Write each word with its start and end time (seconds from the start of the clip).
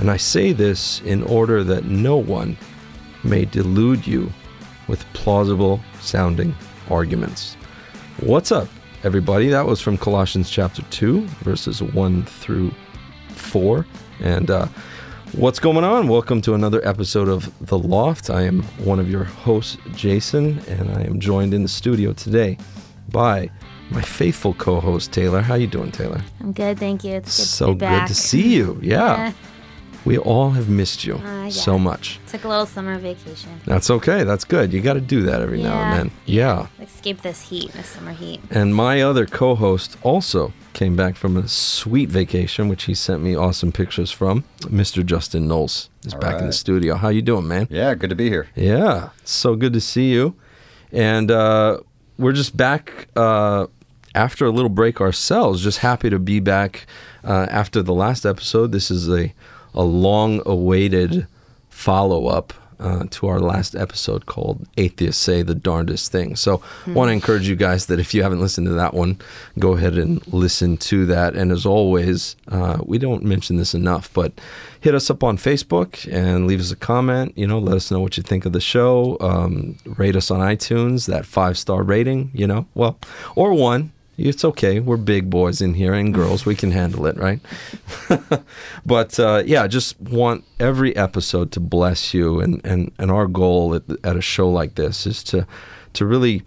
And 0.00 0.10
I 0.10 0.16
say 0.16 0.52
this 0.52 1.00
in 1.02 1.22
order 1.22 1.62
that 1.64 1.84
no 1.84 2.16
one 2.16 2.56
may 3.22 3.44
delude 3.44 4.06
you 4.06 4.32
with 4.88 5.04
plausible 5.12 5.80
sounding 6.00 6.54
arguments. 6.90 7.56
What's 8.20 8.50
up, 8.52 8.68
everybody? 9.04 9.48
That 9.48 9.66
was 9.66 9.80
from 9.80 9.96
Colossians 9.96 10.50
chapter 10.50 10.82
2, 10.90 11.26
verses 11.42 11.82
1 11.82 12.24
through 12.24 12.72
4. 13.30 13.86
And 14.20 14.50
uh, 14.50 14.66
what's 15.32 15.60
going 15.60 15.84
on? 15.84 16.08
Welcome 16.08 16.40
to 16.42 16.54
another 16.54 16.86
episode 16.86 17.28
of 17.28 17.50
The 17.66 17.78
Loft. 17.78 18.30
I 18.30 18.42
am 18.42 18.62
one 18.84 18.98
of 18.98 19.08
your 19.08 19.24
hosts, 19.24 19.78
Jason, 19.94 20.58
and 20.68 20.90
I 20.90 21.02
am 21.02 21.20
joined 21.20 21.54
in 21.54 21.62
the 21.62 21.68
studio 21.68 22.12
today 22.12 22.58
by 23.10 23.48
my 23.90 24.02
faithful 24.02 24.54
co-host 24.54 25.12
Taylor. 25.12 25.40
How 25.40 25.54
are 25.54 25.58
you 25.58 25.66
doing, 25.68 25.92
Taylor? 25.92 26.20
I'm 26.40 26.52
good, 26.52 26.78
thank 26.78 27.04
you. 27.04 27.12
It's 27.14 27.36
good 27.36 27.46
so 27.46 27.66
to 27.68 27.72
be 27.74 27.78
back. 27.78 28.08
good 28.08 28.14
to 28.14 28.20
see 28.20 28.54
you. 28.54 28.78
Yeah. 28.82 29.16
Yeah. 29.16 29.32
We 30.04 30.18
all 30.18 30.50
have 30.50 30.68
missed 30.68 31.04
you 31.04 31.14
Uh, 31.16 31.44
yeah. 31.44 31.48
so 31.50 31.78
much. 31.78 32.20
Took 32.28 32.44
a 32.44 32.48
little 32.48 32.66
summer 32.66 32.98
vacation. 32.98 33.60
That's 33.64 33.88
okay. 33.90 34.22
That's 34.24 34.44
good. 34.44 34.72
You 34.72 34.80
got 34.82 34.94
to 34.94 35.00
do 35.00 35.22
that 35.22 35.40
every 35.40 35.62
now 35.62 35.80
and 35.82 35.92
then. 35.98 36.10
Yeah. 36.26 36.66
Escape 36.80 37.22
this 37.22 37.40
heat, 37.48 37.72
this 37.72 37.88
summer 37.88 38.12
heat. 38.12 38.40
And 38.50 38.74
my 38.74 39.00
other 39.00 39.24
co-host 39.26 39.96
also 40.02 40.52
came 40.74 40.94
back 40.96 41.16
from 41.16 41.36
a 41.36 41.46
sweet 41.48 42.08
vacation, 42.10 42.68
which 42.68 42.84
he 42.84 42.94
sent 42.94 43.22
me 43.22 43.34
awesome 43.34 43.72
pictures 43.72 44.10
from. 44.10 44.44
Mr. 44.62 45.04
Justin 45.06 45.46
Knowles 45.48 45.88
is 46.04 46.12
All 46.12 46.20
back 46.20 46.40
in 46.40 46.46
the 46.48 46.52
studio. 46.52 46.96
How 46.96 47.08
you 47.08 47.22
doing, 47.22 47.46
man? 47.48 47.66
Yeah, 47.70 47.94
good 47.94 48.10
to 48.10 48.16
be 48.16 48.28
here. 48.28 48.48
Yeah, 48.56 49.10
so 49.24 49.54
good 49.56 49.72
to 49.72 49.80
see 49.80 50.10
you. 50.12 50.34
And 50.92 51.30
uh, 51.30 51.78
we're 52.18 52.32
just 52.32 52.56
back 52.56 53.08
uh, 53.16 53.66
after 54.14 54.44
a 54.46 54.50
little 54.50 54.68
break 54.68 55.00
ourselves. 55.00 55.62
Just 55.62 55.78
happy 55.78 56.10
to 56.10 56.18
be 56.18 56.40
back 56.40 56.86
uh, 57.24 57.46
after 57.50 57.82
the 57.82 57.94
last 57.94 58.26
episode. 58.26 58.72
This 58.72 58.90
is 58.90 59.08
a, 59.08 59.32
a 59.74 59.82
long 59.82 60.42
awaited 60.46 61.26
follow 61.68 62.26
up. 62.26 62.52
Uh, 62.80 63.04
to 63.08 63.28
our 63.28 63.38
last 63.38 63.76
episode 63.76 64.26
called 64.26 64.66
Atheists 64.76 65.22
Say 65.22 65.42
the 65.42 65.54
Darndest 65.54 66.10
Thing. 66.10 66.34
So, 66.34 66.60
i 66.86 66.90
want 66.90 67.08
to 67.08 67.12
encourage 67.12 67.48
you 67.48 67.54
guys 67.54 67.86
that 67.86 68.00
if 68.00 68.12
you 68.12 68.24
haven't 68.24 68.40
listened 68.40 68.66
to 68.66 68.72
that 68.72 68.92
one, 68.92 69.20
go 69.60 69.74
ahead 69.74 69.96
and 69.96 70.20
listen 70.26 70.76
to 70.78 71.06
that. 71.06 71.34
And 71.36 71.52
as 71.52 71.64
always, 71.64 72.34
uh, 72.48 72.78
we 72.84 72.98
don't 72.98 73.22
mention 73.22 73.58
this 73.58 73.74
enough, 73.74 74.12
but 74.12 74.32
hit 74.80 74.94
us 74.94 75.08
up 75.08 75.22
on 75.22 75.38
Facebook 75.38 76.06
and 76.12 76.48
leave 76.48 76.60
us 76.60 76.72
a 76.72 76.76
comment. 76.76 77.32
You 77.38 77.46
know, 77.46 77.60
let 77.60 77.76
us 77.76 77.92
know 77.92 78.00
what 78.00 78.16
you 78.16 78.24
think 78.24 78.44
of 78.44 78.52
the 78.52 78.60
show. 78.60 79.16
Um, 79.20 79.78
rate 79.86 80.16
us 80.16 80.30
on 80.32 80.40
iTunes, 80.40 81.06
that 81.06 81.24
five 81.24 81.56
star 81.56 81.84
rating, 81.84 82.32
you 82.34 82.48
know, 82.48 82.66
well, 82.74 82.98
or 83.34 83.54
one. 83.54 83.92
It's 84.16 84.44
okay. 84.44 84.78
We're 84.80 84.96
big 84.96 85.28
boys 85.28 85.60
in 85.60 85.74
here 85.74 85.92
and 85.92 86.14
girls. 86.14 86.46
We 86.46 86.54
can 86.54 86.70
handle 86.70 87.06
it, 87.06 87.16
right? 87.16 87.40
but 88.86 89.18
uh, 89.18 89.42
yeah, 89.44 89.66
just 89.66 90.00
want 90.00 90.44
every 90.60 90.94
episode 90.94 91.50
to 91.52 91.60
bless 91.60 92.14
you. 92.14 92.40
And, 92.40 92.64
and, 92.64 92.92
and 92.98 93.10
our 93.10 93.26
goal 93.26 93.74
at, 93.74 93.82
at 94.04 94.16
a 94.16 94.22
show 94.22 94.48
like 94.48 94.76
this 94.76 95.06
is 95.06 95.24
to, 95.24 95.46
to 95.94 96.06
really 96.06 96.42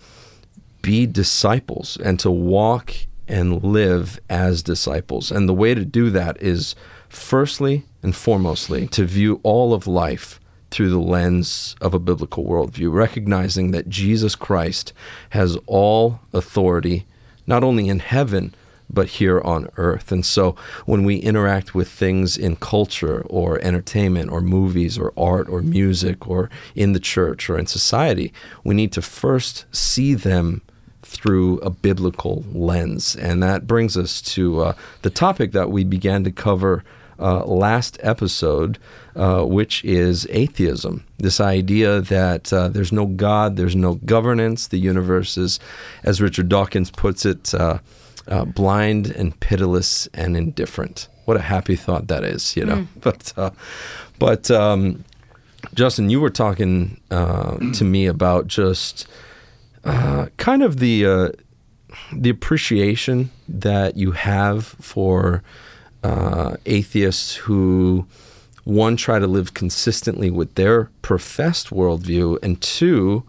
be 0.82 1.06
disciples 1.06 1.98
and 1.98 2.20
to 2.20 2.32
walk 2.32 2.94
and 3.28 3.62
live 3.64 4.20
as 4.30 4.64
disciples. 4.64 5.32
And 5.32 5.50
the 5.50 5.54
way 5.54 5.74
to 5.74 5.84
do 5.84 6.10
that 6.12 6.42
is 6.42 6.76
firstly 7.10 7.84
and 8.02 8.14
foremostly 8.14 8.90
to 8.92 9.06
view 9.06 9.40
all 9.44 9.74
of 9.74 9.88
life 9.88 10.40
through 10.70 10.90
the 10.90 11.00
lens 11.00 11.76
of 11.82 11.94
a 11.94 12.00
biblical 12.00 12.46
worldview, 12.46 12.92
recognizing 12.92 13.72
that 13.72 13.90
Jesus 13.90 14.36
Christ 14.36 14.94
has 15.32 15.58
all 15.66 16.20
authority, 16.34 17.06
not 17.48 17.64
only 17.64 17.88
in 17.90 18.00
heaven, 18.00 18.54
but 18.90 19.08
here 19.08 19.42
on 19.42 19.68
earth. 19.78 20.12
And 20.12 20.26
so 20.26 20.56
when 20.86 21.04
we 21.04 21.18
interact 21.18 21.76
with 21.76 21.90
things 21.90 22.38
in 22.38 22.56
culture 22.56 23.22
or 23.30 23.60
entertainment 23.62 24.32
or 24.32 24.42
movies 24.42 24.98
or 24.98 25.14
art 25.18 25.50
or 25.50 25.62
music 25.62 26.28
or 26.28 26.50
in 26.76 26.94
the 26.94 27.00
church 27.00 27.50
or 27.50 27.58
in 27.58 27.68
society, 27.68 28.32
we 28.64 28.76
need 28.76 28.92
to 28.94 29.02
first 29.02 29.66
see 29.72 30.14
them 30.14 30.62
through 31.02 31.60
a 31.60 31.70
biblical 31.70 32.46
lens. 32.52 33.16
And 33.16 33.42
that 33.44 33.68
brings 33.68 33.98
us 33.98 34.22
to 34.34 34.62
uh, 34.62 34.74
the 35.02 35.10
topic 35.10 35.52
that 35.54 35.72
we 35.72 35.84
began 35.84 36.24
to 36.24 36.32
cover 36.32 36.84
uh, 37.20 37.46
last 37.46 37.98
episode, 38.02 38.78
uh, 39.16 39.44
which 39.44 39.84
is 39.84 40.28
atheism. 40.30 41.04
This 41.18 41.40
idea 41.40 42.02
that 42.02 42.52
uh, 42.54 42.70
there's 42.70 42.92
no 42.92 43.06
God, 43.06 43.56
there's 43.56 43.76
no 43.76 43.96
governance, 43.96 44.68
the 44.68 44.80
universe 44.80 45.38
is, 45.38 45.60
as 46.04 46.22
Richard 46.22 46.50
Dawkins 46.50 46.92
puts 46.92 47.26
it, 47.26 47.54
uh, 47.54 47.80
uh, 48.28 48.46
blind 48.46 49.08
and 49.08 49.40
pitiless 49.40 50.08
and 50.14 50.36
indifferent. 50.36 51.08
What 51.26 51.38
a 51.38 51.42
happy 51.42 51.76
thought 51.76 52.08
that 52.08 52.24
is, 52.24 52.56
you 52.56 52.66
know. 52.66 52.88
But, 53.02 53.34
uh, 53.38 53.52
but 54.20 54.52
um, 54.52 55.04
Justin, 55.74 56.10
you 56.10 56.20
were 56.20 56.30
talking 56.30 57.00
uh, 57.12 57.58
to 57.74 57.84
me 57.84 58.06
about 58.06 58.48
just 58.48 59.08
uh, 59.84 60.28
kind 60.38 60.64
of 60.64 60.80
the 60.80 61.06
uh, 61.06 61.30
the 62.12 62.30
appreciation 62.30 63.32
that 63.48 63.96
you 63.96 64.12
have 64.12 64.66
for 64.66 65.44
uh, 66.04 66.58
atheists 66.66 67.36
who 67.36 68.06
one 68.64 68.98
try 68.98 69.18
to 69.18 69.28
live 69.28 69.54
consistently 69.54 70.30
with 70.30 70.56
their 70.56 70.90
professed 71.02 71.70
worldview, 71.70 72.38
and 72.44 72.62
two, 72.62 73.24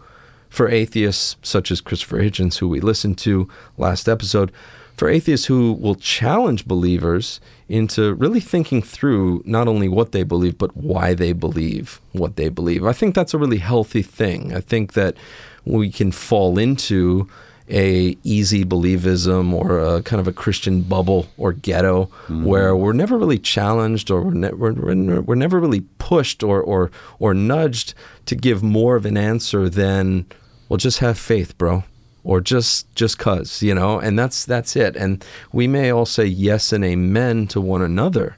for 0.49 0.67
atheists 0.67 1.37
such 1.41 1.71
as 1.71 1.79
Christopher 1.79 2.19
Hitchens, 2.19 2.57
who 2.57 2.67
we 2.67 2.81
listened 2.81 3.17
to 3.19 3.47
last 3.77 4.09
episode, 4.09 4.51
for 4.97 5.07
atheists 5.07 5.45
who 5.45 5.71
will 5.71 5.95
challenge 5.95 6.67
believers 6.67 7.39
into 7.69 8.13
really 8.15 8.41
thinking 8.41 8.81
through 8.81 9.41
not 9.45 9.69
only 9.69 9.87
what 9.87 10.11
they 10.11 10.23
believe, 10.23 10.57
but 10.57 10.75
why 10.75 11.13
they 11.13 11.31
believe 11.31 12.01
what 12.11 12.35
they 12.35 12.49
believe. 12.49 12.85
I 12.85 12.91
think 12.91 13.15
that's 13.15 13.33
a 13.33 13.37
really 13.37 13.59
healthy 13.59 14.01
thing. 14.01 14.53
I 14.53 14.59
think 14.59 14.91
that 14.93 15.15
we 15.63 15.89
can 15.89 16.11
fall 16.11 16.57
into 16.57 17.29
a 17.69 18.17
easy 18.23 18.65
believism 18.65 19.53
or 19.53 19.79
a 19.79 20.01
kind 20.03 20.19
of 20.19 20.27
a 20.27 20.33
Christian 20.33 20.81
bubble 20.81 21.27
or 21.37 21.53
ghetto 21.53 22.05
mm-hmm. 22.05 22.45
where 22.45 22.75
we're 22.75 22.93
never 22.93 23.17
really 23.17 23.39
challenged 23.39 24.09
or 24.09 24.23
we're, 24.23 24.33
ne- 24.33 24.51
we're, 24.51 24.73
we're, 24.73 25.21
we're 25.21 25.35
never 25.35 25.59
really 25.59 25.81
pushed 25.99 26.43
or, 26.43 26.61
or, 26.61 26.89
or 27.19 27.33
nudged 27.33 27.93
to 28.25 28.35
give 28.35 28.63
more 28.63 28.95
of 28.95 29.05
an 29.05 29.17
answer 29.17 29.69
than, 29.69 30.25
well, 30.67 30.77
just 30.77 30.99
have 30.99 31.17
faith, 31.17 31.57
bro 31.57 31.83
or 32.25 32.41
just 32.41 32.93
just 32.95 33.17
cuz 33.17 33.63
you 33.63 33.73
know? 33.73 33.97
And 33.97 34.19
that's 34.19 34.43
that's 34.43 34.75
it. 34.75 34.97
And 34.97 35.23
we 35.53 35.67
may 35.67 35.89
all 35.89 36.05
say 36.05 36.25
yes 36.25 36.73
and 36.73 36.83
amen 36.83 37.47
to 37.47 37.61
one 37.61 37.81
another 37.81 38.35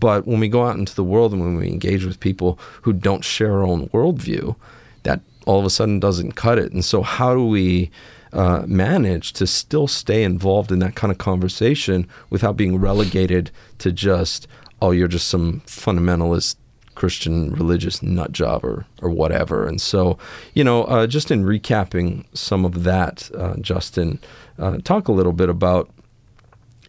but 0.00 0.26
when 0.26 0.40
we 0.40 0.48
go 0.48 0.66
out 0.66 0.78
into 0.78 0.94
the 0.94 1.04
world 1.04 1.32
and 1.32 1.42
when 1.42 1.56
we 1.56 1.68
engage 1.68 2.04
with 2.04 2.18
people 2.18 2.58
who 2.82 2.92
don't 2.92 3.22
share 3.22 3.52
our 3.52 3.62
own 3.62 3.88
worldview 3.90 4.56
that 5.02 5.20
all 5.46 5.60
of 5.60 5.66
a 5.66 5.70
sudden 5.70 6.00
doesn't 6.00 6.32
cut 6.32 6.58
it. 6.58 6.72
And 6.72 6.84
so 6.84 7.02
how 7.02 7.34
do 7.34 7.46
we 7.46 7.90
uh, 8.32 8.64
manage 8.66 9.32
to 9.34 9.46
still 9.46 9.86
stay 9.86 10.22
involved 10.22 10.70
in 10.70 10.78
that 10.78 10.94
kind 10.94 11.10
of 11.10 11.18
conversation 11.18 12.06
without 12.30 12.56
being 12.56 12.78
relegated 12.78 13.50
to 13.78 13.92
just 13.92 14.46
oh 14.80 14.90
you're 14.90 15.08
just 15.08 15.28
some 15.28 15.60
fundamentalist 15.66 16.56
Christian 17.00 17.52
religious 17.54 18.02
nut 18.02 18.30
job 18.30 18.62
or, 18.62 18.84
or 19.00 19.08
whatever. 19.08 19.66
And 19.66 19.80
so, 19.80 20.18
you 20.52 20.62
know, 20.62 20.84
uh, 20.84 21.06
just 21.06 21.30
in 21.30 21.44
recapping 21.44 22.26
some 22.34 22.66
of 22.66 22.84
that, 22.84 23.30
uh, 23.34 23.56
Justin, 23.56 24.18
uh, 24.58 24.76
talk 24.84 25.08
a 25.08 25.12
little 25.12 25.32
bit 25.32 25.48
about 25.48 25.88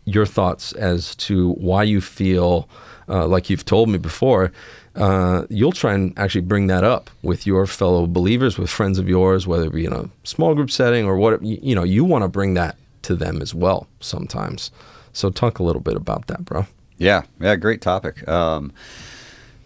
your 0.03 0.25
thoughts 0.25 0.73
as 0.73 1.15
to 1.15 1.53
why 1.53 1.83
you 1.83 2.01
feel, 2.01 2.67
uh, 3.07 3.25
like 3.25 3.49
you've 3.49 3.63
told 3.63 3.87
me 3.87 3.97
before, 3.97 4.51
uh, 4.95 5.45
you'll 5.49 5.71
try 5.71 5.93
and 5.93 6.17
actually 6.17 6.41
bring 6.41 6.67
that 6.67 6.83
up 6.83 7.09
with 7.21 7.47
your 7.47 7.65
fellow 7.65 8.07
believers, 8.07 8.57
with 8.57 8.69
friends 8.69 8.99
of 8.99 9.07
yours, 9.07 9.47
whether 9.47 9.65
it 9.65 9.73
be 9.73 9.85
in 9.85 9.93
a 9.93 10.09
small 10.23 10.53
group 10.53 10.69
setting 10.69 11.05
or 11.05 11.15
what, 11.17 11.41
you, 11.43 11.59
you 11.61 11.75
know, 11.75 11.83
you 11.83 12.03
want 12.03 12.23
to 12.23 12.27
bring 12.27 12.53
that 12.55 12.75
to 13.03 13.15
them 13.15 13.41
as 13.41 13.55
well 13.55 13.88
sometimes. 13.99 14.71
So 15.13 15.29
talk 15.29 15.59
a 15.59 15.63
little 15.63 15.81
bit 15.81 15.95
about 15.95 16.27
that, 16.27 16.45
bro. 16.45 16.67
Yeah, 16.97 17.23
yeah, 17.39 17.55
great 17.55 17.81
topic. 17.81 18.27
Um, 18.27 18.71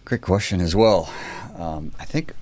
great 0.04 0.22
question 0.22 0.60
as 0.60 0.74
well. 0.74 1.12
Um, 1.58 1.92
I 1.98 2.04
think, 2.04 2.32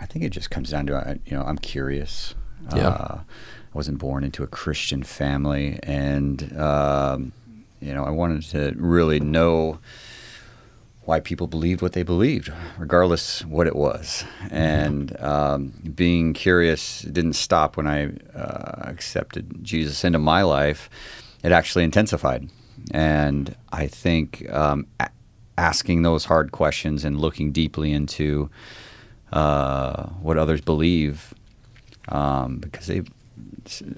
I 0.00 0.06
think 0.06 0.24
it 0.24 0.30
just 0.30 0.50
comes 0.50 0.70
down 0.70 0.86
to 0.86 0.96
uh, 0.96 1.14
you 1.26 1.36
know 1.36 1.42
I'm 1.42 1.58
curious. 1.58 2.34
Yeah. 2.74 2.88
Uh, 2.88 3.18
I 3.20 3.76
wasn't 3.76 3.98
born 3.98 4.24
into 4.24 4.42
a 4.42 4.46
Christian 4.46 5.02
family, 5.02 5.78
and 5.82 6.56
um, 6.58 7.32
you 7.80 7.92
know 7.92 8.04
I 8.04 8.10
wanted 8.10 8.42
to 8.50 8.74
really 8.76 9.20
know 9.20 9.78
why 11.10 11.18
people 11.18 11.48
believed 11.48 11.82
what 11.82 11.92
they 11.92 12.04
believed, 12.04 12.52
regardless 12.78 13.44
what 13.44 13.66
it 13.66 13.74
was. 13.74 14.24
And 14.48 15.20
um, 15.20 15.72
being 15.92 16.34
curious 16.34 17.02
didn't 17.02 17.32
stop 17.32 17.76
when 17.76 17.88
I 17.88 18.12
uh, 18.32 18.82
accepted 18.84 19.64
Jesus 19.64 20.04
into 20.04 20.20
my 20.20 20.42
life. 20.42 20.88
It 21.42 21.50
actually 21.50 21.82
intensified. 21.82 22.48
And 22.92 23.56
I 23.72 23.88
think 23.88 24.48
um, 24.52 24.86
a- 25.00 25.10
asking 25.58 26.02
those 26.02 26.26
hard 26.26 26.52
questions 26.52 27.04
and 27.04 27.18
looking 27.18 27.50
deeply 27.50 27.90
into 27.90 28.48
uh, 29.32 30.10
what 30.22 30.38
others 30.38 30.60
believe, 30.60 31.34
um, 32.08 32.58
because 32.58 32.86
they 32.86 33.02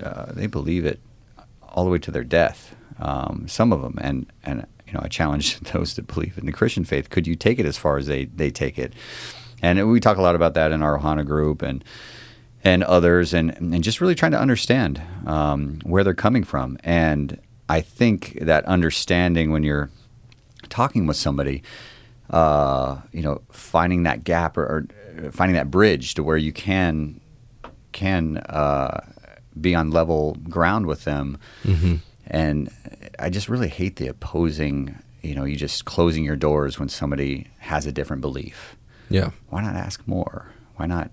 uh, 0.02 0.32
they 0.32 0.46
believe 0.46 0.86
it 0.86 0.98
all 1.68 1.84
the 1.84 1.90
way 1.90 1.98
to 1.98 2.10
their 2.10 2.24
death. 2.24 2.74
Um, 2.98 3.44
some 3.48 3.70
of 3.70 3.82
them, 3.82 3.98
and 4.00 4.32
and 4.42 4.66
you 4.92 4.98
know, 4.98 5.04
I 5.04 5.08
challenge 5.08 5.58
those 5.72 5.94
that 5.94 6.06
believe 6.06 6.36
in 6.38 6.46
the 6.46 6.52
Christian 6.52 6.84
faith. 6.84 7.10
Could 7.10 7.26
you 7.26 7.34
take 7.34 7.58
it 7.58 7.66
as 7.66 7.78
far 7.78 7.96
as 7.96 8.06
they 8.06 8.26
they 8.26 8.50
take 8.50 8.78
it? 8.78 8.92
And 9.62 9.90
we 9.90 10.00
talk 10.00 10.16
a 10.16 10.22
lot 10.22 10.34
about 10.34 10.54
that 10.54 10.72
in 10.72 10.82
our 10.82 10.98
Ohana 10.98 11.24
group 11.24 11.62
and 11.62 11.84
and 12.64 12.84
others, 12.84 13.32
and 13.32 13.50
and 13.56 13.82
just 13.82 14.00
really 14.00 14.14
trying 14.14 14.32
to 14.32 14.40
understand 14.40 15.02
um, 15.26 15.80
where 15.84 16.04
they're 16.04 16.14
coming 16.14 16.44
from. 16.44 16.78
And 16.84 17.40
I 17.68 17.80
think 17.80 18.38
that 18.40 18.64
understanding 18.66 19.50
when 19.50 19.62
you're 19.62 19.90
talking 20.68 21.06
with 21.06 21.16
somebody, 21.16 21.62
uh, 22.30 23.00
you 23.12 23.22
know, 23.22 23.40
finding 23.50 24.02
that 24.02 24.24
gap 24.24 24.56
or, 24.56 24.86
or, 25.22 25.30
finding 25.30 25.54
that 25.54 25.70
bridge 25.70 26.14
to 26.14 26.22
where 26.22 26.36
you 26.36 26.52
can 26.52 27.20
can 27.92 28.38
uh, 28.38 29.00
be 29.60 29.74
on 29.74 29.90
level 29.90 30.36
ground 30.48 30.86
with 30.86 31.04
them. 31.04 31.38
Mm-hmm. 31.62 31.96
And 32.26 32.70
I 33.18 33.30
just 33.30 33.48
really 33.48 33.68
hate 33.68 33.96
the 33.96 34.08
opposing. 34.08 34.98
You 35.22 35.34
know, 35.34 35.44
you 35.44 35.56
just 35.56 35.84
closing 35.84 36.24
your 36.24 36.36
doors 36.36 36.78
when 36.78 36.88
somebody 36.88 37.48
has 37.58 37.86
a 37.86 37.92
different 37.92 38.22
belief. 38.22 38.76
Yeah. 39.08 39.30
Why 39.50 39.62
not 39.62 39.76
ask 39.76 40.06
more? 40.06 40.50
Why 40.76 40.86
not 40.86 41.10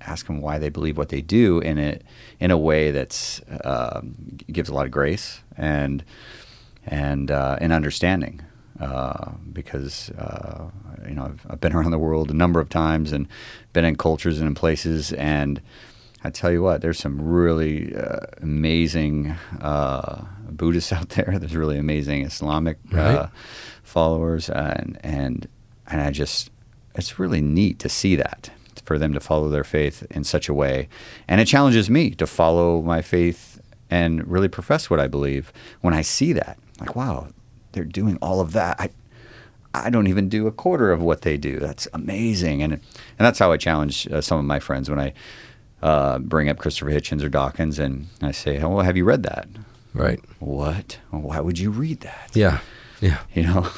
ask 0.00 0.26
them 0.26 0.40
why 0.40 0.58
they 0.58 0.68
believe 0.68 0.98
what 0.98 1.10
they 1.10 1.20
do 1.20 1.60
in 1.60 1.78
it 1.78 2.04
in 2.38 2.50
a 2.50 2.58
way 2.58 2.90
that's 2.90 3.40
um, 3.64 4.14
gives 4.50 4.68
a 4.68 4.74
lot 4.74 4.86
of 4.86 4.92
grace 4.92 5.40
and 5.56 6.04
and 6.86 7.30
uh, 7.30 7.56
and 7.60 7.72
understanding. 7.72 8.42
Uh, 8.78 9.32
because 9.52 10.08
uh, 10.12 10.70
you 11.06 11.14
know 11.14 11.24
I've, 11.24 11.46
I've, 11.50 11.60
been 11.60 11.74
around 11.74 11.90
the 11.90 11.98
world 11.98 12.30
a 12.30 12.34
number 12.34 12.60
of 12.60 12.70
times 12.70 13.12
and 13.12 13.28
been 13.74 13.84
in 13.84 13.96
cultures 13.96 14.38
and 14.38 14.48
in 14.48 14.54
places, 14.54 15.12
and 15.12 15.60
I 16.22 16.30
tell 16.30 16.52
you 16.52 16.62
what, 16.62 16.82
there's 16.82 16.98
some 16.98 17.20
really 17.20 17.96
uh, 17.96 18.26
amazing 18.42 19.36
uh, 19.60 20.24
Buddhists 20.50 20.92
out 20.98 21.10
there. 21.10 21.38
There's 21.38 21.56
really 21.56 21.78
amazing 21.78 22.22
Islamic 22.22 22.78
uh, 22.92 22.96
right. 22.96 23.28
followers, 23.82 24.50
and 24.50 24.98
and 25.02 25.48
and 25.86 26.00
I 26.00 26.10
just 26.10 26.50
it's 26.94 27.18
really 27.18 27.40
neat 27.40 27.78
to 27.80 27.88
see 27.88 28.16
that 28.16 28.50
for 28.84 28.98
them 28.98 29.12
to 29.12 29.20
follow 29.20 29.48
their 29.48 29.64
faith 29.64 30.06
in 30.10 30.24
such 30.24 30.48
a 30.48 30.54
way, 30.54 30.88
and 31.26 31.40
it 31.40 31.46
challenges 31.46 31.88
me 31.88 32.10
to 32.10 32.26
follow 32.26 32.82
my 32.82 33.02
faith 33.02 33.60
and 33.88 34.26
really 34.28 34.48
profess 34.48 34.88
what 34.90 35.00
I 35.00 35.08
believe 35.08 35.52
when 35.80 35.94
I 35.94 36.02
see 36.02 36.32
that. 36.32 36.58
Like, 36.78 36.94
wow, 36.94 37.28
they're 37.72 37.84
doing 37.84 38.18
all 38.20 38.40
of 38.40 38.52
that. 38.52 38.80
I 38.80 38.90
I 39.72 39.88
don't 39.88 40.08
even 40.08 40.28
do 40.28 40.46
a 40.46 40.52
quarter 40.52 40.90
of 40.90 41.00
what 41.00 41.22
they 41.22 41.36
do. 41.36 41.58
That's 41.58 41.88
amazing, 41.92 42.62
and 42.62 42.74
and 42.74 42.82
that's 43.18 43.38
how 43.38 43.52
I 43.52 43.56
challenge 43.56 44.06
uh, 44.08 44.20
some 44.20 44.38
of 44.38 44.44
my 44.44 44.58
friends 44.58 44.90
when 44.90 44.98
I 44.98 45.14
uh, 45.82 46.18
bring 46.18 46.48
up 46.48 46.58
Christopher 46.58 46.90
Hitchens 46.90 47.22
or 47.22 47.28
Dawkins, 47.28 47.78
and 47.78 48.08
I 48.22 48.30
say, 48.32 48.60
"Oh, 48.60 48.68
well, 48.70 48.84
have 48.84 48.96
you 48.96 49.04
read 49.04 49.22
that?" 49.24 49.48
Right. 49.94 50.20
What? 50.38 50.98
Well, 51.10 51.22
why 51.22 51.40
would 51.40 51.58
you 51.58 51.70
read 51.70 52.00
that? 52.00 52.30
Yeah. 52.34 52.58
Yeah. 53.00 53.18
You 53.34 53.44
know, 53.44 53.68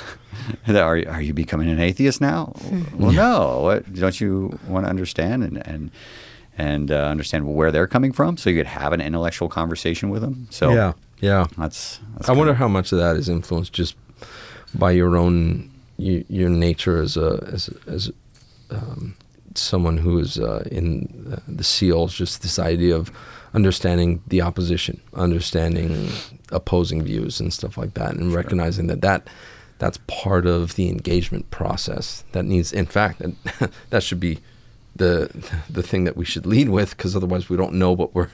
are 0.69 1.03
are 1.09 1.23
you 1.23 1.33
becoming 1.33 1.71
an 1.71 1.79
atheist 1.81 2.21
now? 2.21 2.55
well, 2.97 3.13
no. 3.13 3.61
What, 3.61 3.93
don't 3.95 4.21
you 4.21 4.59
want 4.67 4.85
to 4.87 4.91
understand 4.91 5.45
and 5.45 5.67
and 5.67 5.91
and 6.59 6.91
uh, 6.91 7.05
understand 7.07 7.55
where 7.55 7.71
they're 7.73 7.87
coming 7.87 8.13
from, 8.13 8.37
so 8.37 8.51
you 8.51 8.57
could 8.59 8.67
have 8.67 8.93
an 8.93 9.01
intellectual 9.01 9.49
conversation 9.49 10.11
with 10.11 10.21
them? 10.23 10.49
So 10.51 10.73
yeah, 10.75 10.93
yeah. 11.21 11.47
That's. 11.57 12.01
that's 12.17 12.29
I 12.29 12.33
wonder 12.33 12.53
of- 12.53 12.59
how 12.59 12.69
much 12.69 12.93
of 12.93 12.99
that 12.99 13.17
is 13.17 13.29
influenced 13.29 13.73
just 13.73 13.95
by 14.75 14.91
your 14.91 15.17
own 15.17 15.71
y- 15.99 16.25
your 16.29 16.51
nature 16.51 17.01
as 17.01 17.17
a 17.17 17.49
as 17.53 17.71
as 17.87 18.11
um, 18.71 19.15
someone 19.59 19.99
who 19.99 20.19
is 20.19 20.39
uh, 20.39 20.65
in 20.71 21.33
uh, 21.33 21.41
the 21.49 21.65
SEALs. 21.65 22.15
Just 22.15 22.43
this 22.43 22.59
idea 22.59 22.97
of 22.97 23.11
understanding 23.55 24.23
the 24.27 24.41
opposition, 24.41 25.01
understanding 25.15 26.09
opposing 26.51 27.03
views 27.03 27.41
and 27.41 27.53
stuff 27.53 27.77
like 27.77 27.95
that, 27.95 28.15
and 28.15 28.35
recognizing 28.35 28.87
that 28.89 29.03
that 29.03 29.29
that's 29.79 29.99
part 30.07 30.47
of 30.47 30.77
the 30.77 30.89
engagement 30.89 31.51
process. 31.51 32.25
That 32.33 32.45
needs, 32.45 32.73
in 32.73 32.87
fact, 32.87 33.19
that, 33.19 33.73
that 33.91 34.03
should 34.03 34.21
be 34.21 34.39
the 34.95 35.31
the 35.69 35.83
thing 35.83 36.05
that 36.05 36.17
we 36.17 36.25
should 36.25 36.47
lead 36.47 36.69
with, 36.69 36.97
because 36.97 37.17
otherwise 37.17 37.49
we 37.49 37.57
don't 37.57 37.75
know 37.75 37.93
what 37.93 38.15
we're 38.15 38.31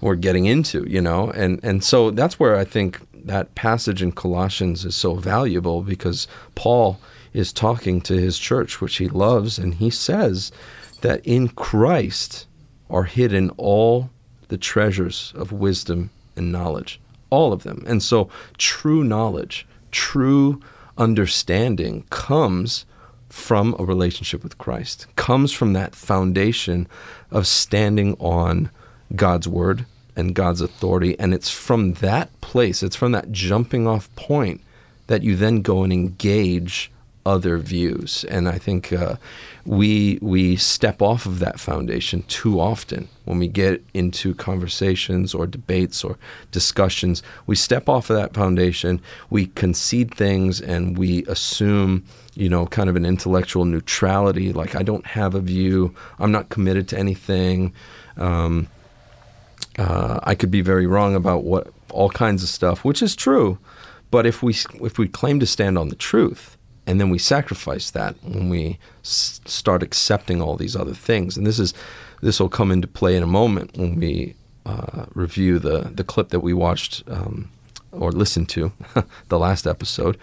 we're 0.00 0.16
getting 0.16 0.46
into, 0.46 0.84
you 0.88 1.00
know, 1.00 1.30
and 1.30 1.60
and 1.62 1.84
so 1.84 2.10
that's 2.10 2.40
where 2.40 2.56
I 2.56 2.64
think 2.64 3.00
that 3.14 3.54
passage 3.54 4.02
in 4.02 4.12
Colossians 4.12 4.84
is 4.84 4.96
so 4.96 5.14
valuable 5.14 5.82
because 5.82 6.26
Paul 6.54 6.98
is 7.32 7.52
talking 7.52 8.00
to 8.02 8.14
his 8.14 8.38
church, 8.38 8.80
which 8.80 8.96
he 8.96 9.08
loves, 9.08 9.58
and 9.58 9.74
he 9.74 9.90
says 9.90 10.52
that 11.00 11.24
in 11.26 11.48
Christ 11.48 12.46
are 12.90 13.04
hidden 13.04 13.50
all 13.56 14.10
the 14.48 14.58
treasures 14.58 15.32
of 15.34 15.50
wisdom 15.50 16.10
and 16.36 16.52
knowledge, 16.52 17.00
all 17.30 17.52
of 17.52 17.62
them. 17.62 17.82
And 17.86 18.02
so 18.02 18.28
true 18.58 19.02
knowledge, 19.02 19.66
true 19.90 20.60
understanding 20.98 22.04
comes 22.10 22.84
from 23.30 23.74
a 23.78 23.84
relationship 23.84 24.42
with 24.42 24.58
Christ, 24.58 25.06
comes 25.16 25.52
from 25.52 25.72
that 25.72 25.94
foundation 25.94 26.86
of 27.30 27.46
standing 27.46 28.14
on 28.18 28.70
God's 29.16 29.48
word 29.48 29.86
and 30.14 30.34
God's 30.34 30.60
authority. 30.60 31.18
And 31.18 31.32
it's 31.32 31.50
from 31.50 31.94
that 31.94 32.38
place, 32.42 32.82
it's 32.82 32.96
from 32.96 33.12
that 33.12 33.32
jumping 33.32 33.86
off 33.86 34.14
point 34.16 34.60
that 35.06 35.22
you 35.22 35.34
then 35.34 35.62
go 35.62 35.82
and 35.82 35.92
engage 35.92 36.91
other 37.24 37.58
views. 37.58 38.24
And 38.28 38.48
I 38.48 38.58
think 38.58 38.92
uh, 38.92 39.16
we 39.64 40.18
we 40.20 40.56
step 40.56 41.00
off 41.00 41.26
of 41.26 41.38
that 41.38 41.60
foundation 41.60 42.22
too 42.22 42.60
often 42.60 43.08
when 43.24 43.38
we 43.38 43.48
get 43.48 43.84
into 43.94 44.34
conversations 44.34 45.34
or 45.34 45.46
debates 45.46 46.02
or 46.02 46.18
discussions. 46.50 47.22
We 47.46 47.56
step 47.56 47.88
off 47.88 48.10
of 48.10 48.16
that 48.16 48.34
foundation, 48.34 49.00
we 49.30 49.46
concede 49.46 50.14
things, 50.14 50.60
and 50.60 50.98
we 50.98 51.24
assume 51.26 52.04
you 52.34 52.48
know 52.48 52.66
kind 52.66 52.88
of 52.88 52.96
an 52.96 53.04
intellectual 53.04 53.64
neutrality. 53.64 54.52
Like 54.52 54.74
I 54.74 54.82
don't 54.82 55.06
have 55.06 55.34
a 55.34 55.40
view. 55.40 55.94
I'm 56.18 56.32
not 56.32 56.48
committed 56.48 56.88
to 56.88 56.98
anything. 56.98 57.72
Um, 58.16 58.68
uh, 59.78 60.20
I 60.22 60.34
could 60.34 60.50
be 60.50 60.60
very 60.60 60.86
wrong 60.86 61.14
about 61.14 61.44
what 61.44 61.68
all 61.90 62.10
kinds 62.10 62.42
of 62.42 62.48
stuff, 62.48 62.84
which 62.84 63.02
is 63.02 63.14
true. 63.14 63.58
But 64.10 64.26
if 64.26 64.42
we 64.42 64.54
if 64.82 64.98
we 64.98 65.08
claim 65.08 65.40
to 65.40 65.46
stand 65.46 65.78
on 65.78 65.88
the 65.88 65.94
truth, 65.94 66.58
and 66.86 67.00
then 67.00 67.10
we 67.10 67.18
sacrifice 67.18 67.90
that 67.90 68.16
when 68.22 68.48
we 68.48 68.78
s- 69.02 69.40
start 69.44 69.82
accepting 69.82 70.42
all 70.42 70.56
these 70.56 70.76
other 70.76 70.94
things, 70.94 71.36
and 71.36 71.46
this 71.46 71.58
is 71.58 71.74
this 72.20 72.40
will 72.40 72.48
come 72.48 72.70
into 72.70 72.88
play 72.88 73.16
in 73.16 73.22
a 73.22 73.26
moment 73.26 73.76
when 73.76 73.96
we 73.96 74.34
uh, 74.66 75.06
review 75.14 75.58
the 75.58 75.90
the 75.94 76.04
clip 76.04 76.30
that 76.30 76.40
we 76.40 76.52
watched 76.52 77.02
um, 77.08 77.50
or 77.92 78.10
listened 78.10 78.48
to, 78.50 78.72
the 79.28 79.38
last 79.38 79.66
episode. 79.66 80.18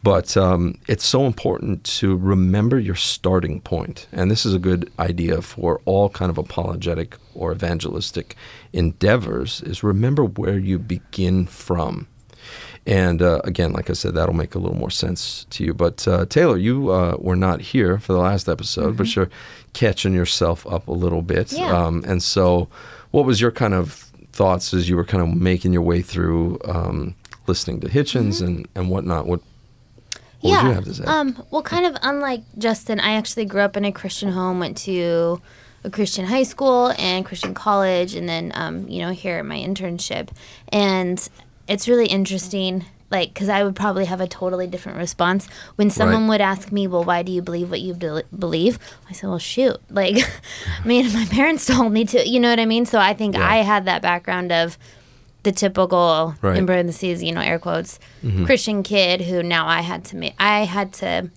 But 0.00 0.36
um, 0.36 0.78
it's 0.86 1.04
so 1.04 1.26
important 1.26 1.82
to 1.98 2.16
remember 2.16 2.78
your 2.78 2.94
starting 2.94 3.60
point, 3.60 4.06
and 4.12 4.30
this 4.30 4.46
is 4.46 4.54
a 4.54 4.58
good 4.60 4.92
idea 4.98 5.42
for 5.42 5.80
all 5.84 6.08
kind 6.08 6.30
of 6.30 6.38
apologetic 6.38 7.16
or 7.34 7.50
evangelistic 7.50 8.36
endeavors. 8.72 9.60
Is 9.62 9.82
remember 9.82 10.24
where 10.24 10.58
you 10.58 10.78
begin 10.78 11.46
from. 11.46 12.06
And 12.88 13.20
uh, 13.20 13.42
again, 13.44 13.74
like 13.74 13.90
I 13.90 13.92
said, 13.92 14.14
that'll 14.14 14.34
make 14.34 14.54
a 14.54 14.58
little 14.58 14.76
more 14.76 14.90
sense 14.90 15.44
to 15.50 15.62
you. 15.62 15.74
But 15.74 16.08
uh, 16.08 16.24
Taylor, 16.24 16.56
you 16.56 16.90
uh, 16.90 17.18
were 17.18 17.36
not 17.36 17.60
here 17.60 17.98
for 17.98 18.14
the 18.14 18.18
last 18.18 18.48
episode, 18.48 18.96
but 18.96 19.14
you're 19.14 19.28
catching 19.74 20.14
yourself 20.14 20.66
up 20.66 20.88
a 20.88 20.92
little 20.92 21.20
bit. 21.20 21.52
Yeah. 21.52 21.70
Um, 21.70 22.02
and 22.08 22.22
so, 22.22 22.68
what 23.10 23.26
was 23.26 23.42
your 23.42 23.50
kind 23.50 23.74
of 23.74 23.92
thoughts 24.32 24.72
as 24.72 24.88
you 24.88 24.96
were 24.96 25.04
kind 25.04 25.22
of 25.22 25.38
making 25.38 25.74
your 25.74 25.82
way 25.82 26.00
through 26.00 26.58
um, 26.64 27.14
listening 27.46 27.80
to 27.80 27.88
Hitchens 27.88 28.40
and, 28.40 28.66
and 28.74 28.88
whatnot? 28.88 29.26
What, 29.26 29.42
what 30.40 30.50
yeah. 30.50 30.62
would 30.62 30.68
you 30.68 30.74
have 30.74 30.84
to 30.84 30.94
say? 30.94 31.04
Um, 31.04 31.44
well, 31.50 31.62
kind 31.62 31.84
of 31.84 31.94
unlike 32.00 32.40
Justin, 32.56 33.00
I 33.00 33.16
actually 33.16 33.44
grew 33.44 33.60
up 33.60 33.76
in 33.76 33.84
a 33.84 33.92
Christian 33.92 34.32
home, 34.32 34.60
went 34.60 34.78
to 34.78 35.42
a 35.84 35.90
Christian 35.90 36.24
high 36.24 36.42
school 36.42 36.94
and 36.98 37.26
Christian 37.26 37.52
college, 37.52 38.14
and 38.14 38.26
then, 38.26 38.50
um, 38.54 38.88
you 38.88 39.00
know, 39.00 39.10
here 39.10 39.36
at 39.36 39.44
my 39.44 39.58
internship. 39.58 40.30
And 40.68 41.28
it's 41.68 41.86
really 41.88 42.06
interesting, 42.06 42.84
like, 43.10 43.32
because 43.34 43.48
I 43.48 43.62
would 43.62 43.76
probably 43.76 44.06
have 44.06 44.20
a 44.20 44.26
totally 44.26 44.66
different 44.66 44.98
response 44.98 45.46
when 45.76 45.90
someone 45.90 46.22
Right. 46.22 46.28
would 46.30 46.40
ask 46.40 46.72
me, 46.72 46.86
well, 46.86 47.04
why 47.04 47.22
do 47.22 47.30
you 47.32 47.42
believe 47.42 47.70
what 47.70 47.80
you 47.80 47.94
del- 47.94 48.22
believe? 48.36 48.78
I 49.08 49.12
said, 49.12 49.28
well, 49.28 49.38
shoot. 49.38 49.76
Like, 49.90 50.16
I 50.82 50.86
mean, 50.86 51.12
my 51.12 51.26
parents 51.26 51.66
told 51.74 51.92
me 51.92 52.04
to, 52.06 52.28
you 52.28 52.40
know 52.40 52.50
what 52.50 52.60
I 52.60 52.66
mean? 52.66 52.86
So 52.86 52.98
I 52.98 53.14
think 53.14 53.34
Yeah. 53.36 53.48
I 53.48 53.56
had 53.58 53.84
that 53.86 54.02
background 54.02 54.50
of 54.52 54.78
the 55.44 55.52
typical 55.52 56.34
Right. 56.42 56.56
in 56.58 56.66
parentheses, 56.66 57.22
you 57.22 57.32
know, 57.32 57.40
air 57.40 57.58
quotes, 57.58 57.98
Christian 58.44 58.82
kid 58.82 59.20
who 59.22 59.42
now 59.42 59.66
I 59.68 59.82
had 59.82 60.04
to 60.06 60.16
make 60.16 60.34
I 60.38 60.64
had 60.64 60.92
to 60.94 61.30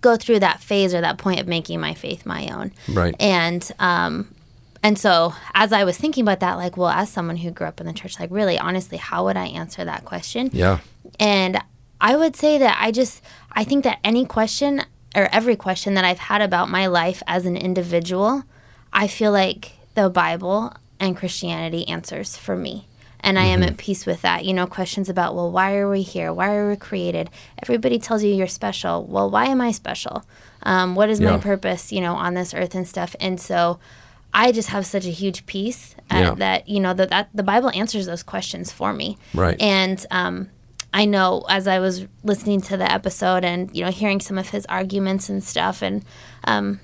go 0.00 0.16
through 0.16 0.40
that 0.40 0.60
phase 0.60 0.94
or 0.94 1.00
that 1.00 1.18
point 1.18 1.40
of 1.40 1.46
making 1.48 1.80
my 1.80 1.92
faith 1.94 2.24
my 2.24 2.48
own. 2.48 2.70
Right. 2.88 3.14
And 3.20 3.68
um 3.78 4.28
and 4.82 4.98
so 4.98 5.34
as 5.54 5.72
I 5.72 5.84
was 5.84 5.96
thinking 5.98 6.22
about 6.22 6.40
that, 6.40 6.54
like, 6.54 6.76
well, 6.76 6.88
as 6.90 7.10
someone 7.10 7.36
who 7.38 7.50
grew 7.50 7.66
up 7.66 7.80
in 7.80 7.86
the 7.86 7.92
church, 7.92 8.18
like 8.20 8.30
really 8.30 8.58
honestly, 8.58 8.98
how 8.98 9.24
would 9.24 9.36
I 9.36 9.46
answer 9.46 9.84
that 9.84 10.04
question? 10.04 10.50
Yeah. 10.52 10.78
And 11.18 11.58
I 12.00 12.16
would 12.16 12.36
say 12.36 12.58
that 12.58 12.76
I 12.80 12.90
just 12.90 13.22
I 13.52 13.64
think 13.64 13.84
that 13.84 13.98
any 14.04 14.24
question 14.26 14.82
or 15.14 15.28
every 15.32 15.56
question 15.56 15.94
that 15.94 16.04
I've 16.04 16.18
had 16.18 16.42
about 16.42 16.68
my 16.68 16.86
life 16.86 17.22
as 17.26 17.46
an 17.46 17.56
individual, 17.56 18.44
I 18.92 19.06
feel 19.06 19.32
like 19.32 19.72
the 19.94 20.10
Bible 20.10 20.72
and 21.00 21.16
Christianity 21.16 21.88
answers 21.88 22.36
for 22.36 22.54
me. 22.56 22.86
And 23.20 23.38
I 23.38 23.44
am 23.46 23.62
at 23.64 23.76
peace 23.78 24.06
with 24.06 24.22
that. 24.22 24.44
You 24.44 24.54
know, 24.54 24.66
questions 24.66 25.08
about, 25.08 25.34
well, 25.34 25.50
why 25.50 25.74
are 25.76 25.90
we 25.90 26.02
here? 26.02 26.32
Why 26.32 26.54
are 26.54 26.68
we 26.68 26.76
created? 26.76 27.28
Everybody 27.60 27.98
tells 27.98 28.22
you 28.22 28.32
you're 28.32 28.46
special. 28.46 29.04
Well, 29.04 29.30
why 29.30 29.46
am 29.46 29.60
I 29.60 29.72
special? 29.72 30.24
Um, 30.62 30.94
what 30.94 31.08
is 31.08 31.18
Yeah. 31.18 31.32
my 31.32 31.38
purpose, 31.38 31.90
you 31.92 32.00
know, 32.00 32.14
on 32.14 32.34
this 32.34 32.54
earth 32.54 32.74
and 32.74 32.86
stuff? 32.86 33.16
And 33.18 33.40
so 33.40 33.80
I 34.38 34.52
just 34.52 34.68
have 34.68 34.84
such 34.84 35.06
a 35.06 35.10
huge 35.10 35.46
peace 35.46 35.96
uh, 36.10 36.16
Yeah. 36.18 36.34
that, 36.34 36.68
you 36.68 36.78
know, 36.78 36.92
that, 36.92 37.08
that 37.08 37.30
the 37.34 37.42
Bible 37.42 37.70
answers 37.70 38.04
those 38.06 38.22
questions 38.22 38.70
for 38.70 38.92
me. 38.92 39.16
Right. 39.32 39.58
And 39.60 40.04
um, 40.10 40.50
I 40.92 41.06
know 41.06 41.44
as 41.48 41.66
I 41.66 41.78
was 41.78 42.04
listening 42.22 42.60
to 42.62 42.76
the 42.76 42.90
episode 42.90 43.44
and 43.44 43.74
you 43.76 43.84
know 43.84 43.90
hearing 43.90 44.20
some 44.20 44.38
of 44.38 44.50
his 44.50 44.64
arguments 44.66 45.28
and 45.28 45.42
stuff, 45.42 45.82
and 45.82 46.04
um, 46.44 46.80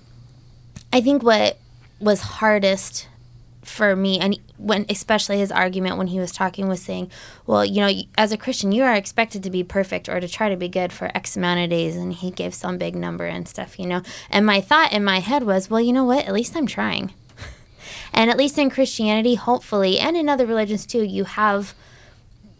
I 0.92 1.00
think 1.00 1.22
what 1.22 1.58
was 2.00 2.20
hardest 2.20 3.08
for 3.62 3.94
me, 3.94 4.18
and 4.18 4.38
when 4.58 4.84
especially 4.88 5.38
his 5.38 5.52
argument 5.52 5.96
when 5.96 6.08
he 6.08 6.18
was 6.18 6.32
talking 6.32 6.68
was 6.68 6.82
saying, 6.82 7.10
well, 7.46 7.64
you 7.64 7.80
know, 7.80 7.90
as 8.18 8.32
a 8.32 8.36
Christian, 8.36 8.72
you 8.72 8.82
are 8.82 8.94
expected 8.94 9.42
to 9.44 9.50
be 9.50 9.62
perfect 9.64 10.08
or 10.08 10.20
to 10.20 10.28
try 10.28 10.48
to 10.48 10.56
be 10.56 10.68
good 10.68 10.92
for 10.92 11.10
X 11.14 11.36
amount 11.36 11.60
of 11.60 11.70
days, 11.70 11.96
and 11.96 12.12
he 12.12 12.30
gave 12.30 12.54
some 12.54 12.76
big 12.76 12.94
number 12.94 13.24
and 13.24 13.46
stuff, 13.48 13.78
you 13.78 13.86
know. 13.86 14.02
And 14.30 14.44
my 14.44 14.60
thought 14.60 14.92
in 14.92 15.04
my 15.04 15.20
head 15.20 15.44
was, 15.44 15.70
well, 15.70 15.80
you 15.80 15.92
know 15.92 16.04
what? 16.04 16.26
At 16.26 16.34
least 16.34 16.56
I'm 16.56 16.66
trying. 16.66 17.12
And 18.12 18.30
at 18.30 18.36
least 18.36 18.58
in 18.58 18.70
Christianity, 18.70 19.34
hopefully, 19.34 19.98
and 19.98 20.16
in 20.16 20.28
other 20.28 20.46
religions 20.46 20.86
too, 20.86 21.02
you 21.02 21.24
have 21.24 21.74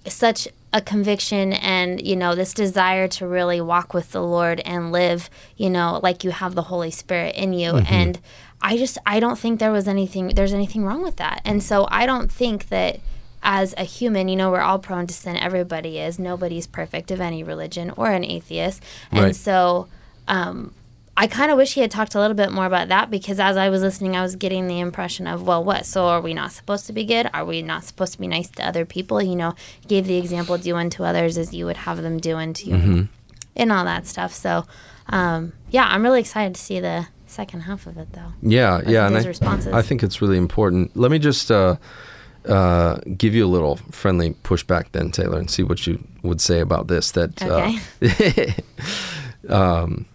such 0.07 0.49
a 0.73 0.81
conviction 0.81 1.53
and 1.53 2.05
you 2.07 2.17
know 2.17 2.35
this 2.35 2.55
desire 2.55 3.07
to 3.07 3.27
really 3.27 3.61
walk 3.61 3.93
with 3.93 4.11
the 4.13 4.23
lord 4.23 4.59
and 4.61 4.91
live 4.91 5.29
you 5.57 5.69
know 5.69 6.01
like 6.03 6.25
you 6.25 6.31
have 6.31 6.55
the 6.55 6.63
holy 6.63 6.91
spirit 6.91 7.35
in 7.37 7.53
you. 7.53 7.77
And 7.77 8.19
i 8.63 8.77
just 8.77 8.97
i 9.05 9.21
don't 9.21 9.39
think 9.39 9.61
there 9.61 9.73
was 9.73 9.87
anything 9.87 10.29
there's 10.29 10.55
anything 10.55 10.85
wrong 10.85 11.03
with 11.03 11.17
that. 11.17 11.43
And 11.45 11.63
so 11.63 11.87
i 11.91 12.07
don't 12.07 12.33
think 12.33 12.69
that 12.69 13.01
as 13.43 13.75
a 13.77 13.85
human 13.85 14.29
you 14.29 14.37
know 14.37 14.51
we're 14.51 14.61
all 14.61 14.79
prone 14.79 15.07
to 15.07 15.15
sin. 15.15 15.37
Everybody 15.37 15.99
is. 15.99 16.19
Nobody's 16.19 16.67
perfect 16.67 17.11
of 17.11 17.21
any 17.21 17.43
religion 17.45 17.91
or 17.97 18.11
an 18.11 18.25
atheist. 18.25 18.83
Right. 19.13 19.25
and 19.25 19.37
so 19.37 19.89
um 20.27 20.73
I 21.17 21.27
kind 21.27 21.51
of 21.51 21.59
wish 21.59 21.75
he 21.75 21.83
had 21.83 21.91
talked 21.91 22.15
a 22.15 22.21
little 22.21 22.35
bit 22.35 22.53
more 22.53 22.65
about 22.65 22.89
that 22.89 23.11
because 23.11 23.39
as 23.39 23.57
I 23.59 23.69
was 23.69 23.83
listening, 23.83 24.17
I 24.17 24.23
was 24.23 24.35
getting 24.35 24.67
the 24.67 24.81
impression 24.81 25.27
of, 25.27 25.47
well, 25.47 25.63
what? 25.63 25.85
So 25.85 26.07
are 26.07 26.21
we 26.23 26.33
not 26.33 26.53
supposed 26.53 26.87
to 26.87 26.93
be 26.95 27.05
good? 27.05 27.29
Are 27.35 27.45
we 27.45 27.61
not 27.61 27.85
supposed 27.85 28.15
to 28.15 28.19
be 28.19 28.27
nice 28.27 28.49
to 28.53 28.67
other 28.67 28.87
people? 28.87 29.21
You 29.23 29.37
know, 29.37 29.55
gave 29.87 30.07
the 30.07 30.17
example, 30.17 30.57
do 30.57 30.75
unto 30.77 31.05
others 31.05 31.37
as 31.37 31.53
you 31.53 31.67
would 31.67 31.77
have 31.77 32.01
them 32.03 32.19
do 32.19 32.37
unto 32.37 32.71
you, 32.71 32.77
Mm-hmm. 32.77 33.03
and 33.57 33.73
all 33.73 33.85
that 33.85 34.07
stuff. 34.07 34.33
So, 34.33 34.65
um, 35.09 35.53
yeah, 35.71 35.85
I'm 35.87 36.03
really 36.03 36.21
excited 36.21 36.55
to 36.55 36.61
see 36.61 36.81
the 36.81 37.09
second 37.27 37.61
half 37.63 37.87
of 37.87 37.99
it, 37.99 38.13
though. 38.15 38.33
Yeah, 38.41 38.81
yeah, 38.87 39.07
and 39.07 39.15
his 39.15 39.27
I, 39.27 39.29
responses. 39.29 39.73
I 39.75 39.83
think 39.83 40.03
it's 40.03 40.23
really 40.23 40.39
important. 40.39 40.97
Let 40.97 41.11
me 41.11 41.19
just 41.19 41.51
uh, 41.51 41.77
uh, 42.49 42.97
give 43.19 43.35
you 43.35 43.45
a 43.45 43.49
little 43.53 43.77
friendly 43.91 44.31
pushback, 44.45 44.87
then 44.93 45.11
Taylor, 45.11 45.39
and 45.39 45.51
see 45.51 45.63
what 45.63 45.87
you 45.87 46.03
would 46.23 46.41
say 46.41 46.61
about 46.61 46.89
this. 46.89 47.11
That 47.11 47.43
Okay. 47.43 48.55
uh, 49.49 49.55
um, 49.83 50.07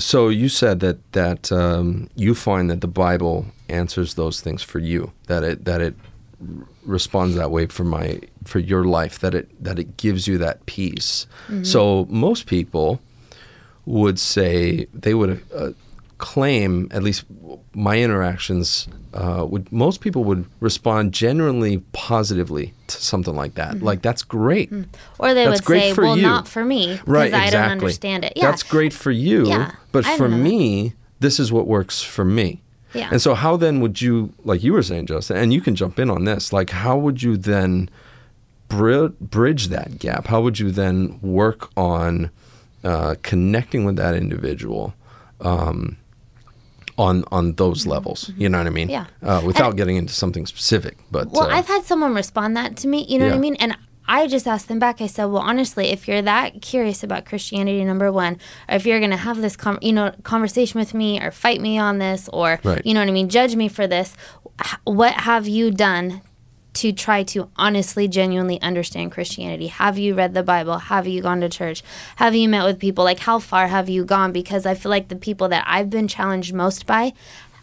so 0.00 0.28
you 0.28 0.48
said 0.48 0.80
that 0.80 0.98
that 1.12 1.52
um, 1.52 2.08
you 2.16 2.34
find 2.34 2.70
that 2.70 2.80
the 2.80 2.88
Bible 2.88 3.46
answers 3.68 4.14
those 4.14 4.40
things 4.40 4.62
for 4.62 4.78
you. 4.80 5.12
That 5.26 5.42
it 5.44 5.64
that 5.64 5.80
it 5.80 5.94
r- 6.40 6.66
responds 6.84 7.36
that 7.36 7.50
way 7.50 7.66
for 7.66 7.84
my 7.84 8.20
for 8.44 8.58
your 8.58 8.84
life. 8.84 9.18
That 9.20 9.34
it 9.34 9.64
that 9.64 9.78
it 9.78 9.96
gives 9.96 10.26
you 10.26 10.38
that 10.38 10.66
peace. 10.66 11.26
So 11.62 12.06
most 12.10 12.46
people 12.46 13.00
would 13.86 14.18
say 14.18 14.86
they 14.92 15.14
would 15.14 15.42
uh, 15.54 15.70
claim 16.20 16.86
at 16.92 17.02
least 17.02 17.24
my 17.74 17.98
interactions 17.98 18.86
uh, 19.14 19.44
would 19.48 19.72
most 19.72 20.00
people 20.02 20.22
would 20.22 20.44
respond 20.60 21.12
genuinely 21.12 21.78
positively 21.92 22.72
to 22.86 23.02
something 23.02 23.34
like 23.34 23.54
that 23.54 23.82
like 23.82 24.02
that's 24.02 24.22
great 24.22 24.70
Or 25.18 25.34
they 25.34 25.46
That's 25.46 25.66
would 25.66 25.78
say, 25.80 25.92
well, 25.94 26.16
you. 26.16 26.22
not 26.22 26.46
for 26.46 26.64
me 26.64 26.92
because 26.98 27.08
right 27.08 27.32
I 27.34 27.44
exactly 27.46 27.50
don't 27.58 27.70
understand 27.70 28.24
it. 28.24 28.32
Yeah. 28.36 28.50
that's 28.50 28.62
great 28.62 28.92
for 28.92 29.10
you 29.10 29.48
Yeah, 29.48 29.72
but 29.92 30.04
for 30.04 30.28
don't 30.28 30.30
know 30.32 30.36
that. 30.36 30.42
me 30.42 30.92
this 31.20 31.40
is 31.40 31.50
what 31.50 31.66
works 31.66 32.02
for 32.02 32.24
me 32.24 32.60
Yeah. 32.94 33.08
and 33.10 33.20
so 33.20 33.34
how 33.34 33.56
then 33.56 33.80
would 33.80 34.00
you 34.02 34.32
like 34.44 34.62
you 34.62 34.72
were 34.74 34.82
saying 34.82 35.06
justin 35.06 35.36
and 35.38 35.52
you 35.52 35.60
can 35.62 35.74
jump 35.74 35.98
in 35.98 36.10
on 36.10 36.24
this 36.24 36.52
like 36.52 36.70
how 36.70 36.96
would 36.98 37.22
you 37.22 37.36
then 37.38 37.88
bri- 38.68 39.08
bridge 39.20 39.68
that 39.68 39.98
gap 39.98 40.26
how 40.28 40.40
would 40.42 40.58
you 40.58 40.70
then 40.70 41.18
work 41.22 41.70
on 41.76 42.30
uh, 42.84 43.14
connecting 43.22 43.84
with 43.84 43.96
that 43.96 44.14
individual 44.14 44.94
um, 45.42 45.96
on 47.06 47.24
on 47.36 47.44
those 47.62 47.80
levels 47.94 48.20
you 48.42 48.48
know 48.50 48.58
what 48.62 48.66
i 48.66 48.70
mean 48.78 48.88
Mm-hmm. 48.88 49.26
Yeah. 49.26 49.36
uh, 49.38 49.40
without 49.50 49.70
And- 49.70 49.78
getting 49.80 49.96
into 50.02 50.14
something 50.22 50.44
specific 50.54 50.94
but 51.16 51.24
Well, 51.30 51.48
uh, 51.50 51.56
I've 51.56 51.68
had 51.74 51.82
someone 51.90 52.12
respond 52.22 52.50
that 52.60 52.70
to 52.80 52.86
me. 52.92 52.98
You 53.10 53.16
know 53.18 53.26
what 53.30 53.34
I 53.42 53.46
mean? 53.48 53.56
And 53.64 53.72
I 54.18 54.26
just 54.36 54.46
asked 54.54 54.66
them 54.70 54.80
back. 54.86 54.96
I 55.00 55.06
said, 55.14 55.26
"Well, 55.32 55.44
honestly, 55.52 55.86
if 55.96 56.00
you're 56.08 56.22
that 56.34 56.48
curious 56.72 57.00
about 57.08 57.20
Christianity, 57.30 57.84
number 57.92 58.10
one, 58.24 58.34
or 58.68 58.74
if 58.78 58.82
you're 58.86 58.98
going 59.04 59.16
to 59.18 59.22
have 59.28 59.38
this, 59.44 59.56
com- 59.64 59.78
you 59.88 59.92
know, 59.92 60.06
conversation 60.34 60.76
with 60.82 60.92
me, 61.00 61.10
or 61.22 61.30
fight 61.44 61.60
me 61.68 61.78
on 61.88 61.94
this, 62.06 62.20
or 62.38 62.48
Right. 62.64 62.82
you 62.86 62.92
know 62.94 63.00
what 63.04 63.08
I 63.08 63.16
mean, 63.18 63.28
judge 63.38 63.54
me 63.62 63.68
for 63.68 63.86
this, 63.86 64.08
what 64.84 65.14
have 65.28 65.44
you 65.56 65.70
done?" 65.70 66.06
To 66.80 66.92
try 66.92 67.24
to 67.24 67.50
honestly, 67.56 68.08
genuinely 68.08 68.58
understand 68.62 69.12
Christianity. 69.12 69.66
Have 69.66 69.98
you 69.98 70.14
read 70.14 70.32
the 70.32 70.42
Bible? 70.42 70.78
Have 70.78 71.06
you 71.06 71.20
gone 71.20 71.40
to 71.42 71.48
church? 71.50 71.82
Have 72.16 72.34
you 72.34 72.48
met 72.48 72.64
with 72.64 72.78
people? 72.78 73.04
Like, 73.04 73.18
how 73.18 73.38
far 73.38 73.66
have 73.68 73.90
you 73.90 74.04
gone? 74.04 74.32
Because 74.32 74.64
I 74.64 74.74
feel 74.74 74.88
like 74.88 75.08
the 75.08 75.16
people 75.16 75.48
that 75.48 75.64
I've 75.66 75.90
been 75.90 76.08
challenged 76.08 76.54
most 76.54 76.86
by 76.86 77.12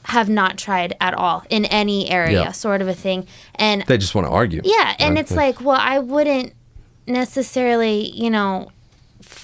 have 0.03 0.29
not 0.29 0.57
tried 0.57 0.95
at 1.01 1.13
all 1.15 1.43
in 1.49 1.65
any 1.65 2.09
area, 2.09 2.41
Yeah. 2.41 2.51
sort 2.51 2.79
of 2.81 2.87
a 2.87 2.93
thing. 2.93 3.25
And 3.55 3.83
they 3.87 3.97
just 3.97 4.13
want 4.13 4.27
to 4.27 4.31
argue 4.31 4.61
yeah, 4.63 4.95
and 4.99 5.15
right? 5.15 5.21
it's 5.21 5.31
like, 5.35 5.61
well, 5.61 5.79
I 5.81 5.97
wouldn't 5.99 6.53
necessarily, 7.07 8.11
you 8.11 8.29
know, 8.29 8.69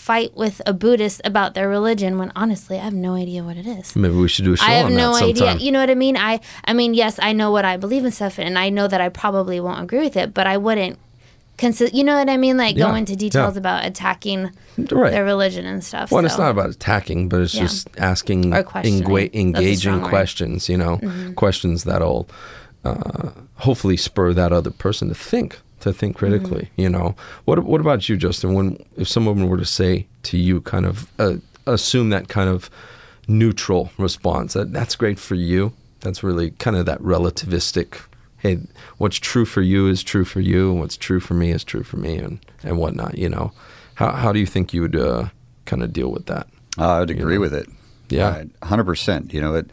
fight 0.04 0.36
with 0.36 0.62
a 0.66 0.74
Buddhist 0.74 1.22
about 1.24 1.54
their 1.54 1.70
religion 1.70 2.18
when 2.20 2.32
honestly, 2.36 2.78
I 2.78 2.84
have 2.84 2.94
no 2.94 3.14
idea 3.16 3.42
what 3.44 3.56
it 3.58 3.66
is. 3.66 3.96
maybe 3.96 4.16
we 4.16 4.28
should 4.28 4.46
do 4.46 4.54
a 4.54 4.58
show 4.58 4.66
I 4.66 4.72
have 4.80 4.88
on 4.88 4.96
no 4.96 5.14
that 5.14 5.24
idea. 5.24 5.36
sometime. 5.38 5.60
You 5.60 5.72
know 5.72 5.80
what 5.80 5.90
I 5.90 5.96
mean? 5.96 6.18
I 6.18 6.42
I 6.66 6.74
mean, 6.74 6.94
yes, 6.94 7.20
I 7.22 7.32
know 7.32 7.52
what 7.52 7.64
I 7.64 7.78
believe 7.78 8.04
in 8.04 8.12
stuff 8.12 8.38
and 8.38 8.58
I 8.60 8.70
know 8.70 8.88
that 8.88 9.00
I 9.00 9.10
probably 9.10 9.60
won't 9.62 9.82
agree 9.82 10.04
with 10.08 10.18
it, 10.18 10.34
but 10.34 10.46
I 10.46 10.58
wouldn't 10.58 11.00
consider, 11.58 11.96
you 11.96 12.04
know 12.04 12.18
what 12.18 12.30
I 12.30 12.38
mean? 12.38 12.58
Like 12.58 12.76
go 12.76 12.94
into 12.96 13.16
details 13.16 13.56
yeah. 13.56 13.60
about 13.60 13.86
attacking 13.86 14.52
right 14.78 15.12
their 15.12 15.24
religion 15.24 15.66
and 15.66 15.82
stuff. 15.84 16.12
Well, 16.12 16.20
and 16.20 16.30
so. 16.30 16.34
it's 16.34 16.40
not 16.40 16.52
about 16.52 16.70
attacking, 16.72 17.30
but 17.30 17.42
it's 17.42 17.54
Yeah. 17.56 17.62
just 17.62 17.88
asking 17.98 18.52
engua- 18.52 19.34
engaging. 19.34 19.94
Mm-hmm. 19.94 20.06
questions, 20.06 20.68
you 20.68 20.78
know, 20.78 21.00
questions 21.36 21.84
that'll 21.86 22.28
uh, 22.84 23.32
hopefully 23.56 23.96
spur 23.98 24.34
that 24.34 24.52
other 24.52 24.72
person 24.72 25.08
to 25.10 25.16
think, 25.16 25.60
to 25.84 25.94
think 25.94 26.16
Mm-hmm. 26.18 26.26
critically, 26.26 26.70
you 26.76 26.90
know. 26.90 27.16
What 27.46 27.64
What 27.64 27.82
about 27.82 28.08
you, 28.10 28.18
Justin? 28.18 28.54
When 28.54 28.78
if 28.98 29.08
someone 29.08 29.48
were 29.50 29.58
to 29.58 29.66
say 29.66 30.08
to 30.24 30.38
you, 30.38 30.62
kind 30.62 30.86
of 30.86 31.08
uh, 31.20 31.36
assume 31.66 32.10
that 32.10 32.28
kind 32.28 32.50
of 32.50 32.70
neutral 33.28 33.90
response, 33.98 34.54
that 34.54 34.74
that's 34.74 34.96
great 34.96 35.20
for 35.20 35.36
you. 35.36 35.72
That's 36.02 36.24
really 36.24 36.52
kind 36.52 36.76
of 36.76 36.86
that 36.86 37.00
relativistic. 37.02 38.02
Hey, 38.38 38.58
what's 38.98 39.20
true 39.20 39.46
for 39.46 39.62
you 39.62 39.88
is 39.90 40.04
true 40.04 40.26
for 40.26 40.42
you, 40.42 40.72
and 40.72 40.80
what's 40.82 40.98
true 40.98 41.20
for 41.22 41.34
me 41.34 41.52
is 41.52 41.64
true 41.64 41.84
for 41.84 41.98
me, 41.98 42.18
and 42.18 42.40
and 42.64 42.78
whatnot. 42.78 43.18
You 43.18 43.30
know, 43.30 43.52
how 43.96 44.12
how 44.12 44.34
do 44.34 44.40
you 44.40 44.46
think 44.48 44.74
you 44.74 44.82
would 44.82 44.96
uh, 44.96 45.30
kind 45.66 45.84
of 45.84 45.92
deal 45.94 46.12
with 46.12 46.26
that? 46.26 46.48
Uh, 46.78 47.02
I'd 47.02 47.10
agree 47.10 47.36
know? 47.36 47.42
with 47.42 47.54
it. 47.54 47.68
Yeah. 48.10 48.44
hundred 48.62 48.86
percent. 48.86 49.34
You 49.34 49.42
know, 49.42 49.56
it. 49.56 49.70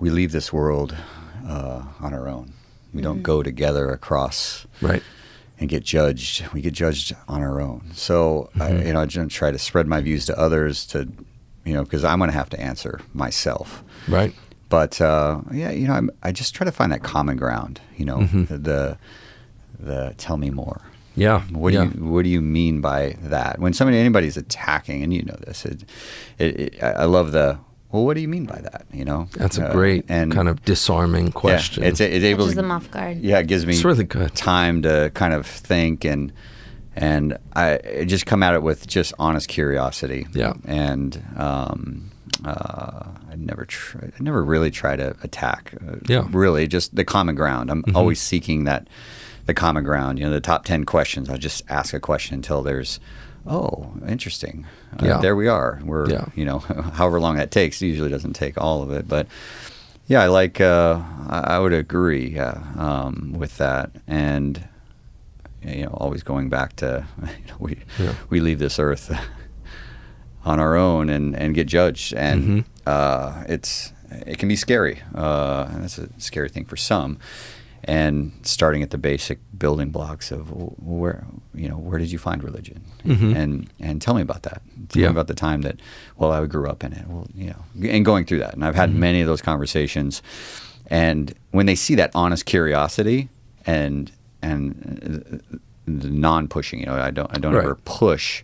We 0.00 0.10
leave 0.10 0.32
this 0.32 0.52
world 0.52 0.94
uh, 1.46 1.82
on 2.00 2.12
our 2.12 2.26
own. 2.28 2.53
We 2.94 3.02
don't 3.02 3.22
go 3.22 3.42
together 3.42 3.90
across 3.90 4.66
Right. 4.80 5.02
and 5.58 5.68
get 5.68 5.82
judged. 5.84 6.46
We 6.52 6.60
get 6.60 6.72
judged 6.74 7.14
on 7.28 7.42
our 7.42 7.60
own. 7.60 7.90
So, 7.94 8.50
I, 8.54 8.58
Mm-hmm. 8.70 8.86
you 8.86 8.92
know, 8.92 9.00
I 9.02 9.06
don't 9.06 9.28
try 9.28 9.50
to 9.50 9.58
spread 9.58 9.86
my 9.86 10.00
views 10.00 10.26
to 10.26 10.38
others 10.38 10.86
to, 10.86 11.08
you 11.64 11.74
know, 11.74 11.82
because 11.82 12.04
I'm 12.04 12.18
going 12.18 12.30
to 12.30 12.36
have 12.36 12.50
to 12.50 12.60
answer 12.60 13.00
myself. 13.12 13.82
Right. 14.08 14.32
But 14.68 15.00
uh, 15.00 15.40
yeah, 15.52 15.70
you 15.70 15.86
know, 15.86 15.94
I'm, 15.94 16.10
I 16.22 16.32
just 16.32 16.54
try 16.54 16.64
to 16.64 16.72
find 16.72 16.90
that 16.92 17.02
common 17.02 17.36
ground. 17.36 17.80
You 17.96 18.04
know, 18.06 18.18
Mm-hmm. 18.18 18.62
the 18.62 18.98
the 19.78 20.14
tell 20.16 20.36
me 20.36 20.50
more. 20.50 20.80
Yeah. 21.16 21.42
What 21.50 21.72
yeah. 21.72 21.84
do 21.84 21.98
you 21.98 22.04
What 22.06 22.22
do 22.24 22.28
you 22.30 22.40
mean 22.40 22.80
by 22.80 23.16
that? 23.22 23.58
When 23.60 23.72
somebody 23.72 23.98
anybody's 23.98 24.36
attacking, 24.36 25.02
and 25.04 25.12
you 25.14 25.22
know 25.22 25.36
this, 25.46 25.64
it, 25.64 25.84
it, 26.38 26.60
it, 26.60 26.82
I 26.82 26.90
I 26.90 27.04
love 27.04 27.32
the. 27.32 27.58
Well, 27.94 28.04
what 28.04 28.14
do 28.14 28.20
you 28.20 28.26
mean 28.28 28.44
by 28.44 28.58
that? 28.60 28.86
You 28.92 29.04
know, 29.04 29.28
That's 29.36 29.56
a 29.56 29.68
Uh, 29.68 29.72
great 29.72 30.04
and 30.08 30.32
kind 30.32 30.48
of 30.48 30.64
disarming 30.64 31.30
question. 31.30 31.84
Yeah, 31.84 31.90
it's 31.90 32.00
it's 32.00 32.24
able 32.24 32.44
Catches 32.46 32.56
to 32.56 32.62
them 32.62 32.72
off 32.72 32.90
guard. 32.90 33.18
Yeah, 33.20 33.38
it 33.38 33.46
gives 33.46 33.64
me 33.66 33.72
It's 33.74 33.84
really 33.84 34.02
good. 34.02 34.34
time 34.34 34.82
to 34.82 35.12
kind 35.14 35.32
of 35.32 35.46
think 35.46 36.04
and 36.04 36.32
and 36.96 37.38
I, 37.54 37.78
I 38.00 38.04
just 38.04 38.26
come 38.26 38.42
at 38.42 38.52
it 38.54 38.62
with 38.64 38.88
just 38.88 39.14
honest 39.20 39.46
curiosity. 39.48 40.26
Yeah. 40.34 40.54
and 40.64 41.22
um, 41.36 42.10
uh, 42.44 43.04
I 43.30 43.36
never, 43.36 43.64
tr- 43.64 43.98
I 44.18 44.22
never 44.22 44.44
really 44.44 44.70
try 44.72 44.96
to 44.96 45.14
attack. 45.22 45.74
Uh, 45.80 45.96
Yeah. 46.08 46.26
really, 46.32 46.66
just 46.66 46.94
the 46.96 47.04
common 47.04 47.34
ground. 47.36 47.70
I'm 47.70 47.84
always 47.94 48.20
seeking 48.20 48.64
that, 48.64 48.88
the 49.46 49.54
common 49.54 49.82
ground. 49.84 50.18
You 50.18 50.24
know, 50.26 50.30
the 50.32 50.40
top 50.40 50.64
ten 50.64 50.84
questions. 50.84 51.28
I'll 51.30 51.36
just 51.38 51.62
ask 51.68 51.94
a 51.94 52.00
question 52.00 52.34
until 52.34 52.62
there's, 52.62 52.98
oh, 53.46 53.92
interesting. 54.08 54.66
Uh, 55.00 55.06
Yeah. 55.06 55.18
there 55.18 55.36
we 55.36 55.48
are. 55.48 55.80
We're, 55.84 56.08
Yeah. 56.10 56.26
you 56.34 56.44
know, 56.44 56.58
however 56.94 57.20
long 57.20 57.36
that 57.36 57.50
takes. 57.50 57.80
It 57.82 57.86
usually 57.86 58.10
doesn't 58.10 58.34
take 58.34 58.56
all 58.60 58.82
of 58.82 58.90
it, 58.90 59.06
but 59.08 59.26
yeah, 60.06 60.22
I 60.22 60.26
like. 60.26 60.60
Uh, 60.60 61.00
I 61.28 61.58
would 61.58 61.72
agree. 61.72 62.30
Yeah, 62.34 62.62
um, 62.76 63.34
with 63.36 63.56
that, 63.58 63.90
and 64.06 64.68
you 65.62 65.84
know, 65.84 65.90
always 65.94 66.22
going 66.22 66.48
back 66.50 66.76
to 66.76 67.06
you 67.22 67.46
know, 67.48 67.56
we 67.58 67.78
Yeah. 67.98 68.14
we 68.28 68.40
leave 68.40 68.58
this 68.58 68.78
earth 68.78 69.10
on 70.44 70.60
our 70.60 70.76
own 70.76 71.08
and 71.08 71.34
and 71.34 71.54
get 71.54 71.66
judged, 71.66 72.12
and 72.14 72.42
Mhm. 72.42 72.64
uh, 72.86 73.44
it's 73.48 73.92
it 74.10 74.38
can 74.38 74.48
be 74.48 74.56
scary. 74.56 75.00
Uh, 75.14 75.64
that's 75.78 75.98
a 75.98 76.08
scary 76.18 76.48
thing 76.48 76.64
for 76.66 76.76
some. 76.76 77.18
And 77.86 78.32
starting 78.42 78.82
at 78.82 78.90
the 78.90 78.98
basic 78.98 79.38
building 79.58 79.90
blocks 79.90 80.30
of 80.32 80.50
where 80.82 81.26
you 81.54 81.68
know 81.68 81.76
where 81.76 81.98
did 81.98 82.10
you 82.10 82.18
find 82.18 82.42
religion, 82.42 82.80
Mhm. 83.04 83.36
and 83.36 83.68
and 83.78 84.00
tell 84.00 84.14
me 84.14 84.22
about 84.22 84.42
that. 84.44 84.62
Tell 84.88 85.02
Yeah. 85.02 85.08
me 85.08 85.12
about 85.12 85.26
the 85.26 85.34
time 85.34 85.62
that 85.62 85.76
well 86.16 86.32
I 86.32 86.46
grew 86.46 86.66
up 86.66 86.82
in 86.82 86.92
it. 86.94 87.06
Well, 87.06 87.26
you 87.34 87.48
know, 87.50 87.88
and 87.90 88.02
going 88.04 88.24
through 88.24 88.38
that, 88.38 88.54
and 88.54 88.64
I've 88.64 88.74
had 88.74 88.88
Mm-hmm. 88.90 89.00
many 89.00 89.20
of 89.20 89.26
those 89.26 89.42
conversations. 89.42 90.22
And 90.86 91.34
when 91.50 91.66
they 91.66 91.74
see 91.74 91.94
that 91.96 92.10
honest 92.14 92.46
curiosity 92.46 93.28
and 93.66 94.10
and 94.42 95.38
uh, 95.42 95.56
the 95.86 96.08
non-pushing, 96.10 96.80
you 96.80 96.86
know, 96.86 96.94
I 96.94 97.10
don't 97.10 97.30
I 97.34 97.38
don't 97.38 97.52
Right. 97.54 97.64
ever 97.64 97.74
push, 97.84 98.42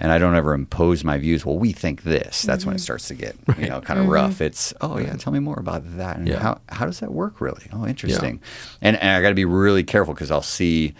and 0.00 0.10
I 0.10 0.18
don't 0.18 0.34
ever 0.34 0.54
impose 0.54 1.04
my 1.04 1.18
views. 1.18 1.44
Well, 1.46 1.58
we 1.58 1.72
think 1.72 2.02
this. 2.02 2.42
That's 2.42 2.64
when 2.66 2.74
it 2.74 2.80
starts 2.80 3.06
to 3.08 3.14
get 3.14 3.36
you 3.58 3.68
know 3.68 3.80
kind 3.80 4.00
of 4.00 4.06
rough. 4.08 4.40
It's 4.40 4.74
oh 4.80 4.98
yeah, 4.98 5.14
tell 5.16 5.32
me 5.32 5.38
more 5.38 5.58
about 5.58 5.82
that. 5.98 6.16
And 6.16 6.26
Yeah. 6.26 6.40
how 6.40 6.60
how 6.70 6.86
does 6.86 7.00
that 7.00 7.12
work 7.12 7.40
really? 7.40 7.66
Oh, 7.72 7.86
interesting. 7.86 8.40
And 8.82 8.96
and 8.96 9.10
I 9.16 9.22
got 9.22 9.28
to 9.28 9.34
be 9.34 9.44
really 9.44 9.84
careful 9.84 10.14
because 10.14 10.30
I'll 10.30 10.42
see. 10.42 10.94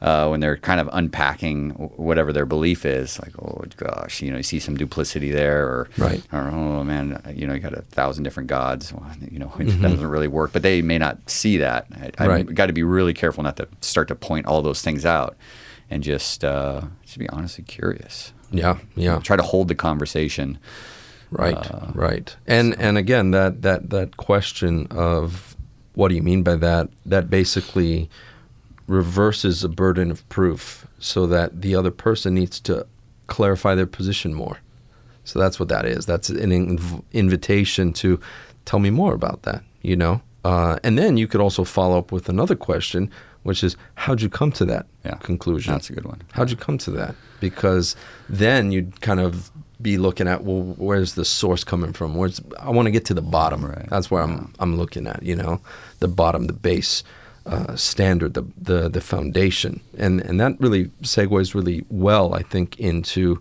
Uh, 0.00 0.28
when 0.28 0.38
they're 0.38 0.56
kind 0.56 0.78
of 0.78 0.88
unpacking 0.92 1.70
whatever 1.96 2.32
their 2.32 2.46
belief 2.46 2.86
is, 2.86 3.18
like, 3.18 3.32
oh 3.42 3.64
gosh, 3.78 4.22
you 4.22 4.30
know, 4.30 4.36
you 4.36 4.44
see 4.44 4.60
some 4.60 4.76
duplicity 4.76 5.32
there, 5.32 5.66
or, 5.66 5.88
Right. 5.98 6.22
or 6.32 6.42
oh 6.52 6.84
man, 6.84 7.20
you 7.34 7.48
know, 7.48 7.54
you 7.54 7.58
got 7.58 7.72
a 7.76 7.82
thousand 7.82 8.22
different 8.22 8.48
gods. 8.48 8.92
Well, 8.92 9.04
you 9.28 9.40
know, 9.40 9.52
it 9.58 9.66
Mhm. 9.66 9.82
doesn't 9.82 10.06
really 10.06 10.28
work. 10.28 10.52
But 10.52 10.62
they 10.62 10.82
may 10.82 10.98
not 10.98 11.28
see 11.28 11.56
that. 11.56 11.86
I, 12.00 12.12
I've 12.16 12.28
Right. 12.28 12.54
got 12.54 12.66
to 12.66 12.72
be 12.72 12.84
really 12.84 13.12
careful 13.12 13.42
not 13.42 13.56
to 13.56 13.66
start 13.80 14.06
to 14.06 14.14
point 14.14 14.46
all 14.46 14.62
those 14.62 14.82
things 14.82 15.04
out, 15.04 15.36
and 15.90 16.02
just 16.02 16.44
uh, 16.44 16.82
just 17.04 17.18
be 17.18 17.28
honestly 17.28 17.64
curious. 17.64 18.32
Yeah, 18.50 18.78
yeah. 18.96 19.18
Try 19.18 19.36
to 19.36 19.42
hold 19.42 19.68
the 19.68 19.74
conversation. 19.74 20.58
Right, 21.30 21.56
Uh, 21.56 21.90
right. 21.94 22.34
And 22.46 22.74
and 22.80 22.96
again 22.96 23.32
that 23.32 23.60
that 23.62 23.90
that 23.90 24.16
question 24.16 24.86
of 24.90 25.56
what 25.94 26.08
do 26.08 26.14
you 26.14 26.22
mean 26.22 26.42
by 26.42 26.56
that? 26.56 26.88
That 27.04 27.28
basically 27.28 28.08
reverses 28.86 29.64
a 29.64 29.68
burden 29.68 30.10
of 30.10 30.26
proof 30.28 30.86
so 30.98 31.26
that 31.26 31.60
the 31.60 31.74
other 31.74 31.90
person 31.90 32.34
needs 32.34 32.60
to 32.60 32.86
clarify 33.26 33.74
their 33.74 33.86
position 33.86 34.32
more. 34.32 34.58
So 35.24 35.38
that's 35.38 35.60
what 35.60 35.68
that 35.68 35.84
is. 35.84 36.06
That's 36.06 36.30
an 36.30 36.50
inv- 36.50 37.02
invitation 37.12 37.92
to 37.94 38.18
tell 38.64 38.78
me 38.78 38.88
more 38.90 39.12
about 39.12 39.42
that, 39.42 39.62
you 39.82 39.94
know? 39.96 40.22
Uh, 40.44 40.78
and 40.82 40.96
then 40.98 41.18
you 41.18 41.26
could 41.26 41.40
also 41.42 41.64
follow 41.64 41.98
up 41.98 42.10
with 42.12 42.28
another 42.30 42.56
question, 42.56 43.10
which 43.48 43.64
is 43.64 43.76
how'd 44.02 44.20
you 44.22 44.28
come 44.28 44.52
to 44.52 44.64
that 44.66 44.84
Yeah, 45.04 45.16
conclusion? 45.30 45.72
that's 45.72 45.90
a 45.90 45.94
good 45.94 46.04
one. 46.04 46.20
How'd 46.32 46.50
you 46.50 46.56
come 46.66 46.78
to 46.86 46.90
that? 46.92 47.14
Because 47.40 47.96
then 48.28 48.72
you'd 48.72 49.00
kind 49.00 49.20
of 49.20 49.50
be 49.80 49.96
looking 49.96 50.28
at 50.28 50.44
well, 50.44 50.62
where's 50.76 51.14
the 51.14 51.24
source 51.24 51.64
coming 51.64 51.92
from? 51.92 52.14
Where's 52.14 52.40
I 52.58 52.70
want 52.70 52.86
to 52.86 52.92
get 52.92 53.04
to 53.06 53.14
the 53.14 53.22
bottom. 53.38 53.64
Right. 53.64 53.88
That's 53.88 54.10
where 54.10 54.22
I'm 54.22 54.52
I'm 54.58 54.76
looking 54.76 55.06
at. 55.06 55.22
You 55.22 55.36
know, 55.36 55.60
the 56.00 56.08
bottom, 56.08 56.46
the 56.46 56.52
base 56.70 57.02
uh, 57.46 57.74
standard, 57.76 58.34
the, 58.34 58.44
the 58.70 58.88
the 58.88 59.00
foundation, 59.00 59.80
and 59.96 60.20
and 60.28 60.38
that 60.40 60.60
really 60.60 60.86
segues 61.02 61.54
really 61.54 61.84
well, 61.88 62.34
I 62.40 62.42
think, 62.52 62.78
into 62.78 63.40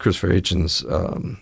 Christopher 0.00 0.32
Hitchens' 0.34 0.82
um, 0.90 1.38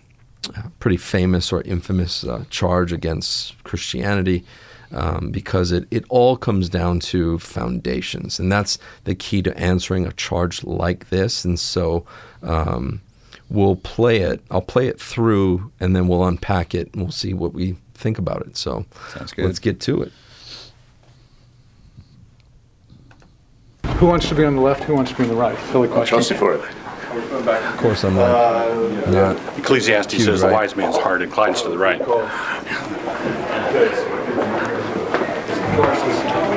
pretty 0.79 0.97
famous 0.97 1.51
or 1.53 1.61
infamous 1.63 2.23
uh, 2.23 2.43
charge 2.49 2.93
against 2.93 3.55
Christianity. 3.63 4.43
Um, 4.91 5.31
because 5.31 5.71
it, 5.71 5.87
it 5.91 6.05
all 6.09 6.37
comes 6.37 6.69
down 6.69 6.99
to 7.01 7.39
foundations, 7.39 8.39
and 8.39 8.51
that's 8.51 8.77
the 9.03 9.15
key 9.15 9.41
to 9.41 9.57
answering 9.57 10.05
a 10.05 10.11
charge 10.13 10.63
like 10.63 11.09
this. 11.09 11.43
And 11.43 11.59
so, 11.59 12.05
um, 12.43 13.01
we'll 13.49 13.75
play 13.75 14.19
it. 14.21 14.41
I'll 14.51 14.61
play 14.61 14.87
it 14.87 14.99
through, 14.99 15.71
and 15.79 15.95
then 15.95 16.07
we'll 16.07 16.23
unpack 16.25 16.75
it, 16.75 16.93
and 16.93 17.01
we'll 17.01 17.11
see 17.11 17.33
what 17.33 17.53
we 17.53 17.77
think 17.93 18.17
about 18.17 18.41
it. 18.45 18.57
So, 18.57 18.85
Sounds 19.13 19.33
good. 19.33 19.45
let's 19.45 19.59
get 19.59 19.79
to 19.81 20.01
it. 20.03 20.11
Who 23.97 24.07
wants 24.07 24.27
to 24.29 24.35
be 24.35 24.43
on 24.43 24.55
the 24.55 24.61
left? 24.61 24.83
Who 24.83 24.93
wants 24.95 25.11
to 25.11 25.17
be 25.17 25.23
on 25.23 25.29
the 25.29 25.35
right? 25.35 25.57
Silly 25.71 25.87
question. 25.87 26.17
Chelsea 26.17 26.35
for 26.35 26.53
it. 26.53 26.61
Of 27.15 27.77
course, 27.77 28.03
I'm 28.03 28.15
not. 28.15 29.09
not 29.09 29.57
Ecclesiastes 29.57 30.13
To 30.13 30.19
says 30.19 30.41
the 30.41 30.47
the 30.47 30.53
wise 30.53 30.75
man's 30.75 30.97
heart 30.97 31.21
inclines 31.21 31.61
to 31.61 31.69
the 31.69 31.77
right. 31.77 32.01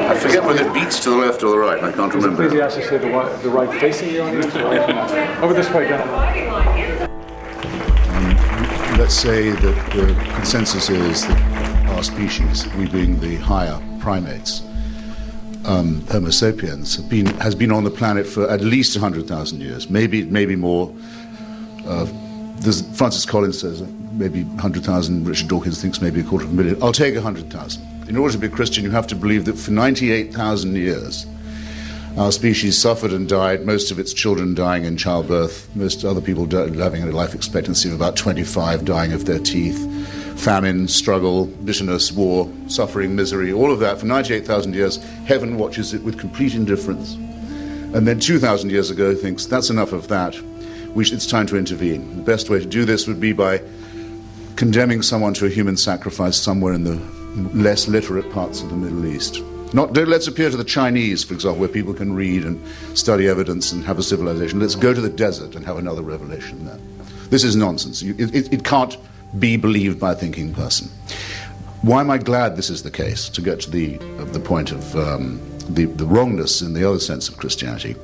I 0.08 0.14
forget 0.18 0.42
whether 0.42 0.66
it 0.66 0.72
beats 0.72 1.00
to 1.00 1.10
the 1.10 1.16
left 1.16 1.42
or 1.42 1.50
the 1.50 1.58
right. 1.58 1.82
I 1.82 1.92
can't 1.92 2.12
remember. 2.14 2.44
Ecclesiastes 2.44 2.88
say 2.88 2.96
the, 2.98 3.08
wi- 3.08 3.36
the 3.42 3.50
right 3.50 3.80
facing 3.80 4.08
the 4.14 4.20
audience. 4.20 4.54
right- 4.54 5.42
Over 5.42 5.52
this 5.54 5.68
way, 5.70 5.86
gentlemen. 5.86 7.08
Let's 8.98 9.14
say 9.14 9.50
that 9.50 9.92
the 9.94 10.14
consensus 10.34 10.88
is 10.90 11.26
that 11.28 11.88
our 11.90 12.02
species, 12.02 12.66
we 12.74 12.88
being 12.88 13.20
the 13.20 13.36
higher 13.36 13.78
primates, 14.00 14.62
um, 15.66 16.04
Homo 16.10 16.30
sapiens, 16.30 16.96
have 16.96 17.08
been, 17.10 17.26
has 17.38 17.54
been 17.54 17.70
on 17.70 17.84
the 17.84 17.90
planet 17.90 18.26
for 18.26 18.48
at 18.50 18.60
least 18.62 18.96
100,000 18.96 19.60
years, 19.60 19.90
maybe, 19.90 20.24
maybe 20.24 20.56
more. 20.56 20.92
Uh, 21.86 22.06
Francis 22.94 23.24
Collins 23.26 23.60
says 23.60 23.82
maybe 24.12 24.42
100,000, 24.44 25.26
Richard 25.28 25.48
Dawkins 25.48 25.80
thinks 25.82 26.00
maybe 26.00 26.20
a 26.20 26.24
quarter 26.24 26.46
of 26.46 26.50
a 26.50 26.54
million. 26.54 26.82
I'll 26.82 26.92
take 26.92 27.14
100,000. 27.14 27.97
In 28.08 28.16
order 28.16 28.32
to 28.32 28.38
be 28.38 28.48
Christian, 28.48 28.84
you 28.84 28.90
have 28.90 29.06
to 29.08 29.14
believe 29.14 29.44
that 29.44 29.58
for 29.58 29.70
98,000 29.70 30.76
years, 30.76 31.26
our 32.16 32.32
species 32.32 32.80
suffered 32.80 33.12
and 33.12 33.28
died, 33.28 33.66
most 33.66 33.90
of 33.90 33.98
its 33.98 34.14
children 34.14 34.54
dying 34.54 34.84
in 34.84 34.96
childbirth, 34.96 35.68
most 35.76 36.04
other 36.06 36.22
people 36.22 36.48
having 36.48 37.02
a 37.02 37.12
life 37.12 37.34
expectancy 37.34 37.86
of 37.88 37.94
about 37.94 38.16
25, 38.16 38.86
dying 38.86 39.12
of 39.12 39.26
their 39.26 39.38
teeth, 39.38 39.78
famine, 40.40 40.88
struggle, 40.88 41.44
bitterness, 41.44 42.10
war, 42.10 42.50
suffering, 42.66 43.14
misery, 43.14 43.52
all 43.52 43.70
of 43.70 43.78
that 43.80 44.00
for 44.00 44.06
98,000 44.06 44.74
years. 44.74 44.96
Heaven 45.26 45.58
watches 45.58 45.92
it 45.92 46.02
with 46.02 46.18
complete 46.18 46.54
indifference. 46.54 47.12
And 47.12 48.08
then 48.08 48.20
2,000 48.20 48.70
years 48.70 48.88
ago 48.88 49.14
thinks, 49.14 49.44
that's 49.44 49.68
enough 49.68 49.92
of 49.92 50.08
that. 50.08 50.34
It's 50.96 51.26
time 51.26 51.46
to 51.48 51.58
intervene. 51.58 52.16
The 52.16 52.22
best 52.22 52.48
way 52.48 52.58
to 52.58 52.66
do 52.66 52.86
this 52.86 53.06
would 53.06 53.20
be 53.20 53.34
by 53.34 53.60
condemning 54.56 55.02
someone 55.02 55.34
to 55.34 55.44
a 55.44 55.50
human 55.50 55.76
sacrifice 55.76 56.38
somewhere 56.38 56.72
in 56.72 56.84
the 56.84 57.17
less 57.54 57.88
literate 57.88 58.30
parts 58.32 58.62
of 58.62 58.70
the 58.70 58.76
Middle 58.76 59.06
East. 59.06 59.42
Not, 59.74 59.92
don't 59.92 60.08
let's 60.08 60.26
appear 60.26 60.50
to 60.50 60.56
the 60.56 60.64
Chinese, 60.64 61.24
for 61.24 61.34
example, 61.34 61.60
where 61.60 61.68
people 61.68 61.92
can 61.92 62.14
read 62.14 62.44
and 62.44 62.64
study 62.96 63.28
evidence 63.28 63.72
and 63.72 63.84
have 63.84 63.98
a 63.98 64.02
civilization. 64.02 64.60
Let's 64.60 64.74
go 64.74 64.94
to 64.94 65.00
the 65.00 65.10
desert 65.10 65.54
and 65.56 65.64
have 65.66 65.76
another 65.76 66.02
revelation 66.02 66.64
there. 66.64 66.78
This 67.28 67.44
is 67.44 67.54
nonsense. 67.54 68.02
It, 68.02 68.34
it, 68.34 68.52
it 68.52 68.64
can't 68.64 68.96
be 69.38 69.58
believed 69.58 70.00
by 70.00 70.12
a 70.12 70.14
thinking 70.14 70.54
person. 70.54 70.88
Why 71.82 72.00
am 72.00 72.10
I 72.10 72.18
glad 72.18 72.56
this 72.56 72.70
is 72.70 72.82
the 72.82 72.90
case? 72.90 73.28
To 73.28 73.42
get 73.42 73.60
to 73.60 73.70
the, 73.70 73.98
the 74.32 74.40
point 74.40 74.72
of 74.72 74.96
um, 74.96 75.40
the, 75.68 75.84
the 75.84 76.06
wrongness 76.06 76.62
in 76.62 76.72
the 76.72 76.88
other 76.88 76.98
sense 76.98 77.28
of 77.28 77.36
Christianity. 77.36 77.94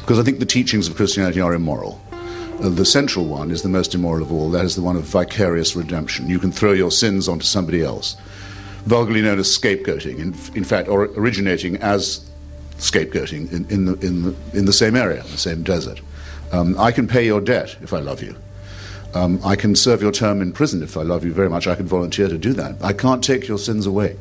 Because 0.00 0.18
I 0.18 0.22
think 0.22 0.40
the 0.40 0.46
teachings 0.46 0.88
of 0.88 0.96
Christianity 0.96 1.40
are 1.40 1.54
immoral. 1.54 2.00
Uh, 2.62 2.70
the 2.70 2.86
central 2.86 3.26
one 3.26 3.50
is 3.50 3.62
the 3.62 3.68
most 3.68 3.94
immoral 3.94 4.22
of 4.22 4.32
all. 4.32 4.50
That 4.50 4.64
is 4.64 4.76
the 4.76 4.82
one 4.82 4.96
of 4.96 5.02
vicarious 5.02 5.76
redemption. 5.76 6.28
You 6.28 6.38
can 6.38 6.50
throw 6.50 6.72
your 6.72 6.90
sins 6.90 7.28
onto 7.28 7.44
somebody 7.44 7.82
else, 7.82 8.16
vulgarly 8.86 9.20
known 9.20 9.38
as 9.38 9.46
scapegoating. 9.46 10.18
In, 10.18 10.56
in 10.56 10.64
fact, 10.64 10.88
or 10.88 11.04
originating 11.16 11.76
as 11.76 12.24
scapegoating 12.78 13.52
in, 13.52 13.66
in, 13.68 13.84
the, 13.84 13.94
in, 14.06 14.22
the, 14.22 14.34
in 14.54 14.64
the 14.64 14.72
same 14.72 14.96
area, 14.96 15.22
the 15.22 15.36
same 15.36 15.62
desert. 15.62 16.00
Um, 16.50 16.78
I 16.78 16.92
can 16.92 17.06
pay 17.06 17.26
your 17.26 17.42
debt 17.42 17.76
if 17.82 17.92
I 17.92 17.98
love 17.98 18.22
you. 18.22 18.34
Um, 19.14 19.38
I 19.44 19.54
can 19.54 19.76
serve 19.76 20.00
your 20.00 20.12
term 20.12 20.40
in 20.40 20.52
prison 20.52 20.82
if 20.82 20.96
I 20.96 21.02
love 21.02 21.24
you 21.24 21.32
very 21.32 21.50
much. 21.50 21.66
I 21.66 21.74
can 21.74 21.86
volunteer 21.86 22.28
to 22.28 22.38
do 22.38 22.52
that. 22.54 22.76
I 22.82 22.92
can't 22.92 23.22
take 23.22 23.48
your 23.48 23.58
sins 23.58 23.86
away 23.86 24.16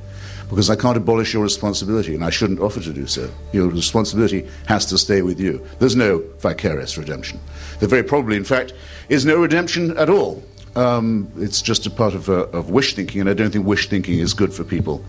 because 0.49 0.69
I 0.69 0.75
can't 0.75 0.97
abolish 0.97 1.33
your 1.33 1.43
responsibility, 1.43 2.13
and 2.13 2.23
I 2.23 2.29
shouldn't 2.29 2.59
offer 2.59 2.79
to 2.81 2.93
do 2.93 3.07
so. 3.07 3.29
Your 3.51 3.67
responsibility 3.67 4.47
has 4.67 4.85
to 4.87 4.97
stay 4.97 5.21
with 5.21 5.39
you. 5.39 5.65
There's 5.79 5.95
no 5.95 6.23
vicarious 6.39 6.97
redemption. 6.97 7.39
There 7.79 7.89
very 7.89 8.03
probably, 8.03 8.37
in 8.37 8.43
fact, 8.43 8.73
is 9.09 9.25
no 9.25 9.37
redemption 9.37 9.97
at 9.97 10.09
all. 10.09 10.43
Um, 10.75 11.31
it's 11.37 11.61
just 11.61 11.85
a 11.85 11.89
part 11.89 12.13
of, 12.13 12.29
uh, 12.29 12.47
of 12.47 12.69
wish 12.69 12.95
thinking, 12.95 13.21
and 13.21 13.29
I 13.29 13.33
don't 13.33 13.51
think 13.51 13.65
wish 13.65 13.89
thinking 13.89 14.19
is 14.19 14.33
good 14.33 14.53
for 14.53 14.63
people 14.63 15.03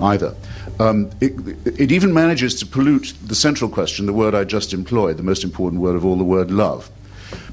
either. 0.00 0.34
Um, 0.78 1.10
it, 1.20 1.32
it 1.66 1.90
even 1.90 2.14
manages 2.14 2.54
to 2.56 2.66
pollute 2.66 3.12
the 3.24 3.34
central 3.34 3.68
question, 3.68 4.06
the 4.06 4.12
word 4.12 4.34
I 4.34 4.44
just 4.44 4.72
employed, 4.72 5.16
the 5.16 5.24
most 5.24 5.42
important 5.42 5.82
word 5.82 5.96
of 5.96 6.04
all, 6.04 6.16
the 6.16 6.24
word 6.24 6.50
love, 6.50 6.88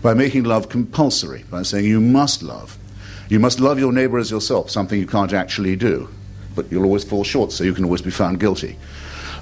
by 0.02 0.14
making 0.14 0.44
love 0.44 0.70
compulsory, 0.70 1.44
by 1.50 1.64
saying 1.64 1.86
you 1.86 2.00
must 2.00 2.44
love. 2.44 2.78
You 3.30 3.40
must 3.40 3.60
love 3.60 3.80
your 3.80 3.92
neighbor 3.92 4.20
as 4.20 4.30
yourself, 4.30 4.70
something 4.70 5.00
you 5.00 5.08
can't 5.08 5.34
actually 5.34 5.76
do, 5.76 6.08
but 6.56 6.72
you'll 6.72 6.86
always 6.86 7.04
fall 7.04 7.24
short, 7.24 7.52
so 7.52 7.64
you 7.64 7.74
can 7.74 7.84
always 7.84 8.02
be 8.02 8.12
found 8.12 8.40
guilty. 8.40 8.78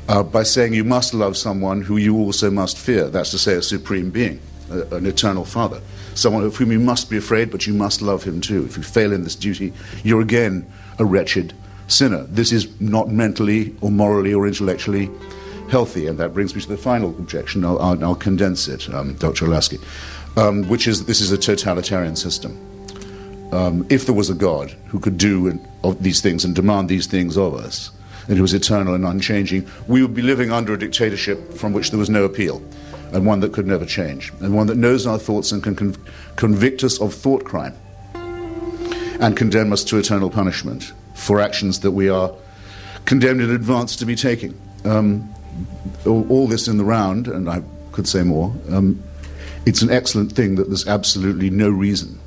Uh, 0.10 0.22
by 0.22 0.44
saying 0.44 0.74
you 0.74 0.84
must 0.84 1.14
love 1.14 1.38
someone 1.38 1.82
who 1.82 1.98
you 1.98 2.18
also 2.18 2.52
must 2.52 2.78
fear, 2.78 3.10
that's 3.10 3.32
to 3.32 3.38
say, 3.38 3.54
a 3.54 3.62
supreme 3.62 4.10
being, 4.10 4.40
a, 4.70 4.82
an 4.96 5.06
eternal 5.06 5.46
father, 5.46 5.80
someone 6.14 6.44
of 6.44 6.56
whom 6.56 6.72
you 6.72 6.80
must 6.80 7.10
be 7.10 7.18
afraid, 7.18 7.50
but 7.50 7.66
you 7.66 7.74
must 7.74 8.02
love 8.02 8.24
him 8.24 8.42
too. 8.42 8.66
If 8.66 8.76
you 8.76 8.84
fail 8.84 9.14
in 9.14 9.24
this 9.24 9.36
duty, 9.36 9.72
you're 10.04 10.22
again 10.22 10.70
a 11.00 11.06
wretched 11.06 11.54
sinner. 11.88 12.24
This 12.24 12.52
is 12.52 12.80
not 12.82 13.10
mentally 13.10 13.76
or 13.82 13.92
morally 13.92 14.34
or 14.34 14.46
intellectually 14.46 15.10
healthy, 15.70 16.08
and 16.08 16.20
that 16.20 16.34
brings 16.34 16.54
me 16.54 16.62
to 16.62 16.68
the 16.68 16.78
final 16.78 17.12
objection. 17.12 17.64
I'll, 17.64 17.80
I'll, 17.80 18.04
I'll 18.04 18.16
condense 18.16 18.68
it, 18.68 18.94
um, 18.94 19.14
Dr. 19.16 19.46
Olasky, 19.46 19.80
um, 20.38 20.68
which 20.68 20.88
is 20.88 21.06
this 21.06 21.22
is 21.22 21.32
a 21.32 21.38
totalitarian 21.38 22.16
system. 22.16 22.73
Um, 23.54 23.86
if 23.92 24.08
there 24.08 24.16
was 24.16 24.32
a 24.32 24.34
God 24.34 24.72
who 24.88 25.00
could 25.00 25.20
do 25.20 25.60
these 26.00 26.22
things 26.22 26.44
and 26.44 26.56
demand 26.56 26.90
these 26.90 27.06
things 27.06 27.38
of 27.38 27.54
us, 27.54 27.92
and 28.28 28.36
who 28.36 28.42
was 28.42 28.54
eternal 28.56 28.96
and 28.96 29.06
unchanging, 29.06 29.70
we 29.88 30.02
would 30.02 30.16
be 30.16 30.24
living 30.24 30.52
under 30.52 30.74
a 30.74 30.80
dictatorship 30.80 31.54
from 31.54 31.72
which 31.72 31.92
there 31.92 32.00
was 32.00 32.10
no 32.10 32.24
appeal, 32.24 32.64
and 33.12 33.28
one 33.28 33.42
that 33.42 33.54
could 33.54 33.68
never 33.68 33.86
change, 33.86 34.34
and 34.40 34.56
one 34.56 34.66
that 34.66 34.78
knows 34.78 35.06
our 35.06 35.20
thoughts 35.20 35.52
and 35.52 35.62
can 35.62 35.76
conv- 35.76 36.00
convict 36.36 36.84
us 36.84 37.00
of 37.00 37.14
thought 37.14 37.46
crime 37.46 37.76
and 38.16 39.38
condemn 39.38 39.72
us 39.72 39.84
to 39.84 40.00
eternal 40.00 40.32
punishment 40.32 40.92
for 41.14 41.40
actions 41.40 41.82
that 41.82 41.92
we 41.92 42.10
are 42.10 42.34
condemned 43.06 43.42
in 43.42 43.52
advance 43.52 43.96
to 43.98 44.06
be 44.06 44.16
taking. 44.16 44.60
Um, 44.84 45.32
all, 46.08 46.28
all, 46.28 46.48
this 46.48 46.68
in 46.68 46.78
the 46.78 46.84
round, 46.84 47.28
and 47.28 47.48
I 47.48 47.62
could 47.92 48.08
say 48.08 48.24
more, 48.24 48.52
um, 48.72 49.04
it's 49.68 49.84
an 49.84 49.92
excellent 49.92 50.32
thing 50.32 50.56
that 50.56 50.70
there's 50.70 50.88
absolutely 50.88 51.52
no 51.52 51.70
reason 51.70 52.20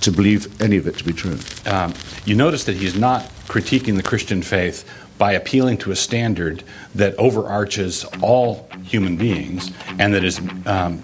to 0.00 0.10
believe 0.12 0.60
any 0.60 0.76
of 0.76 0.86
it 0.86 0.96
to 0.98 1.04
be 1.04 1.12
true. 1.12 1.38
Um, 1.66 1.94
you 2.24 2.34
notice 2.34 2.64
that 2.64 2.76
he's 2.76 2.98
not 2.98 3.22
critiquing 3.46 3.96
the 3.96 4.02
Christian 4.02 4.42
faith 4.42 4.88
by 5.18 5.32
appealing 5.32 5.78
to 5.78 5.90
a 5.90 5.96
standard 5.96 6.62
that 6.94 7.14
overarches 7.16 8.04
all 8.22 8.68
human 8.84 9.16
beings 9.16 9.72
and 9.98 10.14
that 10.14 10.24
is 10.24 10.38
um, 10.66 11.02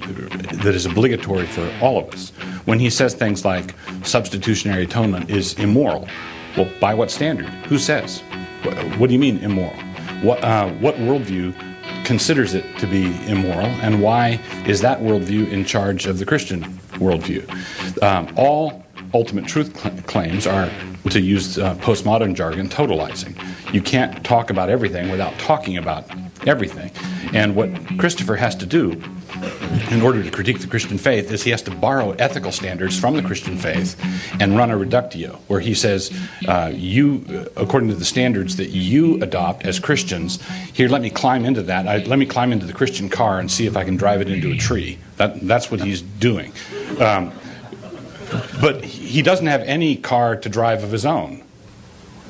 that 0.63 0.75
is 0.75 0.87
obligatory 0.87 1.47
for 1.47 1.71
all 1.83 1.99
of 1.99 2.15
us. 2.15 2.31
When 2.65 2.79
he 2.79 2.91
says 2.91 3.15
things 3.15 3.45
like 3.45 3.75
substitutionary 4.05 4.85
atonement 4.85 5.31
is 5.31 5.55
immoral, 5.55 6.09
well, 6.57 6.71
by 6.81 6.95
what 6.95 7.11
standard? 7.11 7.49
Who 7.67 7.79
says? 7.79 8.21
What 8.99 9.09
do 9.09 9.13
you 9.13 9.19
mean 9.19 9.39
immoral? 9.39 9.77
What, 10.23 10.43
uh, 10.43 10.71
what 10.75 10.95
worldview 10.95 11.55
considers 12.05 12.55
it 12.55 12.79
to 12.79 12.87
be 12.87 13.07
immoral, 13.29 13.67
and 13.67 14.01
why 14.01 14.41
is 14.67 14.81
that 14.81 15.01
worldview 15.01 15.51
in 15.51 15.65
charge 15.65 16.07
of 16.07 16.19
the 16.19 16.25
Christian 16.25 16.63
worldview? 16.95 17.51
Um, 18.03 18.33
all 18.37 18.84
ultimate 19.15 19.47
truth 19.47 19.79
cl- 19.81 19.97
claims 20.03 20.47
are, 20.47 20.71
to 21.11 21.21
use 21.21 21.59
uh, 21.59 21.75
postmodern 21.77 22.35
jargon, 22.35 22.69
totalizing. 22.69 23.35
You 23.73 23.81
can't 23.81 24.25
talk 24.25 24.51
about 24.51 24.69
everything 24.69 25.11
without 25.11 25.39
talking 25.39 25.77
about 25.79 26.05
everything. 26.47 26.91
And 27.33 27.57
what 27.57 27.71
Christopher 27.99 28.37
has 28.37 28.55
to 28.57 28.67
do 28.67 29.03
in 29.91 30.03
order 30.03 30.23
to 30.23 30.31
critique 30.31 30.61
the 30.61 30.67
Christian 30.67 30.99
faith 30.99 31.31
is 31.31 31.43
he 31.43 31.51
has 31.51 31.63
to 31.63 31.71
borrow 31.71 32.13
ethical 32.13 32.53
standards 32.53 32.99
from 32.99 33.17
the 33.17 33.23
Christian 33.23 33.57
faith 33.57 34.01
and 34.41 34.57
run 34.57 34.71
a 34.71 34.77
reductio, 34.77 35.41
where 35.49 35.61
he 35.61 35.75
says, 35.75 36.17
uh, 36.47 36.71
you, 36.73 37.25
uh, 37.29 37.61
according 37.61 37.89
to 37.89 37.95
the 37.95 38.05
standards 38.05 38.57
that 38.57 38.71
you 38.71 39.21
adopt 39.23 39.67
as 39.67 39.79
Christians, 39.79 40.41
here, 40.73 40.89
let 40.89 41.03
me 41.03 41.11
climb 41.11 41.45
into 41.45 41.63
that. 41.63 41.87
I, 41.89 41.99
let 42.05 42.19
me 42.19 42.27
climb 42.27 42.53
into 42.53 42.67
the 42.67 42.73
Christian 42.73 43.09
car 43.09 43.39
and 43.39 43.51
see 43.51 43.67
if 43.67 43.77
I 43.77 43.85
can 43.85 43.97
drive 43.97 44.21
it 44.21 44.29
into 44.29 44.53
a 44.53 44.57
tree. 44.57 44.99
That, 45.17 45.41
that's 45.41 45.71
what 45.71 45.81
he's 45.81 46.03
doing. 46.03 46.53
Um, 47.01 47.33
but 48.61 48.85
he 48.85 49.23
doesn't 49.23 49.47
have 49.47 49.63
any 49.63 49.97
car 49.97 50.37
to 50.37 50.49
drive 50.49 50.83
of 50.83 50.91
his 50.91 51.07
own. 51.07 51.43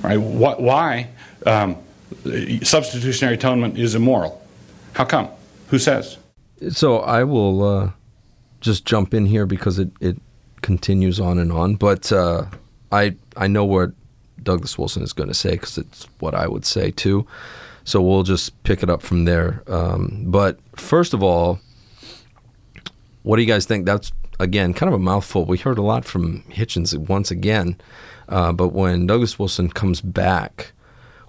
Right? 0.02 0.20
What, 0.20 0.60
Why? 0.60 1.08
Um, 1.46 1.76
substitutionary 2.62 3.34
atonement 3.34 3.78
is 3.78 3.94
immoral. 3.94 4.40
How 4.94 5.04
come? 5.04 5.28
Who 5.68 5.78
says? 5.78 6.18
So 6.70 6.98
I 6.98 7.24
will 7.24 7.62
uh, 7.62 7.90
just 8.60 8.84
jump 8.84 9.12
in 9.12 9.26
here 9.26 9.46
because 9.46 9.78
it, 9.78 9.90
it 10.00 10.16
continues 10.62 11.20
on 11.20 11.38
and 11.38 11.52
on. 11.52 11.74
But 11.74 12.12
uh, 12.12 12.46
I 12.92 13.16
I 13.36 13.46
know 13.46 13.64
what 13.64 13.92
Douglas 14.42 14.78
Wilson 14.78 15.02
is 15.02 15.12
going 15.12 15.28
to 15.28 15.34
say 15.34 15.52
because 15.52 15.78
it's 15.78 16.06
what 16.18 16.34
I 16.34 16.46
would 16.46 16.64
say 16.64 16.90
too. 16.90 17.26
So 17.84 18.00
we'll 18.00 18.22
just 18.22 18.62
pick 18.62 18.82
it 18.82 18.88
up 18.88 19.02
from 19.02 19.24
there. 19.26 19.62
Um, 19.66 20.24
but 20.26 20.58
first 20.76 21.12
of 21.12 21.22
all, 21.22 21.60
what 23.22 23.36
do 23.36 23.42
you 23.42 23.48
guys 23.48 23.66
think? 23.66 23.84
That's 23.84 24.12
again 24.38 24.74
kind 24.74 24.88
of 24.88 24.94
a 24.94 25.02
mouthful. 25.02 25.44
We 25.44 25.58
heard 25.58 25.78
a 25.78 25.82
lot 25.82 26.04
from 26.04 26.42
Hitchens 26.44 26.96
once 26.96 27.30
again, 27.30 27.76
uh, 28.28 28.52
but 28.52 28.68
when 28.68 29.06
Douglas 29.06 29.38
Wilson 29.38 29.68
comes 29.68 30.00
back, 30.00 30.72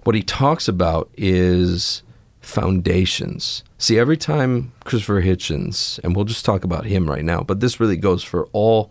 what 0.04 0.14
he 0.14 0.22
talks 0.22 0.68
about 0.68 1.10
is 1.16 2.02
foundations. 2.40 3.64
See, 3.78 3.98
every 3.98 4.16
time 4.16 4.72
Christopher 4.84 5.22
Hitchens, 5.22 5.98
and 6.04 6.14
we'll 6.14 6.24
just 6.24 6.44
talk 6.44 6.64
about 6.64 6.86
him 6.86 7.10
right 7.10 7.24
now, 7.24 7.42
but 7.42 7.60
this 7.60 7.80
really 7.80 7.96
goes 7.96 8.22
for 8.22 8.46
all 8.52 8.90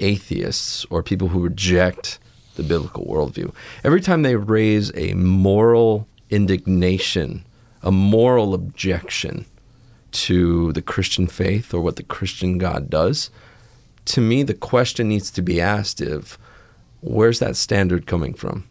atheists 0.00 0.84
or 0.90 1.02
people 1.02 1.28
who 1.28 1.40
reject 1.40 2.18
the 2.56 2.62
biblical 2.62 3.04
worldview. 3.04 3.52
Every 3.82 4.00
time 4.00 4.22
they 4.22 4.36
raise 4.36 4.90
a 4.96 5.14
moral 5.14 6.08
indignation, 6.30 7.44
a 7.82 7.92
moral 7.92 8.54
objection 8.54 9.44
to 10.12 10.72
the 10.72 10.82
Christian 10.82 11.26
faith 11.26 11.74
or 11.74 11.80
what 11.80 11.96
the 11.96 12.02
Christian 12.02 12.58
God 12.58 12.88
does, 12.88 13.30
to 14.06 14.20
me, 14.20 14.42
the 14.42 14.54
question 14.54 15.08
needs 15.08 15.30
to 15.32 15.42
be 15.42 15.60
asked 15.60 16.00
of 16.00 16.38
where's 17.00 17.38
that 17.38 17.56
standard 17.56 18.06
coming 18.06 18.34
from? 18.34 18.68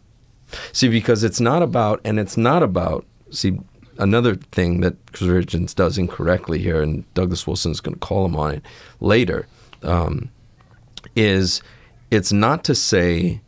See, 0.72 0.88
because 0.88 1.24
it's 1.24 1.40
not 1.40 1.62
about, 1.62 2.00
and 2.04 2.18
it's 2.18 2.36
not 2.36 2.62
about, 2.62 3.04
see, 3.30 3.58
another 3.98 4.36
thing 4.36 4.80
that 4.80 5.04
Hitchens 5.06 5.74
does 5.74 5.98
incorrectly 5.98 6.58
here, 6.58 6.82
and 6.82 7.12
Douglas 7.14 7.46
Wilson 7.46 7.72
is 7.72 7.80
going 7.80 7.94
to 7.94 8.00
call 8.00 8.24
him 8.24 8.36
on 8.36 8.54
it 8.56 8.62
later, 9.00 9.46
um, 9.82 10.30
is 11.16 11.62
it's 12.10 12.32
not 12.32 12.64
to 12.64 12.74
say 12.74 13.40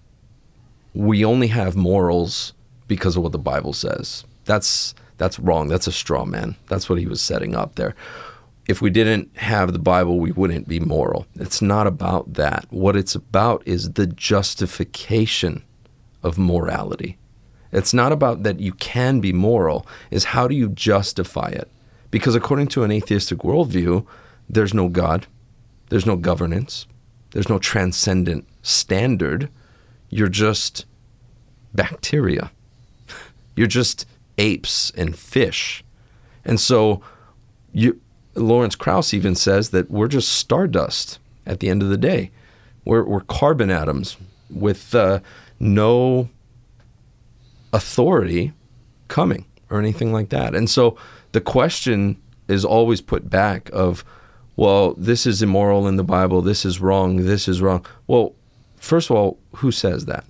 we 0.94 1.24
only 1.24 1.48
have 1.48 1.76
morals 1.76 2.52
because 2.88 3.16
of 3.16 3.22
what 3.22 3.32
the 3.32 3.38
Bible 3.38 3.72
says. 3.72 4.24
That's 4.44 4.94
that's 5.18 5.38
wrong. 5.38 5.68
That's 5.68 5.86
a 5.86 5.92
straw 5.92 6.24
man. 6.24 6.56
That's 6.68 6.88
what 6.88 6.98
he 6.98 7.06
was 7.06 7.20
setting 7.20 7.54
up 7.54 7.76
there. 7.76 7.94
If 8.68 8.82
we 8.82 8.90
didn't 8.90 9.36
have 9.36 9.72
the 9.72 9.78
Bible, 9.78 10.18
we 10.18 10.32
wouldn't 10.32 10.66
be 10.66 10.80
moral. 10.80 11.26
It's 11.36 11.62
not 11.62 11.86
about 11.86 12.34
that. 12.34 12.66
What 12.70 12.96
it's 12.96 13.14
about 13.14 13.62
is 13.64 13.92
the 13.92 14.06
justification 14.06 15.62
of 16.22 16.36
morality. 16.36 17.18
It's 17.72 17.94
not 17.94 18.10
about 18.10 18.42
that 18.42 18.58
you 18.58 18.72
can 18.72 19.20
be 19.20 19.32
moral, 19.32 19.86
is 20.10 20.24
how 20.24 20.48
do 20.48 20.54
you 20.54 20.68
justify 20.70 21.48
it? 21.48 21.70
Because 22.10 22.34
according 22.34 22.68
to 22.68 22.82
an 22.82 22.90
atheistic 22.90 23.38
worldview, 23.38 24.06
there's 24.48 24.74
no 24.74 24.88
God, 24.88 25.26
there's 25.88 26.06
no 26.06 26.16
governance, 26.16 26.86
there's 27.30 27.48
no 27.48 27.58
transcendent 27.58 28.46
standard. 28.62 29.48
You're 30.08 30.28
just 30.28 30.86
bacteria. 31.74 32.50
You're 33.56 33.66
just 33.66 34.06
apes 34.38 34.90
and 34.96 35.16
fish. 35.16 35.84
And 36.44 36.58
so 36.58 37.02
you, 37.72 38.00
Lawrence 38.36 38.74
Krauss 38.74 39.14
even 39.14 39.34
says 39.34 39.70
that 39.70 39.90
we're 39.90 40.08
just 40.08 40.32
stardust 40.32 41.18
at 41.46 41.60
the 41.60 41.68
end 41.68 41.82
of 41.82 41.88
the 41.88 41.96
day. 41.96 42.30
We're, 42.84 43.04
we're 43.04 43.20
carbon 43.20 43.70
atoms 43.70 44.16
with 44.50 44.94
uh, 44.94 45.20
no 45.58 46.28
authority 47.72 48.52
coming 49.08 49.44
or 49.70 49.78
anything 49.78 50.12
like 50.12 50.28
that. 50.30 50.54
And 50.54 50.70
so 50.70 50.96
the 51.32 51.40
question 51.40 52.20
is 52.48 52.64
always 52.64 53.00
put 53.00 53.28
back 53.28 53.68
of, 53.72 54.04
well, 54.54 54.94
this 54.94 55.26
is 55.26 55.42
immoral 55.42 55.86
in 55.88 55.96
the 55.96 56.04
Bible, 56.04 56.42
this 56.42 56.64
is 56.64 56.80
wrong, 56.80 57.24
this 57.24 57.48
is 57.48 57.60
wrong. 57.60 57.84
Well, 58.06 58.34
first 58.76 59.10
of 59.10 59.16
all, 59.16 59.38
who 59.56 59.72
says 59.72 60.06
that? 60.06 60.24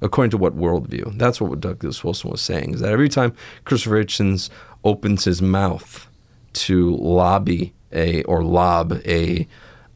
According 0.00 0.30
to 0.30 0.38
what 0.38 0.56
worldview? 0.56 1.18
That's 1.18 1.40
what 1.40 1.60
Douglas 1.60 2.02
Wilson 2.02 2.30
was 2.30 2.40
saying, 2.40 2.74
is 2.74 2.80
that 2.80 2.92
every 2.92 3.08
time 3.08 3.34
Christopher 3.64 4.02
Hitchens 4.02 4.48
opens 4.82 5.24
his 5.24 5.42
mouth 5.42 6.08
to 6.52 6.94
lobby 6.96 7.72
a 7.92 8.22
or 8.24 8.42
lob 8.42 9.00
a 9.04 9.46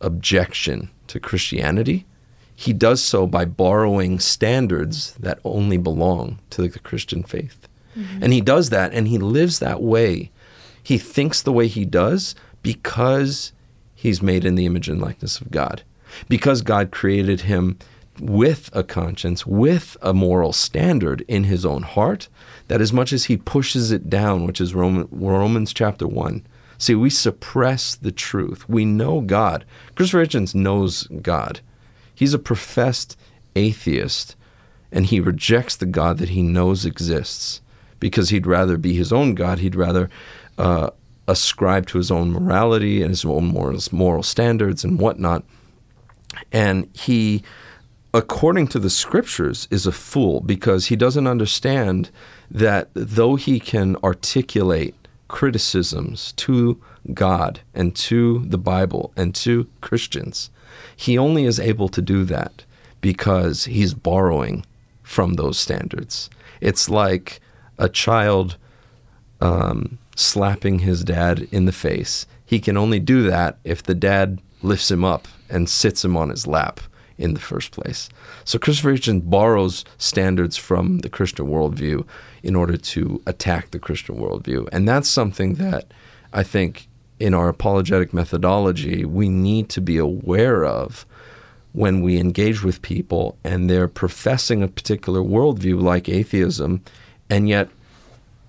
objection 0.00 0.90
to 1.08 1.20
Christianity, 1.20 2.06
he 2.54 2.72
does 2.72 3.02
so 3.02 3.26
by 3.26 3.44
borrowing 3.44 4.20
standards 4.20 5.14
that 5.14 5.40
only 5.44 5.76
belong 5.76 6.38
to 6.50 6.62
the 6.68 6.78
Christian 6.78 7.22
faith. 7.22 7.68
Mm-hmm. 7.96 8.22
And 8.22 8.32
he 8.32 8.40
does 8.40 8.70
that 8.70 8.92
and 8.92 9.08
he 9.08 9.18
lives 9.18 9.58
that 9.58 9.82
way. 9.82 10.30
He 10.82 10.98
thinks 10.98 11.42
the 11.42 11.52
way 11.52 11.66
he 11.66 11.84
does 11.84 12.34
because 12.62 13.52
he's 13.94 14.22
made 14.22 14.44
in 14.44 14.54
the 14.54 14.66
image 14.66 14.88
and 14.88 15.00
likeness 15.00 15.40
of 15.40 15.50
God. 15.50 15.82
Because 16.28 16.62
God 16.62 16.90
created 16.92 17.42
him 17.42 17.78
with 18.20 18.70
a 18.72 18.84
conscience, 18.84 19.46
with 19.46 19.96
a 20.00 20.14
moral 20.14 20.52
standard 20.52 21.24
in 21.26 21.44
his 21.44 21.66
own 21.66 21.82
heart, 21.82 22.28
that 22.68 22.80
as 22.80 22.92
much 22.92 23.12
as 23.12 23.24
he 23.24 23.36
pushes 23.36 23.90
it 23.90 24.08
down, 24.08 24.46
which 24.46 24.60
is 24.60 24.74
Roman, 24.74 25.08
Romans 25.10 25.72
chapter 25.72 26.06
1, 26.06 26.46
see, 26.78 26.94
we 26.94 27.10
suppress 27.10 27.94
the 27.94 28.12
truth. 28.12 28.68
We 28.68 28.84
know 28.84 29.20
God. 29.20 29.64
Christopher 29.94 30.24
Hitchens 30.24 30.54
knows 30.54 31.06
God. 31.22 31.60
He's 32.14 32.34
a 32.34 32.38
professed 32.38 33.18
atheist, 33.56 34.36
and 34.92 35.06
he 35.06 35.20
rejects 35.20 35.76
the 35.76 35.86
God 35.86 36.18
that 36.18 36.30
he 36.30 36.42
knows 36.42 36.86
exists 36.86 37.60
because 38.00 38.30
he'd 38.30 38.46
rather 38.46 38.76
be 38.76 38.94
his 38.94 39.12
own 39.12 39.34
God. 39.34 39.58
He'd 39.58 39.74
rather 39.74 40.08
uh, 40.58 40.90
ascribe 41.26 41.86
to 41.88 41.98
his 41.98 42.10
own 42.10 42.30
morality 42.30 43.02
and 43.02 43.10
his 43.10 43.24
own 43.24 43.46
morals, 43.46 43.92
moral 43.92 44.22
standards 44.22 44.84
and 44.84 44.98
whatnot. 44.98 45.44
And 46.52 46.88
he, 46.94 47.42
according 48.12 48.68
to 48.68 48.78
the 48.78 48.90
scriptures, 48.90 49.68
is 49.70 49.86
a 49.86 49.92
fool 49.92 50.40
because 50.40 50.86
he 50.86 50.96
doesn't 50.96 51.26
understand 51.26 52.10
that 52.50 52.88
though 52.94 53.36
he 53.36 53.60
can 53.60 53.96
articulate 54.04 54.94
criticisms 55.28 56.32
to 56.32 56.80
God 57.12 57.60
and 57.74 57.94
to 57.96 58.44
the 58.46 58.58
Bible 58.58 59.12
and 59.16 59.34
to 59.36 59.68
Christians, 59.80 60.50
he 60.96 61.18
only 61.18 61.44
is 61.44 61.60
able 61.60 61.88
to 61.88 62.02
do 62.02 62.24
that 62.24 62.64
because 63.00 63.64
he's 63.64 63.94
borrowing 63.94 64.64
from 65.02 65.34
those 65.34 65.58
standards. 65.58 66.30
It's 66.60 66.88
like 66.88 67.40
a 67.78 67.88
child 67.88 68.56
um, 69.40 69.98
slapping 70.16 70.80
his 70.80 71.04
dad 71.04 71.48
in 71.50 71.66
the 71.66 71.72
face. 71.72 72.26
He 72.46 72.60
can 72.60 72.76
only 72.76 73.00
do 73.00 73.22
that 73.24 73.58
if 73.64 73.82
the 73.82 73.94
dad 73.94 74.40
lifts 74.62 74.90
him 74.90 75.04
up 75.04 75.28
and 75.50 75.68
sits 75.68 76.04
him 76.04 76.16
on 76.16 76.30
his 76.30 76.46
lap 76.46 76.80
in 77.18 77.34
the 77.34 77.40
first 77.40 77.70
place. 77.70 78.08
So 78.44 78.58
Christopher 78.58 78.94
Hitchens 78.94 79.28
borrows 79.28 79.84
standards 79.98 80.56
from 80.56 80.98
the 81.00 81.08
Christian 81.08 81.46
worldview 81.46 82.06
in 82.44 82.54
order 82.54 82.76
to 82.76 83.20
attack 83.26 83.70
the 83.70 83.78
Christian 83.78 84.16
worldview. 84.16 84.68
And 84.70 84.86
that's 84.86 85.08
something 85.08 85.54
that 85.54 85.86
I 86.32 86.42
think 86.42 86.88
in 87.18 87.32
our 87.32 87.48
apologetic 87.48 88.12
methodology 88.12 89.04
we 89.04 89.28
need 89.28 89.68
to 89.70 89.80
be 89.80 89.96
aware 89.96 90.64
of 90.64 91.06
when 91.72 92.02
we 92.02 92.18
engage 92.18 92.62
with 92.62 92.82
people 92.82 93.36
and 93.42 93.68
they're 93.68 93.88
professing 93.88 94.62
a 94.62 94.68
particular 94.68 95.20
worldview 95.20 95.80
like 95.80 96.08
atheism, 96.08 96.82
and 97.30 97.48
yet 97.48 97.68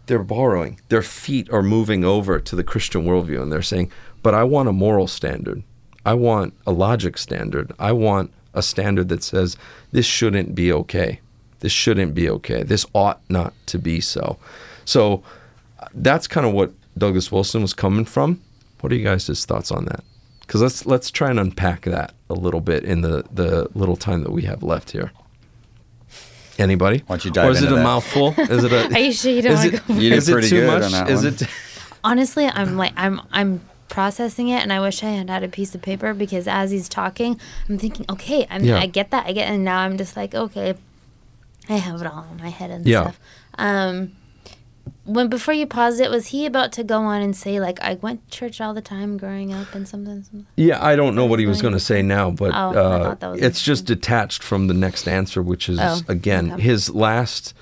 they're 0.08 0.20
borrowing. 0.20 0.80
Their 0.90 1.02
feet 1.02 1.50
are 1.50 1.64
moving 1.64 2.04
over 2.04 2.40
to 2.40 2.56
the 2.56 2.64
Christian 2.64 3.06
worldview 3.06 3.42
and 3.42 3.52
they're 3.52 3.62
saying, 3.62 3.92
but 4.22 4.36
I 4.36 4.44
want 4.44 4.70
a 4.70 4.74
moral 4.74 5.08
standard. 5.08 5.64
I 6.06 6.14
want 6.14 6.54
a 6.68 6.72
logic 6.72 7.18
standard. 7.18 7.72
I 7.80 7.94
want 7.94 8.32
a 8.54 8.62
standard 8.62 9.10
that 9.10 9.24
says 9.24 9.58
this 9.92 10.06
shouldn't 10.06 10.54
be 10.54 10.72
okay. 10.72 11.22
This 11.60 11.72
shouldn't 11.72 12.14
be 12.14 12.30
okay. 12.30 12.64
This 12.64 12.86
ought 12.94 13.22
not 13.30 13.54
to 13.68 13.78
be 13.80 14.02
so. 14.02 14.38
So 14.86 15.24
uh, 15.80 15.88
that's 15.94 16.28
kind 16.28 16.46
of 16.46 16.54
what 16.54 16.72
Douglas 16.98 17.32
Wilson 17.32 17.62
was 17.62 17.74
coming 17.74 18.06
from. 18.06 18.42
What 18.82 18.92
are 18.92 18.96
you 18.96 19.04
guys' 19.04 19.46
thoughts 19.46 19.72
on 19.72 19.86
that? 19.86 20.04
Because 20.42 20.62
let's 20.62 20.86
let's 20.86 21.10
try 21.10 21.30
and 21.32 21.40
unpack 21.40 21.82
that 21.86 22.14
a 22.30 22.34
little 22.36 22.62
bit 22.62 22.84
in 22.84 23.02
the 23.02 23.24
the 23.32 23.68
little 23.74 23.96
time 23.96 24.22
that 24.24 24.32
we 24.32 24.44
have 24.44 24.62
left 24.62 24.92
here. 24.92 25.12
Anybody? 26.58 27.00
Why 27.08 27.16
don't 27.16 27.26
you 27.26 27.32
dive 27.32 27.48
Or 27.48 27.52
is 27.52 27.62
it 27.64 27.72
a 27.72 27.76
that? 27.76 27.84
mouthful? 27.84 28.34
Is 28.38 28.64
it 28.64 28.72
a? 28.72 28.86
Are 28.96 29.00
you 29.00 29.12
sure 29.12 29.32
you 29.32 29.42
don't 29.42 29.54
is 29.54 29.60
want 29.64 29.74
it, 29.74 29.78
to 29.82 29.88
go? 29.88 29.94
You 29.96 30.10
did 30.10 30.18
is 30.18 30.30
it 30.30 30.42
too 30.44 30.50
good 30.62 30.68
much? 30.68 30.84
on 30.84 30.92
that 30.92 31.10
is 31.10 31.24
one. 31.24 31.34
it? 31.34 31.44
Honestly, 32.04 32.46
I'm 32.48 32.78
like 32.78 32.94
I'm 32.96 33.22
I'm 33.32 33.62
processing 33.90 34.48
it, 34.50 34.62
and 34.62 34.72
I 34.72 34.80
wish 34.80 35.04
I 35.04 35.10
had 35.10 35.30
had 35.30 35.44
a 35.44 35.48
piece 35.50 35.76
of 35.76 35.82
paper 35.82 36.14
because 36.14 36.48
as 36.48 36.72
he's 36.72 36.88
talking, 36.88 37.40
I'm 37.68 37.78
thinking, 37.78 38.06
okay, 38.10 38.46
I'm, 38.50 38.64
Yeah. 38.64 38.80
I 38.80 38.86
get 38.88 39.12
that, 39.12 39.26
I 39.28 39.32
get, 39.32 39.50
and 39.50 39.64
now 39.64 39.80
I'm 39.80 39.98
just 39.98 40.16
like, 40.18 40.34
okay, 40.36 40.76
I 41.70 41.78
have 41.78 42.02
it 42.02 42.08
all 42.08 42.26
in 42.32 42.38
my 42.38 42.50
head 42.50 42.72
and 42.72 42.86
Yeah. 42.86 43.02
stuff. 43.04 43.20
Um, 43.58 44.12
when 45.04 45.30
before 45.30 45.54
you 45.54 45.66
paused 45.66 46.00
it, 46.00 46.10
was 46.12 46.28
he 46.28 46.46
about 46.46 46.72
to 46.74 46.84
go 46.84 47.00
on 47.02 47.22
and 47.22 47.36
say 47.36 47.60
like 47.60 47.82
I 47.82 47.96
went 47.96 48.30
to 48.30 48.38
church 48.38 48.62
all 48.62 48.74
the 48.74 48.82
time 48.82 49.18
growing 49.18 49.54
up 49.54 49.74
and 49.74 49.88
something? 49.88 50.24
something? 50.24 50.46
Yeah, 50.56 50.84
I 50.84 50.96
don't 50.96 51.16
know 51.16 51.26
what 51.26 51.40
he 51.40 51.46
was 51.48 51.62
going 51.62 51.74
to 51.74 51.80
say 51.80 52.02
now, 52.02 52.30
but 52.32 52.52
Oh, 52.54 52.70
uh, 52.72 53.04
thought 53.04 53.20
that 53.20 53.32
was 53.32 53.42
it's 53.42 53.62
just 53.62 53.86
detached 53.86 54.44
from 54.44 54.68
the 54.68 54.74
next 54.74 55.08
answer, 55.08 55.42
which 55.42 55.70
is 55.70 55.80
Oh, 55.80 56.02
again 56.08 56.54
okay. 56.54 56.62
his 56.62 56.94
last 56.94 57.54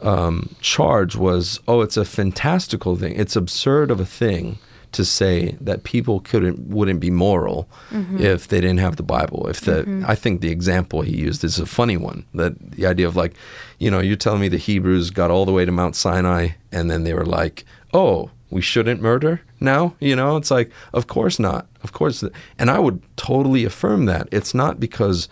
um, 0.00 0.54
charge 0.60 1.16
was, 1.16 1.58
"Oh, 1.66 1.80
it's 1.80 1.96
a 1.96 2.04
fantastical 2.04 2.94
thing. 2.94 3.14
It's 3.16 3.34
absurd 3.34 3.90
of 3.90 3.98
a 3.98 4.06
thing 4.06 4.58
to 4.92 5.04
say 5.04 5.56
that 5.60 5.84
people 5.84 6.20
couldn't 6.20 6.58
wouldn't 6.68 7.00
be 7.00 7.10
moral 7.10 7.68
Mm-hmm. 7.90 8.20
if 8.20 8.48
they 8.48 8.60
didn't 8.60 8.80
have 8.80 8.96
the 8.96 9.02
Bible. 9.02 9.46
If 9.48 9.60
the 9.62 10.04
I 10.06 10.14
think 10.14 10.40
the 10.40 10.50
example 10.50 11.02
he 11.02 11.16
used 11.16 11.42
is 11.44 11.58
a 11.58 11.66
funny 11.66 11.96
one. 11.96 12.24
That 12.34 12.72
the 12.72 12.86
idea 12.86 13.06
of 13.08 13.16
like, 13.16 13.34
you 13.78 13.90
know, 13.90 14.00
you're 14.00 14.16
telling 14.16 14.40
me 14.40 14.48
the 14.48 14.56
Hebrews 14.58 15.10
got 15.10 15.30
all 15.30 15.46
the 15.46 15.52
way 15.52 15.64
to 15.64 15.72
Mount 15.72 15.96
Sinai 15.96 16.50
and 16.72 16.90
then 16.90 17.04
they 17.04 17.14
were 17.14 17.26
like, 17.26 17.64
oh, 17.94 18.30
we 18.50 18.60
shouldn't 18.60 19.00
murder 19.02 19.40
now. 19.60 19.94
You 20.00 20.16
know, 20.16 20.36
it's 20.36 20.50
like, 20.50 20.70
of 20.92 21.06
course 21.06 21.38
not, 21.38 21.66
of 21.82 21.92
course. 21.92 22.24
And 22.58 22.70
I 22.70 22.78
would 22.78 23.00
totally 23.16 23.64
affirm 23.64 24.06
that. 24.06 24.28
It's 24.30 24.54
not 24.54 24.78
because 24.80 25.28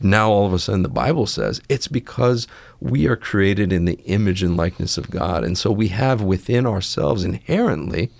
now 0.00 0.30
all 0.30 0.46
of 0.46 0.52
a 0.52 0.58
sudden 0.58 0.82
the 0.82 0.88
Bible 0.88 1.26
says 1.26 1.60
it's 1.68 1.88
because 1.88 2.46
we 2.80 3.06
are 3.08 3.16
created 3.16 3.72
in 3.72 3.84
the 3.84 3.98
image 4.04 4.42
and 4.42 4.56
likeness 4.56 4.96
of 4.96 5.10
God, 5.10 5.42
and 5.44 5.58
so 5.58 5.70
we 5.72 5.88
have 5.88 6.22
within 6.22 6.66
ourselves 6.66 7.24
inherently 7.24 8.10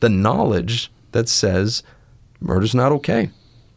the 0.00 0.08
knowledge 0.08 0.90
that 1.12 1.28
says 1.28 1.82
murder's 2.40 2.74
not 2.74 2.92
okay. 2.92 3.30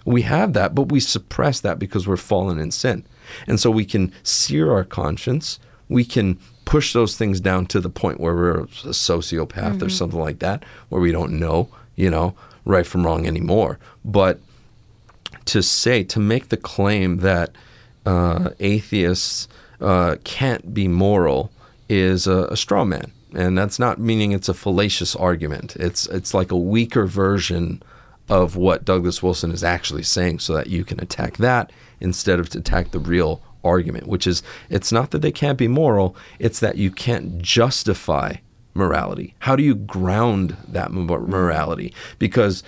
We 0.06 0.24
have 0.24 0.54
that, 0.54 0.74
but 0.74 0.92
we 0.92 1.00
suppress 1.00 1.60
that 1.62 1.80
because 1.80 2.08
we're 2.08 2.18
fallen 2.18 2.60
in 2.60 2.72
sin. 2.72 3.06
And 3.48 3.60
so 3.60 3.70
we 3.70 3.86
can 3.86 4.12
sear 4.24 4.72
our 4.72 4.84
conscience. 4.84 5.60
We 5.90 6.06
can 6.06 6.40
push 6.66 6.94
those 6.94 7.18
things 7.18 7.40
down 7.40 7.66
to 7.68 7.80
the 7.80 7.90
point 7.90 8.20
where 8.20 8.36
we're 8.36 8.62
a 8.62 8.66
sociopath 8.66 9.82
or 9.82 9.90
something 9.90 10.20
like 10.20 10.40
that, 10.40 10.64
where 10.90 11.02
we 11.02 11.12
don't 11.12 11.40
know, 11.40 11.70
you 11.96 12.10
know, 12.10 12.36
right 12.66 12.86
from 12.86 13.06
wrong 13.06 13.28
anymore. 13.28 13.78
But 14.04 14.40
to 15.46 15.62
say, 15.62 16.04
to 16.06 16.20
make 16.20 16.50
the 16.50 16.58
claim 16.58 17.18
that 17.18 17.52
uh, 18.06 18.52
atheists 18.60 19.48
uh, 19.80 20.16
can't 20.24 20.74
be 20.74 20.88
moral 20.88 21.52
is 21.90 22.28
a, 22.28 22.46
a 22.46 22.58
straw 22.58 22.86
man. 22.86 23.12
And 23.34 23.58
that's 23.58 23.80
not 23.80 24.00
meaning 24.00 24.32
it's 24.32 24.50
a 24.50 24.54
fallacious 24.54 25.16
argument. 25.16 25.76
It's 25.78 26.06
it's 26.08 26.34
like 26.34 26.52
a 26.52 26.58
weaker 26.58 27.06
version 27.06 27.82
of 28.30 28.56
what 28.56 28.86
Douglas 28.86 29.24
Wilson 29.24 29.52
is 29.52 29.64
actually 29.64 30.04
saying, 30.04 30.40
so 30.40 30.54
that 30.54 30.68
you 30.68 30.84
can 30.84 31.00
attack 31.02 31.38
that 31.38 31.72
instead 32.00 32.40
of 32.40 32.50
to 32.50 32.60
attack 32.60 32.92
the 32.92 33.00
real 33.00 33.42
argument, 33.64 34.08
which 34.08 34.28
is 34.28 34.44
it's 34.70 34.92
not 34.92 35.12
that 35.12 35.22
they 35.22 35.32
can't 35.32 35.58
be 35.58 35.68
moral, 35.68 36.16
it's 36.40 36.60
that 36.60 36.78
you 36.78 36.92
can't 36.92 37.40
justify 37.40 38.36
morality. 38.74 39.36
How 39.40 39.56
do 39.56 39.64
you 39.64 39.76
ground 39.76 40.58
that 40.68 40.92
morality? 40.92 41.94
Because 42.20 42.64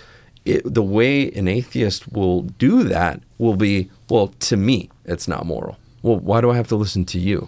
it, 0.46 0.62
the 0.66 0.84
way 0.84 1.32
an 1.32 1.48
atheist 1.48 2.12
will 2.12 2.42
do 2.42 2.84
that 2.84 3.22
will 3.38 3.56
be, 3.56 3.90
well, 4.10 4.28
to 4.28 4.58
me, 4.58 4.90
it's 5.06 5.28
not 5.28 5.46
moral. 5.46 5.78
Well, 6.02 6.20
why 6.20 6.42
do 6.42 6.52
I 6.52 6.56
have 6.58 6.68
to 6.68 6.76
listen 6.76 7.06
to 7.06 7.20
you? 7.20 7.48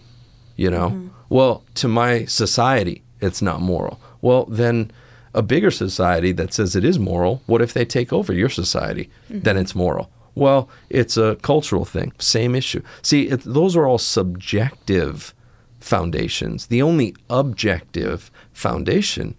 You 0.55 0.71
know? 0.71 0.89
Mm-hmm. 0.89 1.07
Well, 1.27 1.63
to 1.75 1.87
my 1.87 2.25
society, 2.25 3.03
it's 3.21 3.41
not 3.41 3.61
moral. 3.61 3.99
Well, 4.21 4.45
then 4.45 4.91
a 5.33 5.41
bigger 5.41 5.71
society 5.71 6.31
that 6.31 6.53
says 6.53 6.75
it 6.75 6.85
is 6.85 6.97
moral, 6.97 7.41
what 7.45 7.61
if 7.61 7.73
they 7.73 7.85
take 7.85 8.13
over 8.13 8.33
your 8.33 8.49
society? 8.49 9.09
Mm-hmm. 9.29 9.41
Then 9.41 9.57
it's 9.57 9.75
moral. 9.75 10.09
Well, 10.33 10.69
it's 10.89 11.17
a 11.17 11.37
cultural 11.41 11.85
thing. 11.85 12.13
Same 12.19 12.55
issue. 12.55 12.81
See, 13.01 13.29
it, 13.29 13.41
those 13.45 13.75
are 13.75 13.85
all 13.85 13.97
subjective 13.97 15.33
foundations. 15.79 16.67
The 16.67 16.81
only 16.81 17.15
objective 17.29 18.31
foundation 18.53 19.35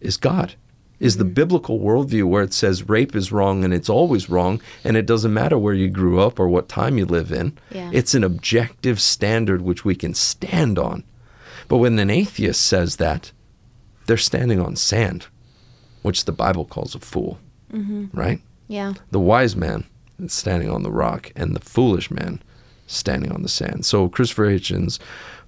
is 0.00 0.16
God, 0.16 0.54
is 1.00 1.16
the 1.16 1.24
mm-hmm. 1.24 1.34
biblical 1.34 1.80
worldview 1.80 2.24
where 2.24 2.42
it 2.42 2.52
says 2.52 2.88
rape 2.88 3.16
is 3.16 3.32
wrong 3.32 3.64
and 3.64 3.72
it's 3.72 3.88
always 3.88 4.28
wrong, 4.28 4.60
and 4.84 4.96
it 4.96 5.06
doesn't 5.06 5.34
matter 5.34 5.58
where 5.58 5.74
you 5.74 5.88
grew 5.88 6.20
up 6.20 6.38
or 6.38 6.48
what 6.48 6.68
time 6.68 6.98
you 6.98 7.06
live 7.06 7.32
in. 7.32 7.56
Yeah. 7.70 7.90
It's 7.92 8.14
an 8.14 8.24
objective 8.24 9.00
standard 9.00 9.62
which 9.62 9.84
we 9.84 9.94
can 9.94 10.14
stand 10.14 10.78
on. 10.78 11.04
But 11.68 11.78
when 11.78 11.98
an 11.98 12.10
atheist 12.10 12.64
says 12.64 12.96
that, 12.96 13.32
they're 14.06 14.16
standing 14.16 14.60
on 14.60 14.76
sand, 14.76 15.26
which 16.02 16.24
the 16.24 16.32
Bible 16.32 16.64
calls 16.64 16.94
a 16.94 17.00
fool, 17.00 17.38
right? 18.12 18.40
Yeah. 18.68 18.94
The 19.10 19.20
wise 19.20 19.56
man 19.56 19.84
is 20.18 20.32
standing 20.32 20.70
on 20.70 20.82
the 20.82 20.90
rock, 20.90 21.32
and 21.34 21.54
the 21.54 21.60
foolish 21.60 22.10
man 22.10 22.40
standing 22.86 23.32
on 23.32 23.42
the 23.42 23.48
sand. 23.48 23.84
So 23.84 24.08
Christopher 24.08 24.46
Hitchens, 24.46 24.98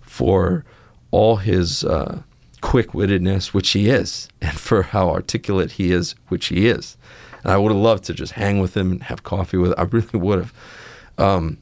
for 0.01 0.65
all 1.11 1.37
his 1.37 1.85
uh, 1.85 2.23
quick-wittedness, 2.61 3.55
which 3.55 3.71
he 3.71 3.89
is, 3.89 4.29
and 4.43 4.59
for 4.59 4.83
how 4.83 5.09
articulate 5.11 5.73
he 5.73 5.93
is, 5.93 6.15
which 6.29 6.47
he 6.47 6.67
is, 6.67 6.97
and 7.45 7.53
I 7.53 7.57
would 7.59 7.71
have 7.71 7.81
loved 7.81 8.05
to 8.05 8.15
just 8.15 8.33
hang 8.33 8.59
with 8.59 8.77
him 8.77 8.91
and 8.91 9.03
have 9.05 9.23
coffee 9.23 9.57
with. 9.57 9.71
Him. 9.71 9.77
I 9.79 9.83
really 9.85 10.19
would 10.19 10.39
have. 10.41 10.55
Um, 11.17 11.59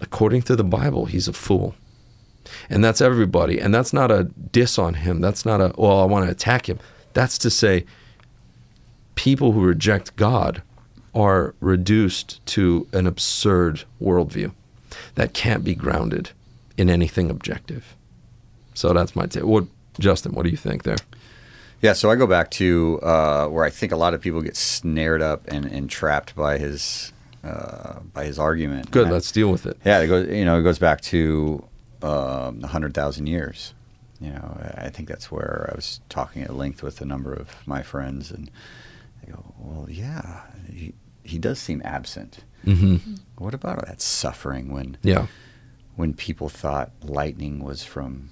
according 0.00 0.42
to 0.42 0.56
the 0.56 0.64
Bible, 0.64 1.06
he's 1.06 1.28
a 1.28 1.32
fool. 1.32 1.74
And 2.70 2.82
that's 2.84 3.00
everybody. 3.00 3.58
And 3.60 3.74
that's 3.74 3.92
not 3.92 4.10
a 4.10 4.24
diss 4.24 4.78
on 4.78 4.94
him. 4.94 5.20
That's 5.20 5.44
not 5.46 5.60
a, 5.60 5.72
well, 5.76 6.00
I 6.00 6.04
want 6.04 6.26
to 6.26 6.30
attack 6.30 6.68
him. 6.68 6.78
That's 7.14 7.38
to 7.38 7.50
say, 7.50 7.84
people 9.14 9.52
who 9.52 9.62
reject 9.64 10.14
God 10.16 10.62
are 11.14 11.54
reduced 11.60 12.44
to 12.46 12.86
an 12.92 13.06
absurd 13.06 13.84
worldview. 14.00 14.52
that 15.14 15.32
can't 15.34 15.64
be 15.64 15.74
grounded 15.74 16.30
in 16.76 16.88
anything 16.88 17.30
objective. 17.30 17.94
So 18.74 18.92
that's 18.92 19.14
my 19.16 19.26
take. 19.26 19.44
What, 19.44 19.64
Justin? 19.98 20.32
What 20.32 20.44
do 20.44 20.50
you 20.50 20.56
think 20.56 20.84
there? 20.84 20.96
Yeah, 21.82 21.92
so 21.92 22.10
I 22.10 22.16
go 22.16 22.26
back 22.26 22.50
to 22.52 22.98
uh, 23.02 23.46
where 23.48 23.64
I 23.64 23.70
think 23.70 23.92
a 23.92 23.96
lot 23.96 24.14
of 24.14 24.20
people 24.20 24.40
get 24.42 24.56
snared 24.56 25.22
up 25.22 25.42
and, 25.48 25.64
and 25.66 25.88
trapped 25.90 26.34
by 26.36 26.58
his 26.58 27.12
uh, 27.44 28.00
by 28.12 28.24
his 28.24 28.38
argument. 28.38 28.90
Good. 28.90 29.08
I- 29.08 29.10
let's 29.10 29.30
deal 29.32 29.50
with 29.50 29.66
it. 29.66 29.76
Yeah, 29.84 30.00
it 30.00 30.06
goes. 30.08 30.28
You 30.28 30.44
know, 30.44 30.58
it 30.58 30.62
goes 30.62 30.78
back 30.78 31.00
to 31.02 31.64
um, 32.02 32.62
a 32.62 32.68
hundred 32.68 32.94
thousand 32.94 33.26
years. 33.26 33.74
You 34.20 34.30
know, 34.30 34.58
I 34.76 34.88
think 34.88 35.08
that's 35.08 35.30
where 35.30 35.68
I 35.72 35.76
was 35.76 36.00
talking 36.08 36.42
at 36.42 36.54
length 36.54 36.82
with 36.82 37.00
a 37.00 37.04
number 37.04 37.32
of 37.32 37.54
my 37.66 37.82
friends, 37.82 38.30
and 38.32 38.50
they 39.24 39.30
go, 39.32 39.54
"Well, 39.58 39.86
yeah, 39.88 40.40
he, 40.72 40.92
he 41.22 41.38
does 41.38 41.58
seem 41.60 41.80
absent. 41.84 42.40
hmm 42.64 42.96
What 43.36 43.54
about 43.54 43.86
that 43.86 44.00
suffering 44.02 44.72
when 44.72 44.96
Yeah. 45.02 45.26
when 45.94 46.14
people 46.14 46.48
thought 46.48 46.90
lightning 47.04 47.62
was 47.62 47.84
from 47.84 48.30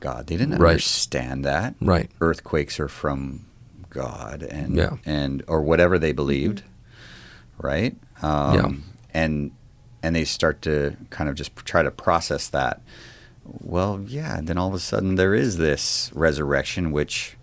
God? 0.00 0.28
They 0.28 0.36
didn't 0.36 0.58
Right. 0.58 0.70
understand 0.70 1.44
that. 1.44 1.74
Right. 1.80 2.08
Earthquakes 2.20 2.78
are 2.78 2.88
from 2.88 3.46
God, 3.90 4.42
and 4.44 4.76
Yeah. 4.76 4.96
and 5.04 5.42
or 5.48 5.62
whatever 5.62 5.98
they 5.98 6.12
believed, 6.12 6.62
right? 7.60 7.96
Um, 8.22 8.54
Yeah. 8.54 8.70
And 9.14 9.50
and 10.02 10.14
they 10.14 10.24
start 10.24 10.62
to 10.62 10.96
kind 11.10 11.28
of 11.28 11.36
just 11.36 11.54
try 11.56 11.82
to 11.82 11.90
process 11.90 12.48
that. 12.48 12.80
Well, 13.44 14.04
yeah. 14.06 14.40
Then 14.42 14.58
all 14.58 14.68
of 14.68 14.74
a 14.74 14.78
sudden 14.78 15.14
there 15.16 15.34
is 15.34 15.56
this 15.56 16.10
resurrection, 16.14 16.92
which 16.92 17.36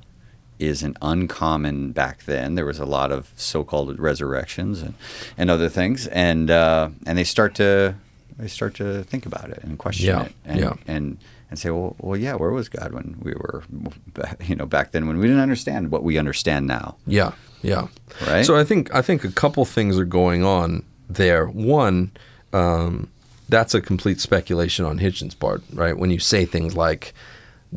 isn't 0.60 0.98
uncommon 1.02 1.92
back 1.92 2.24
then. 2.26 2.56
There 2.56 2.66
was 2.66 2.80
a 2.80 2.86
lot 2.86 3.12
of 3.12 3.32
so-called 3.36 4.00
resurrections 4.00 4.82
and, 4.82 4.94
and 5.38 5.50
other 5.50 5.68
things, 5.68 6.08
and 6.08 6.50
uh, 6.50 6.90
and 7.06 7.18
they 7.18 7.24
start 7.26 7.56
to 7.56 7.96
they 8.38 8.48
start 8.48 8.76
to 8.76 9.04
think 9.04 9.26
about 9.26 9.50
it 9.50 9.60
and 9.64 9.78
question 9.78 10.08
Yeah, 10.08 10.24
it, 10.24 10.34
and, 10.46 10.60
yeah. 10.60 10.74
and 10.88 11.18
and 11.50 11.60
say, 11.60 11.70
well, 11.70 11.96
well, 12.00 12.18
yeah, 12.18 12.36
where 12.36 12.50
was 12.52 12.70
God 12.70 12.92
when 12.94 13.18
we 13.22 13.34
were, 13.34 13.64
you 14.46 14.56
know, 14.56 14.66
back 14.66 14.92
then 14.92 15.08
when 15.08 15.18
we 15.20 15.28
didn't 15.28 15.42
understand 15.42 15.92
what 15.92 16.04
we 16.04 16.18
understand 16.18 16.68
now, 16.68 16.96
Yeah, 17.06 17.34
yeah. 17.62 17.88
right? 18.28 18.46
So 18.46 18.56
I 18.58 18.64
think 18.64 18.94
I 18.94 19.02
think 19.02 19.24
a 19.24 19.32
couple 19.32 19.64
things 19.66 19.98
are 20.00 20.06
going 20.06 20.44
on 20.44 20.84
there. 21.10 21.46
One, 21.48 22.12
um, 22.54 23.10
that's 23.50 23.74
a 23.74 23.82
complete 23.82 24.20
speculation 24.20 24.86
on 24.86 25.00
Hitchens' 25.00 25.38
part, 25.38 25.64
right? 25.74 25.98
When 25.98 26.10
you 26.10 26.20
say 26.20 26.46
things 26.46 26.76
like 26.76 27.14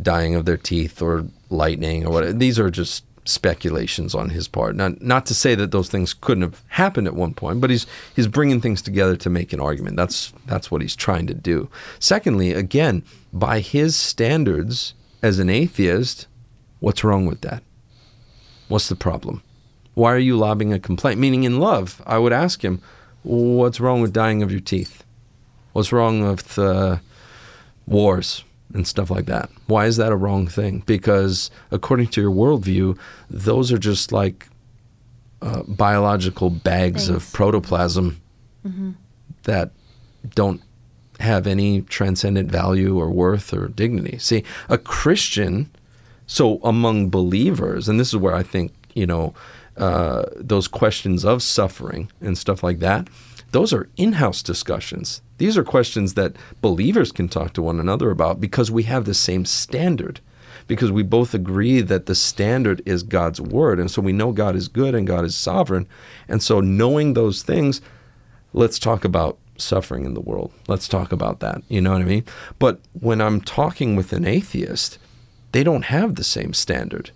dying 0.00 0.34
of 0.34 0.44
their 0.44 0.56
teeth 0.56 1.02
or 1.02 1.26
lightning 1.50 2.06
or 2.06 2.12
what, 2.12 2.38
these 2.38 2.58
are 2.58 2.70
just 2.70 3.04
speculations 3.28 4.14
on 4.14 4.30
his 4.30 4.48
part. 4.48 4.74
Not 4.74 5.02
not 5.02 5.26
to 5.26 5.34
say 5.34 5.54
that 5.54 5.70
those 5.70 5.88
things 5.88 6.14
couldn't 6.14 6.42
have 6.42 6.62
happened 6.68 7.06
at 7.06 7.14
one 7.14 7.34
point, 7.34 7.60
but 7.60 7.70
he's 7.70 7.86
he's 8.16 8.26
bringing 8.26 8.60
things 8.60 8.80
together 8.80 9.16
to 9.16 9.30
make 9.30 9.52
an 9.52 9.60
argument. 9.60 9.96
That's 9.96 10.32
that's 10.46 10.70
what 10.70 10.80
he's 10.80 10.96
trying 10.96 11.26
to 11.26 11.34
do. 11.34 11.68
Secondly, 11.98 12.52
again, 12.52 13.04
by 13.32 13.60
his 13.60 13.96
standards 13.96 14.94
as 15.22 15.38
an 15.38 15.50
atheist, 15.50 16.26
what's 16.80 17.04
wrong 17.04 17.26
with 17.26 17.42
that? 17.42 17.62
What's 18.68 18.88
the 18.88 18.96
problem? 18.96 19.42
Why 19.94 20.12
are 20.12 20.18
you 20.18 20.36
lobbing 20.36 20.72
a 20.72 20.78
complaint? 20.78 21.18
Meaning, 21.18 21.44
in 21.44 21.58
love, 21.58 22.02
I 22.06 22.18
would 22.18 22.32
ask 22.32 22.62
him, 22.62 22.80
What's 23.28 23.78
wrong 23.78 24.00
with 24.00 24.14
dying 24.14 24.42
of 24.42 24.50
your 24.50 24.60
teeth? 24.60 25.04
What's 25.74 25.92
wrong 25.92 26.26
with 26.26 26.58
uh, 26.58 26.98
wars 27.86 28.42
and 28.72 28.86
stuff 28.86 29.10
like 29.10 29.26
that? 29.26 29.50
Why 29.66 29.84
is 29.84 29.98
that 29.98 30.12
a 30.12 30.16
wrong 30.16 30.46
thing? 30.46 30.82
Because 30.86 31.50
according 31.70 32.08
to 32.08 32.22
your 32.22 32.30
worldview, 32.30 32.98
those 33.28 33.70
are 33.70 33.78
just 33.78 34.12
like 34.12 34.48
uh, 35.42 35.62
biological 35.64 36.48
bags 36.48 37.10
of 37.10 37.22
Things. 37.22 37.32
protoplasm 37.32 38.20
that 39.42 39.70
don't 40.34 40.62
have 41.20 41.46
any 41.46 41.82
transcendent 41.82 42.50
value 42.50 42.98
or 42.98 43.10
worth 43.10 43.52
or 43.52 43.68
dignity. 43.68 44.18
See, 44.18 44.42
a 44.68 44.78
Christian, 44.78 45.70
so 46.26 46.60
among 46.64 47.10
believers, 47.10 47.88
and 47.88 48.00
this 48.00 48.08
is 48.08 48.16
where 48.16 48.34
I 48.34 48.42
think, 48.42 48.72
you 48.94 49.06
know, 49.06 49.34
uh, 49.78 50.24
those 50.36 50.68
questions 50.68 51.24
of 51.24 51.42
suffering 51.42 52.10
and 52.20 52.36
stuff 52.36 52.62
like 52.62 52.80
that, 52.80 53.08
those 53.52 53.72
are 53.72 53.88
in 53.96 54.14
house 54.14 54.42
discussions. 54.42 55.22
These 55.38 55.56
are 55.56 55.64
questions 55.64 56.14
that 56.14 56.36
believers 56.60 57.12
can 57.12 57.28
talk 57.28 57.52
to 57.54 57.62
one 57.62 57.80
another 57.80 58.10
about 58.10 58.40
because 58.40 58.70
we 58.70 58.82
have 58.84 59.04
the 59.04 59.14
same 59.14 59.44
standard. 59.44 60.20
Because 60.66 60.92
we 60.92 61.02
both 61.02 61.32
agree 61.32 61.80
that 61.80 62.04
the 62.04 62.14
standard 62.14 62.82
is 62.84 63.02
God's 63.02 63.40
word. 63.40 63.80
And 63.80 63.90
so 63.90 64.02
we 64.02 64.12
know 64.12 64.32
God 64.32 64.54
is 64.54 64.68
good 64.68 64.94
and 64.94 65.06
God 65.06 65.24
is 65.24 65.34
sovereign. 65.34 65.86
And 66.28 66.42
so 66.42 66.60
knowing 66.60 67.14
those 67.14 67.42
things, 67.42 67.80
let's 68.52 68.78
talk 68.78 69.02
about 69.04 69.38
suffering 69.56 70.04
in 70.04 70.12
the 70.12 70.20
world. 70.20 70.52
Let's 70.66 70.86
talk 70.86 71.10
about 71.10 71.40
that. 71.40 71.62
You 71.68 71.80
know 71.80 71.92
what 71.92 72.02
I 72.02 72.04
mean? 72.04 72.24
But 72.58 72.80
when 72.92 73.20
I'm 73.20 73.40
talking 73.40 73.96
with 73.96 74.12
an 74.12 74.26
atheist, 74.26 74.98
they 75.52 75.64
don't 75.64 75.86
have 75.86 76.16
the 76.16 76.24
same 76.24 76.52
standard. 76.52 77.12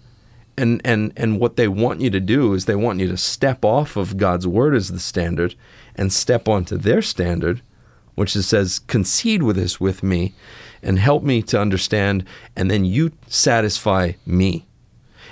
And 0.62 0.80
and 0.84 1.12
and 1.16 1.40
what 1.40 1.56
they 1.56 1.66
want 1.66 2.00
you 2.00 2.08
to 2.10 2.20
do 2.20 2.54
is 2.54 2.66
they 2.66 2.76
want 2.76 3.00
you 3.00 3.08
to 3.08 3.16
step 3.16 3.64
off 3.64 3.96
of 3.96 4.16
God's 4.16 4.46
word 4.46 4.76
as 4.76 4.92
the 4.92 5.00
standard 5.00 5.56
and 5.96 6.12
step 6.12 6.46
onto 6.46 6.76
their 6.76 7.02
standard, 7.02 7.62
which 8.14 8.36
is 8.36 8.46
says 8.46 8.78
concede 8.78 9.42
with 9.42 9.56
this 9.56 9.80
with 9.80 10.04
me 10.04 10.34
and 10.80 11.00
help 11.00 11.24
me 11.24 11.42
to 11.42 11.60
understand 11.60 12.24
and 12.54 12.70
then 12.70 12.84
you 12.84 13.10
satisfy 13.26 14.12
me. 14.24 14.64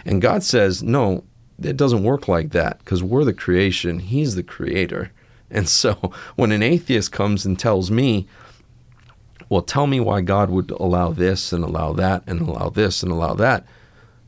And 0.05 0.21
God 0.21 0.43
says, 0.43 0.83
"No, 0.83 1.23
it 1.63 1.77
doesn't 1.77 2.03
work 2.03 2.27
like 2.27 2.51
that 2.51 2.81
because 2.81 3.01
we're 3.01 3.23
the 3.23 3.33
creation, 3.33 4.01
he's 4.01 4.35
the 4.35 4.43
creator." 4.43 5.13
And 5.53 5.69
so 5.69 6.13
when 6.37 6.53
an 6.53 6.63
atheist 6.63 7.11
comes 7.11 7.45
and 7.45 7.59
tells 7.59 7.91
me, 7.91 8.29
well, 9.49 9.63
tell 9.63 9.89
me 9.89 9.99
why 9.99 10.21
God 10.21 10.49
would 10.49 10.71
allow 10.71 11.11
this 11.11 11.53
and 11.53 11.65
allow 11.65 11.93
that 11.95 12.23
and 12.29 12.41
allow 12.41 12.69
this 12.69 13.03
and 13.03 13.11
allow 13.11 13.35
that. 13.35 13.67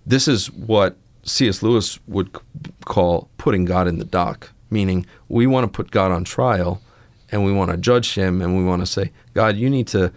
This 0.07 0.29
is 0.29 0.51
what 0.51 0.97
C.S. 1.25 1.63
Lewis 1.63 1.99
would 2.07 2.31
call 2.85 3.29
putting 3.39 3.65
God 3.65 3.87
in 3.87 3.99
the 3.99 4.05
dock, 4.05 4.51
meaning 4.71 5.07
we 5.29 5.47
want 5.47 5.65
to 5.65 5.69
put 5.69 5.91
God 5.91 6.11
on 6.11 6.25
trial 6.25 6.83
and 7.31 7.45
we 7.45 7.53
want 7.53 7.71
to 7.71 7.77
judge 7.77 8.15
him 8.15 8.43
and 8.43 8.57
we 8.57 8.65
want 8.65 8.83
to 8.83 8.87
say, 8.87 9.13
God, 9.35 9.57
you 9.57 9.71
need 9.71 9.87
to 9.89 10.13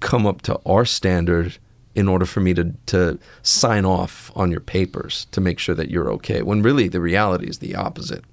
come 0.00 0.26
up 0.26 0.42
to 0.42 0.60
our 0.64 0.84
standard 0.84 1.56
in 1.94 2.08
order 2.08 2.24
for 2.24 2.40
me 2.40 2.54
to, 2.54 2.72
to 2.86 3.18
sign 3.42 3.84
off 3.84 4.30
on 4.34 4.50
your 4.50 4.60
papers 4.60 5.26
to 5.32 5.40
make 5.40 5.58
sure 5.58 5.74
that 5.74 5.90
you're 5.90 6.10
okay. 6.12 6.42
When 6.42 6.62
really 6.62 6.88
the 6.88 7.00
reality 7.00 7.48
is 7.48 7.58
the 7.58 7.74
opposite. 7.74 8.24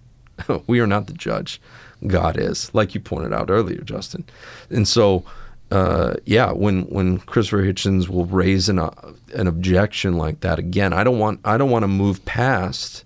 we 0.67 0.79
are 0.79 0.87
not 0.87 1.07
the 1.07 1.13
judge. 1.13 1.61
God 2.07 2.37
is, 2.39 2.73
like 2.73 2.93
you 2.95 3.01
pointed 3.01 3.33
out 3.33 3.49
earlier, 3.49 3.81
Justin. 3.81 4.23
And 4.69 4.87
so, 4.87 5.25
uh, 5.71 6.15
yeah, 6.25 6.51
when 6.51 6.83
when 6.83 7.19
Christopher 7.19 7.63
Hitchens 7.63 8.09
will 8.09 8.25
raise 8.25 8.69
an 8.69 8.79
uh, 8.79 8.91
an 9.33 9.47
objection 9.47 10.17
like 10.17 10.39
that 10.41 10.57
again, 10.57 10.93
I 10.93 11.03
don't 11.03 11.19
want 11.19 11.39
I 11.45 11.57
don't 11.57 11.69
want 11.69 11.83
to 11.83 11.87
move 11.87 12.25
past 12.25 13.05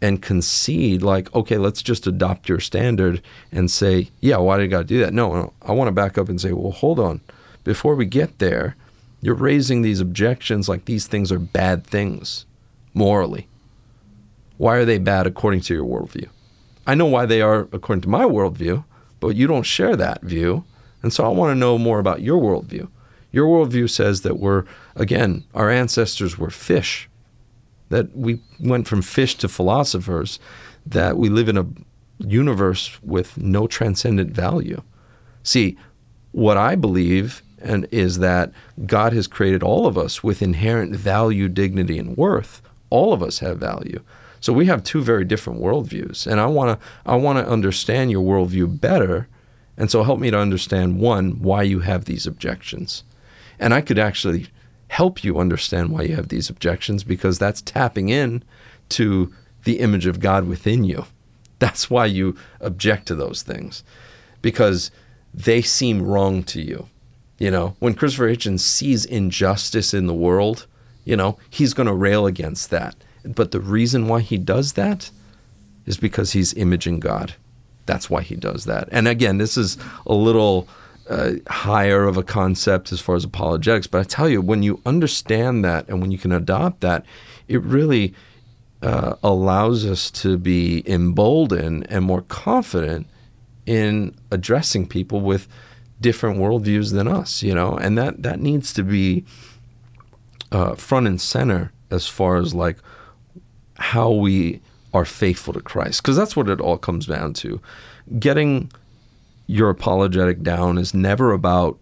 and 0.00 0.22
concede 0.22 1.02
like, 1.02 1.34
okay, 1.34 1.58
let's 1.58 1.82
just 1.82 2.06
adopt 2.06 2.48
your 2.48 2.60
standard 2.60 3.20
and 3.50 3.68
say, 3.68 4.10
yeah, 4.20 4.36
why 4.36 4.56
did 4.56 4.68
God 4.68 4.86
do 4.86 5.00
that? 5.00 5.12
No, 5.12 5.32
no, 5.34 5.52
I 5.62 5.72
want 5.72 5.88
to 5.88 5.92
back 5.92 6.16
up 6.16 6.28
and 6.28 6.40
say, 6.40 6.52
well, 6.52 6.70
hold 6.70 7.00
on, 7.00 7.20
before 7.64 7.96
we 7.96 8.06
get 8.06 8.38
there, 8.38 8.76
you're 9.20 9.34
raising 9.34 9.82
these 9.82 10.00
objections 10.00 10.68
like 10.68 10.84
these 10.84 11.08
things 11.08 11.32
are 11.32 11.40
bad 11.40 11.84
things 11.84 12.46
morally. 12.94 13.48
Why 14.56 14.76
are 14.76 14.84
they 14.84 14.98
bad 14.98 15.26
according 15.26 15.62
to 15.62 15.74
your 15.74 15.84
worldview? 15.84 16.28
I 16.86 16.94
know 16.94 17.06
why 17.06 17.26
they 17.26 17.42
are 17.42 17.68
according 17.72 18.02
to 18.02 18.08
my 18.08 18.24
worldview, 18.24 18.84
but 19.20 19.34
you 19.34 19.46
don't 19.48 19.64
share 19.64 19.96
that 19.96 20.22
view. 20.22 20.64
And 21.02 21.12
so 21.12 21.24
I 21.24 21.28
want 21.28 21.50
to 21.50 21.58
know 21.58 21.78
more 21.78 21.98
about 21.98 22.22
your 22.22 22.40
worldview. 22.40 22.88
Your 23.30 23.46
worldview 23.46 23.90
says 23.90 24.22
that 24.22 24.38
we're, 24.38 24.64
again, 24.96 25.44
our 25.54 25.70
ancestors 25.70 26.38
were 26.38 26.50
fish, 26.50 27.08
that 27.90 28.16
we 28.16 28.40
went 28.58 28.88
from 28.88 29.02
fish 29.02 29.36
to 29.36 29.48
philosophers, 29.48 30.40
that 30.86 31.16
we 31.16 31.28
live 31.28 31.48
in 31.48 31.58
a 31.58 31.66
universe 32.18 33.00
with 33.02 33.36
no 33.36 33.66
transcendent 33.66 34.30
value. 34.30 34.82
See, 35.42 35.76
what 36.32 36.56
I 36.56 36.74
believe 36.74 37.42
and 37.60 37.86
is 37.90 38.18
that 38.18 38.52
God 38.86 39.12
has 39.12 39.26
created 39.26 39.62
all 39.62 39.86
of 39.86 39.98
us 39.98 40.22
with 40.22 40.42
inherent 40.42 40.94
value, 40.94 41.48
dignity, 41.48 41.98
and 41.98 42.16
worth. 42.16 42.62
All 42.90 43.12
of 43.12 43.22
us 43.22 43.40
have 43.40 43.58
value. 43.58 44.00
So 44.40 44.52
we 44.52 44.66
have 44.66 44.84
two 44.84 45.02
very 45.02 45.24
different 45.24 45.60
worldviews, 45.60 46.26
and 46.26 46.40
I 46.40 46.46
want 46.46 46.78
to 46.78 46.86
I 47.04 47.16
want 47.16 47.38
to 47.38 47.50
understand 47.50 48.10
your 48.12 48.22
worldview 48.22 48.80
better, 48.80 49.26
and 49.78 49.90
so 49.90 50.02
help 50.02 50.20
me 50.20 50.30
to 50.30 50.38
understand 50.38 51.00
one 51.00 51.40
why 51.40 51.62
you 51.62 51.80
have 51.80 52.04
these 52.04 52.26
objections, 52.26 53.04
and 53.58 53.72
I 53.72 53.80
could 53.80 53.98
actually 53.98 54.48
help 54.88 55.22
you 55.22 55.38
understand 55.38 55.90
why 55.90 56.02
you 56.02 56.16
have 56.16 56.28
these 56.28 56.50
objections 56.50 57.04
because 57.04 57.38
that's 57.38 57.62
tapping 57.62 58.08
in 58.08 58.42
to 58.90 59.32
the 59.64 59.80
image 59.80 60.06
of 60.06 60.20
God 60.20 60.46
within 60.46 60.84
you. 60.84 61.04
That's 61.58 61.90
why 61.90 62.06
you 62.06 62.36
object 62.60 63.06
to 63.08 63.14
those 63.14 63.42
things 63.42 63.82
because 64.42 64.90
they 65.34 65.60
seem 65.60 66.02
wrong 66.02 66.42
to 66.44 66.62
you. 66.62 66.88
You 67.38 67.50
know, 67.50 67.76
when 67.80 67.94
Christopher 67.94 68.28
Hitchens 68.28 68.60
sees 68.60 69.04
injustice 69.04 69.92
in 69.92 70.06
the 70.06 70.14
world, 70.14 70.66
you 71.04 71.16
know, 71.16 71.38
he's 71.50 71.74
going 71.74 71.86
to 71.86 71.94
rail 71.94 72.26
against 72.26 72.70
that. 72.70 72.96
But 73.24 73.50
the 73.50 73.60
reason 73.60 74.08
why 74.08 74.20
he 74.20 74.38
does 74.38 74.72
that 74.74 75.10
is 75.86 75.96
because 75.96 76.32
he's 76.32 76.54
imaging 76.54 77.00
God. 77.00 77.34
That's 77.88 78.08
why 78.08 78.22
he 78.22 78.36
does 78.36 78.66
that. 78.66 78.88
And 78.92 79.08
again, 79.08 79.38
this 79.38 79.56
is 79.56 79.78
a 80.06 80.14
little 80.14 80.68
uh, 81.08 81.32
higher 81.48 82.04
of 82.04 82.16
a 82.16 82.22
concept 82.22 82.92
as 82.92 83.00
far 83.00 83.16
as 83.16 83.24
apologetics. 83.24 83.86
But 83.86 84.00
I 84.00 84.04
tell 84.04 84.28
you, 84.28 84.40
when 84.40 84.62
you 84.62 84.80
understand 84.86 85.64
that 85.64 85.88
and 85.88 86.00
when 86.00 86.12
you 86.12 86.18
can 86.18 86.30
adopt 86.30 86.82
that, 86.82 87.04
it 87.48 87.62
really 87.62 88.14
uh, 88.82 89.14
allows 89.22 89.86
us 89.86 90.10
to 90.10 90.36
be 90.36 90.84
emboldened 90.86 91.86
and 91.90 92.04
more 92.04 92.22
confident 92.22 93.06
in 93.64 94.14
addressing 94.30 94.86
people 94.86 95.20
with 95.20 95.48
different 96.00 96.38
worldviews 96.38 96.92
than 96.92 97.08
us, 97.08 97.42
you 97.42 97.54
know, 97.54 97.76
and 97.76 97.98
that 97.98 98.22
that 98.22 98.38
needs 98.38 98.72
to 98.74 98.82
be 98.82 99.24
uh, 100.52 100.74
front 100.74 101.06
and 101.06 101.20
center 101.20 101.72
as 101.90 102.06
far 102.06 102.36
as 102.36 102.54
like 102.54 102.78
how 103.78 104.10
we 104.10 104.60
are 104.94 105.04
faithful 105.04 105.52
to 105.54 105.60
Christ, 105.60 106.02
because 106.02 106.16
that's 106.16 106.36
what 106.36 106.48
it 106.48 106.60
all 106.60 106.78
comes 106.78 107.06
down 107.06 107.34
to. 107.34 107.60
Getting 108.18 108.70
your 109.46 109.70
apologetic 109.70 110.42
down 110.42 110.78
is 110.78 110.94
never 110.94 111.32
about, 111.32 111.78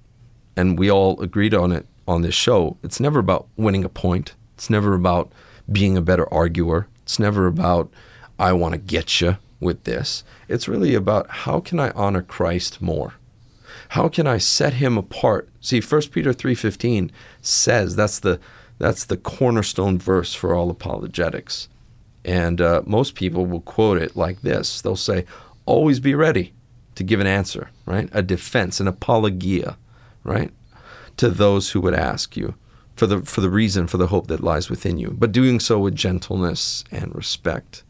and 0.57 0.78
we 0.78 0.90
all 0.90 1.20
agreed 1.20 1.54
on 1.54 1.72
it 1.72 1.86
on 2.09 2.22
this 2.22 2.34
show. 2.34 2.76
It's 2.82 3.00
never 3.00 3.18
about 3.18 3.48
winning 3.57 3.84
a 3.84 3.88
point. 3.88 4.34
It's 4.54 4.70
never 4.70 4.94
about 4.94 5.32
being 5.70 5.96
a 5.96 6.02
better 6.02 6.32
arguer. 6.32 6.86
It's 7.02 7.18
never 7.18 7.46
about 7.46 7.92
I 8.38 8.52
want 8.52 8.72
to 8.72 8.78
get 8.78 9.20
you 9.20 9.38
with 9.61 9.84
this. 9.84 10.22
It's 10.48 10.68
really 10.68 10.94
about 10.94 11.28
how 11.30 11.61
can 11.61 11.80
I 11.80 11.90
honor 11.90 12.22
Christ 12.22 12.82
more? 12.82 13.14
How 13.90 14.09
can 14.09 14.26
I 14.26 14.38
set 14.38 14.74
him 14.74 14.98
apart? 14.98 15.48
See, 15.61 15.80
1 15.80 16.11
Peter 16.12 16.32
3:15 16.32 17.11
says 17.40 17.96
that's 17.96 18.18
the 18.18 18.40
that's 18.78 19.04
the 19.04 19.16
cornerstone 19.16 19.98
verse 19.98 20.34
for 20.34 20.54
all 20.54 20.70
apologetics. 20.70 21.68
And 22.27 22.61
uh, 22.61 22.83
most 22.85 23.14
people 23.14 23.47
will 23.47 23.61
quote 23.61 24.03
it 24.03 24.16
like 24.16 24.43
this. 24.43 24.83
They'll 24.83 24.97
say, 24.97 25.24
"Always 25.64 26.01
be 26.01 26.14
ready 26.14 26.53
to 26.97 27.05
give 27.05 27.20
an 27.20 27.27
answer, 27.29 27.70
right? 27.87 28.09
A 28.12 28.20
defense, 28.20 28.81
an 28.81 28.89
apologia, 28.89 29.79
right? 30.24 30.51
To 31.18 31.31
those 31.31 31.70
who 31.70 31.81
would 31.83 31.95
ask 31.95 32.37
you 32.37 32.57
for 32.97 33.07
the 33.07 33.20
for 33.20 33.41
the 33.43 33.49
reason 33.49 33.87
for 33.87 33.97
the 33.97 34.09
hope 34.09 34.27
that 34.27 34.43
lies 34.43 34.68
within 34.68 34.99
you, 34.99 35.14
but 35.16 35.31
doing 35.31 35.61
so 35.61 35.79
with 35.79 35.95
gentleness 35.95 36.83
and 36.91 37.14
respect." 37.14 37.85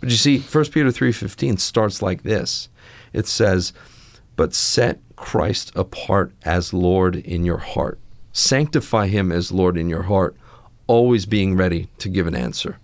But 0.00 0.08
you 0.08 0.16
see, 0.16 0.38
1 0.38 0.64
Peter 0.72 0.90
3:15 0.90 1.58
starts 1.58 2.00
like 2.00 2.22
this. 2.22 2.70
It 3.12 3.26
says, 3.26 3.74
"But 4.34 4.54
set 4.54 5.00
Christ 5.14 5.72
apart 5.76 6.32
as 6.42 6.72
Lord 6.72 7.16
in 7.16 7.44
your 7.44 7.58
heart. 7.58 7.98
Sanctify 8.32 9.08
him 9.08 9.30
as 9.30 9.52
Lord 9.52 9.76
in 9.76 9.90
your 9.90 10.04
heart, 10.04 10.36
always 10.86 11.26
being 11.26 11.54
ready 11.54 11.88
to 11.98 12.08
give 12.08 12.26
an 12.26 12.34
answer." 12.34 12.78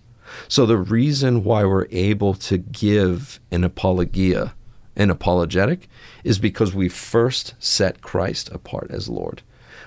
So 0.47 0.65
the 0.65 0.77
reason 0.77 1.43
why 1.43 1.65
we're 1.65 1.87
able 1.91 2.33
to 2.35 2.57
give 2.57 3.39
an 3.51 3.63
apologia, 3.63 4.53
an 4.95 5.09
apologetic, 5.09 5.87
is 6.23 6.39
because 6.39 6.73
we 6.73 6.89
first 6.89 7.55
set 7.59 8.01
Christ 8.01 8.49
apart 8.51 8.91
as 8.91 9.09
Lord. 9.09 9.41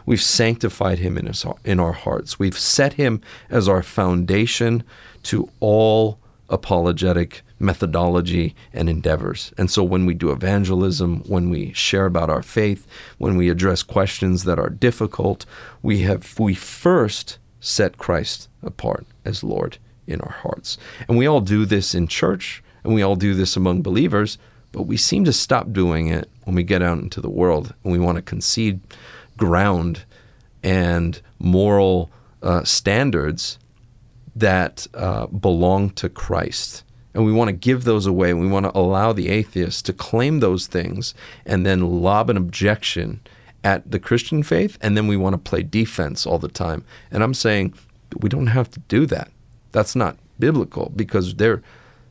We've 0.06 0.22
sanctified 0.22 0.98
him 0.98 1.16
in, 1.16 1.26
his, 1.26 1.44
in 1.64 1.80
our 1.80 1.92
hearts. 1.92 2.38
We've 2.38 2.58
set 2.58 2.94
him 2.94 3.20
as 3.48 3.68
our 3.68 3.82
foundation 3.82 4.84
to 5.24 5.50
all 5.60 6.18
apologetic 6.50 7.42
methodology 7.58 8.54
and 8.72 8.88
endeavors. 8.88 9.52
And 9.56 9.70
so 9.70 9.82
when 9.82 10.04
we 10.04 10.14
do 10.14 10.30
evangelism, 10.30 11.20
when 11.26 11.48
we 11.48 11.72
share 11.72 12.06
about 12.06 12.28
our 12.30 12.42
faith, 12.42 12.86
when 13.18 13.36
we 13.36 13.48
address 13.48 13.82
questions 13.82 14.44
that 14.44 14.58
are 14.58 14.68
difficult, 14.68 15.46
we 15.82 16.00
have 16.00 16.38
we 16.38 16.54
first 16.54 17.38
set 17.60 17.96
Christ 17.96 18.48
apart 18.62 19.06
as 19.24 19.42
Lord 19.42 19.78
in 20.06 20.20
our 20.20 20.32
hearts. 20.32 20.78
And 21.08 21.16
we 21.16 21.26
all 21.26 21.40
do 21.40 21.64
this 21.64 21.94
in 21.94 22.06
church 22.06 22.62
and 22.82 22.94
we 22.94 23.02
all 23.02 23.16
do 23.16 23.34
this 23.34 23.56
among 23.56 23.82
believers, 23.82 24.38
but 24.72 24.82
we 24.82 24.96
seem 24.96 25.24
to 25.24 25.32
stop 25.32 25.72
doing 25.72 26.08
it 26.08 26.28
when 26.44 26.54
we 26.54 26.62
get 26.62 26.82
out 26.82 26.98
into 26.98 27.20
the 27.20 27.30
world 27.30 27.74
and 27.82 27.92
we 27.92 27.98
want 27.98 28.16
to 28.16 28.22
concede 28.22 28.80
ground 29.36 30.04
and 30.62 31.20
moral 31.38 32.10
uh, 32.42 32.64
standards 32.64 33.58
that 34.36 34.86
uh, 34.94 35.26
belong 35.26 35.90
to 35.90 36.08
Christ. 36.08 36.82
And 37.14 37.24
we 37.24 37.32
want 37.32 37.48
to 37.48 37.52
give 37.52 37.84
those 37.84 38.06
away. 38.06 38.30
And 38.30 38.40
We 38.40 38.48
want 38.48 38.66
to 38.66 38.76
allow 38.76 39.12
the 39.12 39.28
atheists 39.28 39.82
to 39.82 39.92
claim 39.92 40.40
those 40.40 40.66
things 40.66 41.14
and 41.46 41.64
then 41.64 42.02
lob 42.02 42.28
an 42.28 42.36
objection 42.36 43.20
at 43.62 43.88
the 43.90 44.00
Christian 44.00 44.42
faith. 44.42 44.76
And 44.80 44.96
then 44.96 45.06
we 45.06 45.16
want 45.16 45.34
to 45.34 45.38
play 45.38 45.62
defense 45.62 46.26
all 46.26 46.38
the 46.38 46.48
time. 46.48 46.84
And 47.10 47.22
I'm 47.22 47.34
saying 47.34 47.74
we 48.20 48.28
don't 48.28 48.48
have 48.48 48.70
to 48.72 48.80
do 48.80 49.06
that. 49.06 49.30
That's 49.74 49.96
not 49.96 50.16
biblical 50.38 50.92
because 50.94 51.34
they're, 51.34 51.60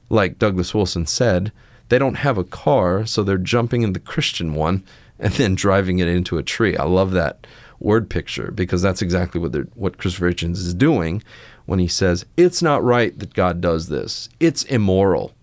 like 0.09 0.37
Douglas 0.37 0.73
Wilson 0.73 1.05
said, 1.05 1.53
they 1.87 1.97
don't 1.97 2.15
have 2.15 2.37
a 2.37 2.43
car, 2.43 3.05
so 3.05 3.23
they're 3.23 3.37
jumping 3.37 3.83
in 3.83 3.93
the 3.93 4.01
Christian 4.01 4.53
one 4.53 4.83
and 5.17 5.33
then 5.35 5.55
driving 5.55 5.99
it 5.99 6.09
into 6.09 6.37
a 6.37 6.43
tree. 6.43 6.75
I 6.75 6.83
love 6.83 7.11
that 7.11 7.47
word 7.79 8.09
picture 8.09 8.51
because 8.51 8.81
that's 8.81 9.01
exactly 9.01 9.39
what 9.39 9.55
what 9.77 9.97
Christopher 9.97 10.29
Hitchens 10.29 10.57
is 10.57 10.73
doing 10.73 11.23
when 11.65 11.79
he 11.79 11.87
says 11.87 12.25
it's 12.35 12.61
not 12.61 12.83
right 12.83 13.17
that 13.17 13.33
God 13.33 13.61
does 13.61 13.87
this. 13.87 14.27
It's 14.41 14.63
immoral. 14.63 15.33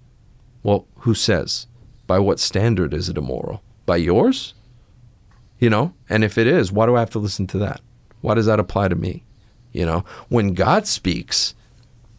Well, 0.63 0.87
who 0.99 1.15
says? 1.15 1.69
By 2.07 2.19
what 2.19 2.39
standard 2.39 2.93
is 2.93 3.09
it 3.09 3.17
immoral? 3.17 3.63
By 3.87 3.97
yours? 3.97 4.53
You 5.59 5.71
know? 5.71 5.95
And 6.11 6.23
if 6.23 6.37
it 6.37 6.47
is, 6.47 6.71
why 6.71 6.85
do 6.85 6.97
I 6.97 7.01
have 7.01 7.11
to 7.11 7.19
listen 7.19 7.47
to 7.47 7.59
that? 7.61 7.81
Why 8.21 8.35
does 8.35 8.47
that 8.47 8.61
apply 8.61 8.89
to 8.89 8.95
me? 8.95 9.25
You 9.73 9.87
know, 9.87 10.05
when 10.29 10.53
God 10.53 10.87
speaks, 10.87 11.55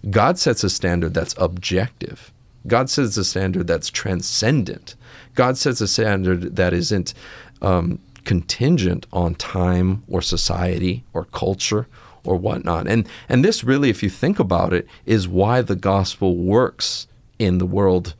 God 0.09 0.39
sets 0.39 0.63
a 0.63 0.69
standard 0.69 1.13
that's 1.13 1.35
objective. 1.37 2.31
God 2.67 2.89
sets 2.89 3.17
a 3.17 3.23
standard 3.23 3.67
that's 3.67 3.89
transcendent. 3.89 4.95
God 5.35 5.57
sets 5.57 5.81
a 5.81 5.87
standard 5.87 6.55
that 6.55 6.73
isn't 6.73 7.13
um, 7.61 7.99
contingent 8.25 9.07
on 9.11 9.35
time 9.35 10.03
or 10.07 10.21
society 10.21 11.03
or 11.13 11.25
culture 11.25 11.87
or 12.23 12.35
whatnot. 12.35 12.87
And 12.87 13.07
and 13.29 13.43
this 13.43 13.63
really, 13.63 13.89
if 13.89 14.03
you 14.03 14.09
think 14.09 14.39
about 14.39 14.73
it, 14.73 14.87
is 15.05 15.27
why 15.27 15.61
the 15.61 15.75
gospel 15.75 16.35
works 16.35 17.07
in 17.39 17.57
the 17.57 17.65
world 17.65 18.13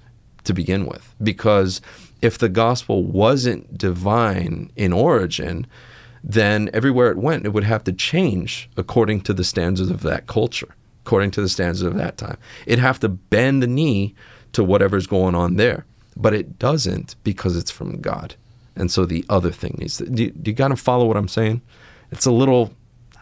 to 0.44 0.54
begin 0.54 0.86
with. 0.86 1.14
Because 1.22 1.82
if 2.22 2.38
the 2.38 2.50
gospel 2.50 3.04
wasn't 3.04 3.78
divine 3.78 4.72
in 4.76 4.94
origin, 4.94 5.68
then 6.24 6.70
everywhere 6.74 7.12
it 7.12 7.18
went, 7.18 7.46
it 7.46 7.50
would 7.50 7.64
have 7.64 7.84
to 7.84 7.94
change 7.94 8.70
according 8.78 9.22
to 9.22 9.34
the 9.34 9.44
standards 9.44 9.90
of 9.90 10.02
that 10.02 10.28
culture, 10.28 10.76
according 11.06 11.32
to 11.32 11.42
the 11.42 11.50
standards 11.50 11.82
of 11.82 11.96
that 11.96 12.18
time. 12.18 12.38
It'd 12.66 12.80
have 12.80 13.00
to 13.00 13.10
bend 13.10 13.62
the 13.64 13.68
knee 13.68 14.16
to 14.54 14.64
whatever's 14.64 15.08
going 15.08 15.36
on 15.36 15.56
there. 15.56 15.86
But 16.16 16.34
it 16.34 16.60
doesn't 16.60 17.16
because 17.24 17.56
it's 17.56 17.72
from 17.72 18.02
God. 18.02 18.36
And 18.76 18.92
so 18.92 19.06
the 19.06 19.26
other 19.30 19.52
thing 19.52 19.80
is, 19.82 19.98
do 19.98 20.24
you, 20.24 20.32
do 20.32 20.52
you 20.52 20.56
got 20.56 20.70
to 20.70 20.76
follow 20.76 21.06
what 21.06 21.18
I'm 21.18 21.28
saying? 21.28 21.62
It's 22.12 22.26
a 22.26 22.32
little 22.32 22.74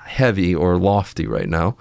heavy 0.05 0.55
or 0.55 0.77
lofty 0.77 1.27
right 1.27 1.47
now, 1.47 1.77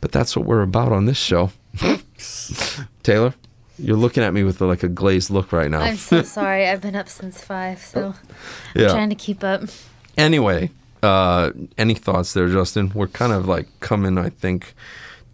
but 0.00 0.12
that's 0.12 0.36
what 0.36 0.46
we're 0.46 0.62
about 0.62 0.92
on 0.92 1.06
this 1.06 1.18
show. 1.18 1.50
Taylor, 3.02 3.34
you're 3.78 3.96
looking 3.96 4.22
at 4.22 4.32
me 4.34 4.44
with 4.44 4.60
like 4.60 4.82
a 4.82 4.88
glazed 4.88 5.30
look 5.30 5.52
right 5.52 5.70
now. 5.70 5.80
I'm 5.80 5.96
so 5.96 6.22
sorry. 6.22 6.68
I've 6.68 6.80
been 6.80 6.96
up 6.96 7.08
since 7.08 7.42
five, 7.42 7.80
so 7.80 8.14
yeah. 8.74 8.88
I'm 8.88 8.94
trying 8.94 9.10
to 9.10 9.16
keep 9.16 9.42
up. 9.42 9.62
Anyway, 10.16 10.70
uh, 11.02 11.50
any 11.78 11.94
thoughts 11.94 12.34
there, 12.34 12.48
Justin? 12.48 12.92
We're 12.94 13.08
kind 13.08 13.32
of 13.32 13.48
like 13.48 13.68
coming, 13.80 14.18
I 14.18 14.28
think, 14.28 14.74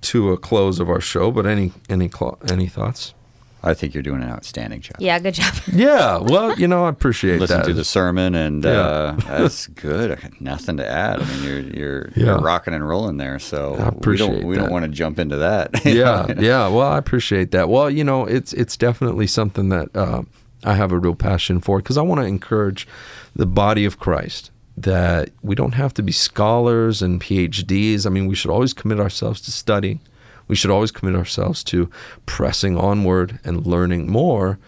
to 0.02 0.32
a 0.32 0.36
close 0.36 0.80
of 0.80 0.88
our 0.88 1.00
show. 1.00 1.30
But 1.30 1.46
any 1.46 1.72
any 1.88 2.08
cl- 2.08 2.38
any 2.50 2.66
thoughts? 2.66 3.14
I 3.60 3.74
think 3.74 3.92
you're 3.92 4.04
doing 4.04 4.22
an 4.22 4.30
outstanding 4.30 4.80
job. 4.82 4.96
Yeah, 5.00 5.18
good 5.18 5.34
job. 5.34 5.52
Yeah, 5.72 6.18
well, 6.18 6.56
you 6.56 6.68
know, 6.68 6.84
I 6.84 6.90
appreciate 6.90 7.40
Listen 7.40 7.58
that. 7.58 7.66
to 7.66 7.72
the 7.74 7.84
sermon, 7.84 8.36
and 8.36 8.62
Yeah. 8.62 8.70
uh, 8.70 9.12
that's 9.26 9.66
good. 9.66 10.12
I 10.12 10.14
got 10.14 10.40
nothing 10.40 10.76
to 10.76 10.88
add. 10.88 11.20
I 11.20 11.24
mean, 11.26 11.42
you're 11.42 11.60
you're, 11.60 12.08
Yeah. 12.14 12.24
you're 12.26 12.38
rocking 12.40 12.72
and 12.72 12.88
rolling 12.88 13.16
there. 13.16 13.40
So 13.40 13.74
I 13.74 13.88
appreciate 13.88 14.28
we 14.30 14.36
don't 14.36 14.46
we 14.46 14.54
that. 14.56 14.62
don't 14.62 14.70
want 14.72 14.84
to 14.84 14.88
jump 14.90 15.18
into 15.18 15.36
that. 15.38 15.70
yeah, 15.84 16.26
yeah. 16.38 16.68
Well, 16.68 16.86
I 16.88 16.98
appreciate 16.98 17.50
that. 17.50 17.68
Well, 17.68 17.90
you 17.90 18.04
know, 18.04 18.24
it's 18.26 18.52
it's 18.52 18.76
definitely 18.76 19.26
something 19.26 19.70
that 19.70 19.88
uh, 19.94 20.22
I 20.62 20.74
have 20.74 20.92
a 20.92 20.98
real 20.98 21.16
passion 21.16 21.60
for 21.60 21.78
because 21.78 21.98
I 21.98 22.02
want 22.02 22.20
to 22.20 22.26
encourage 22.26 22.86
the 23.34 23.46
body 23.46 23.84
of 23.84 23.98
Christ 23.98 24.52
that 24.82 25.30
we 25.42 25.54
don't 25.54 25.74
have 25.74 25.94
to 25.94 26.02
be 26.02 26.12
scholars 26.12 27.02
and 27.02 27.20
PhDs. 27.20 28.06
I 28.06 28.10
mean, 28.10 28.26
we 28.26 28.34
should 28.34 28.50
always 28.50 28.72
commit 28.72 29.00
ourselves 29.00 29.40
to 29.42 29.52
studying. 29.52 30.00
We 30.46 30.56
should 30.56 30.70
always 30.70 30.90
commit 30.90 31.14
ourselves 31.14 31.62
to 31.64 31.90
pressing 32.26 32.76
onward 32.76 33.38
and 33.44 33.66
learning 33.66 34.10
more, 34.10 34.58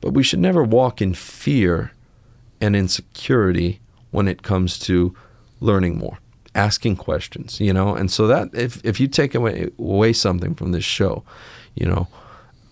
but 0.00 0.12
we 0.12 0.22
should 0.22 0.38
never 0.38 0.62
walk 0.62 1.00
in 1.00 1.14
fear 1.14 1.92
and 2.60 2.76
insecurity 2.76 3.80
when 4.10 4.28
it 4.28 4.42
comes 4.42 4.78
to 4.80 5.14
learning 5.60 5.98
more, 5.98 6.18
asking 6.54 6.96
questions, 6.96 7.60
you 7.60 7.72
know. 7.72 7.94
And 7.94 8.10
so 8.10 8.26
that 8.26 8.50
if 8.52 8.84
if 8.84 9.00
you 9.00 9.08
take 9.08 9.34
away, 9.34 9.70
away 9.78 10.12
something 10.12 10.54
from 10.54 10.72
this 10.72 10.84
show, 10.84 11.24
you 11.74 11.86
know, 11.86 12.08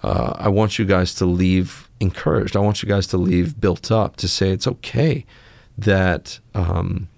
uh, 0.02 0.34
I 0.36 0.48
want 0.48 0.78
you 0.78 0.84
guys 0.84 1.14
to 1.14 1.26
leave 1.26 1.88
encouraged. 2.00 2.54
I 2.54 2.60
want 2.60 2.82
you 2.82 2.88
guys 2.88 3.06
to 3.08 3.16
leave 3.16 3.60
built 3.60 3.90
up 3.90 4.16
to 4.16 4.28
say 4.28 4.50
it's 4.50 4.66
okay 4.66 5.24
that 5.78 6.40
um, 6.54 7.08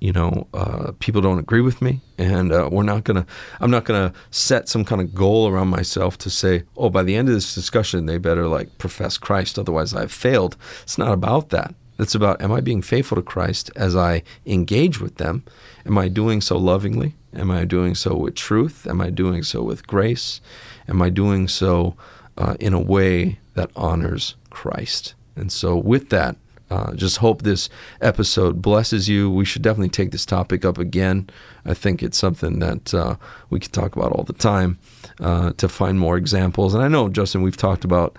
you 0.00 0.12
know 0.12 0.46
uh, 0.54 0.92
people 1.00 1.20
don't 1.20 1.38
agree 1.38 1.60
with 1.60 1.82
me, 1.82 2.00
and 2.16 2.52
uh, 2.52 2.68
we're 2.70 2.82
not 2.82 3.04
gonna. 3.04 3.26
I'm 3.60 3.70
not 3.70 3.84
gonna 3.84 4.12
set 4.30 4.68
some 4.68 4.84
kind 4.84 5.00
of 5.00 5.14
goal 5.14 5.48
around 5.48 5.68
myself 5.68 6.16
to 6.18 6.30
say, 6.30 6.62
oh, 6.76 6.88
by 6.90 7.02
the 7.02 7.16
end 7.16 7.28
of 7.28 7.34
this 7.34 7.54
discussion, 7.54 8.06
they 8.06 8.18
better 8.18 8.46
like 8.46 8.78
profess 8.78 9.18
Christ, 9.18 9.58
otherwise 9.58 9.94
I've 9.94 10.12
failed. 10.12 10.56
It's 10.82 10.98
not 10.98 11.12
about 11.12 11.50
that. 11.50 11.74
It's 11.98 12.14
about 12.14 12.42
am 12.42 12.52
I 12.52 12.60
being 12.60 12.82
faithful 12.82 13.16
to 13.16 13.22
Christ 13.22 13.70
as 13.74 13.96
I 13.96 14.22
engage 14.44 15.00
with 15.00 15.16
them? 15.16 15.44
Am 15.84 15.96
I 15.98 16.08
doing 16.08 16.40
so 16.40 16.58
lovingly? 16.58 17.14
Am 17.34 17.50
I 17.50 17.64
doing 17.64 17.94
so 17.94 18.16
with 18.16 18.34
truth? 18.34 18.86
Am 18.86 19.00
I 19.00 19.10
doing 19.10 19.42
so 19.42 19.62
with 19.62 19.86
grace? 19.86 20.40
Am 20.88 21.00
I 21.02 21.10
doing 21.10 21.48
so 21.48 21.96
uh, 22.36 22.56
in 22.60 22.74
a 22.74 22.80
way 22.80 23.38
that 23.54 23.70
honors 23.74 24.36
Christ? 24.50 25.14
And 25.34 25.52
so, 25.52 25.76
with 25.76 26.08
that, 26.10 26.36
uh, 26.70 26.94
just 26.94 27.18
hope 27.18 27.42
this 27.42 27.68
episode 28.00 28.60
blesses 28.60 29.08
you. 29.08 29.30
We 29.30 29.44
should 29.44 29.62
definitely 29.62 29.90
take 29.90 30.10
this 30.10 30.26
topic 30.26 30.64
up 30.64 30.78
again. 30.78 31.30
I 31.64 31.74
think 31.74 32.02
it's 32.02 32.18
something 32.18 32.58
that 32.58 32.92
uh, 32.92 33.16
we 33.50 33.60
can 33.60 33.70
talk 33.70 33.96
about 33.96 34.12
all 34.12 34.24
the 34.24 34.32
time 34.32 34.78
uh, 35.20 35.52
to 35.52 35.68
find 35.68 35.98
more 35.98 36.16
examples. 36.16 36.74
And 36.74 36.82
I 36.82 36.88
know, 36.88 37.08
Justin, 37.08 37.42
we've 37.42 37.56
talked 37.56 37.84
about 37.84 38.16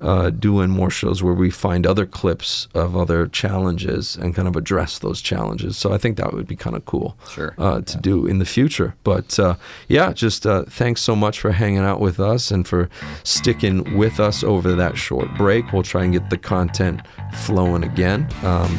uh, 0.00 0.30
doing 0.30 0.70
more 0.70 0.90
shows 0.90 1.22
where 1.22 1.34
we 1.34 1.50
find 1.50 1.86
other 1.86 2.06
clips 2.06 2.68
of 2.74 2.96
other 2.96 3.26
challenges 3.26 4.16
and 4.16 4.34
kind 4.34 4.48
of 4.48 4.56
address 4.56 4.98
those 4.98 5.20
challenges. 5.20 5.76
So 5.76 5.92
I 5.92 5.98
think 5.98 6.16
that 6.16 6.32
would 6.32 6.46
be 6.46 6.56
kind 6.56 6.76
of 6.76 6.84
cool 6.84 7.16
Sure. 7.30 7.54
uh, 7.58 7.80
to 7.80 7.96
do 7.98 8.26
in 8.26 8.38
the 8.38 8.44
future. 8.44 8.94
But 9.04 9.38
uh, 9.38 9.54
yeah, 9.88 10.12
just 10.12 10.46
uh, 10.46 10.64
thanks 10.64 11.00
so 11.00 11.16
much 11.16 11.40
for 11.40 11.52
hanging 11.52 11.78
out 11.78 12.00
with 12.00 12.20
us 12.20 12.50
and 12.50 12.66
for 12.66 12.88
sticking 13.24 13.96
with 13.96 14.20
us 14.20 14.42
over 14.44 14.74
that 14.74 14.96
short 14.98 15.28
break. 15.36 15.72
We'll 15.72 15.82
try 15.82 16.04
and 16.04 16.12
get 16.12 16.30
the 16.30 16.38
content 16.38 17.00
flowing 17.34 17.84
again. 17.84 18.28
Um, 18.42 18.78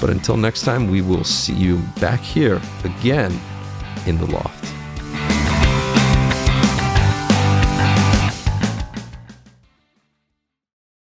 but 0.00 0.10
until 0.10 0.36
next 0.36 0.62
time, 0.62 0.90
we 0.90 1.00
will 1.00 1.24
see 1.24 1.54
you 1.54 1.78
back 2.00 2.20
here 2.20 2.60
again 2.84 3.38
in 4.06 4.18
the 4.18 4.26
loft. 4.26 4.74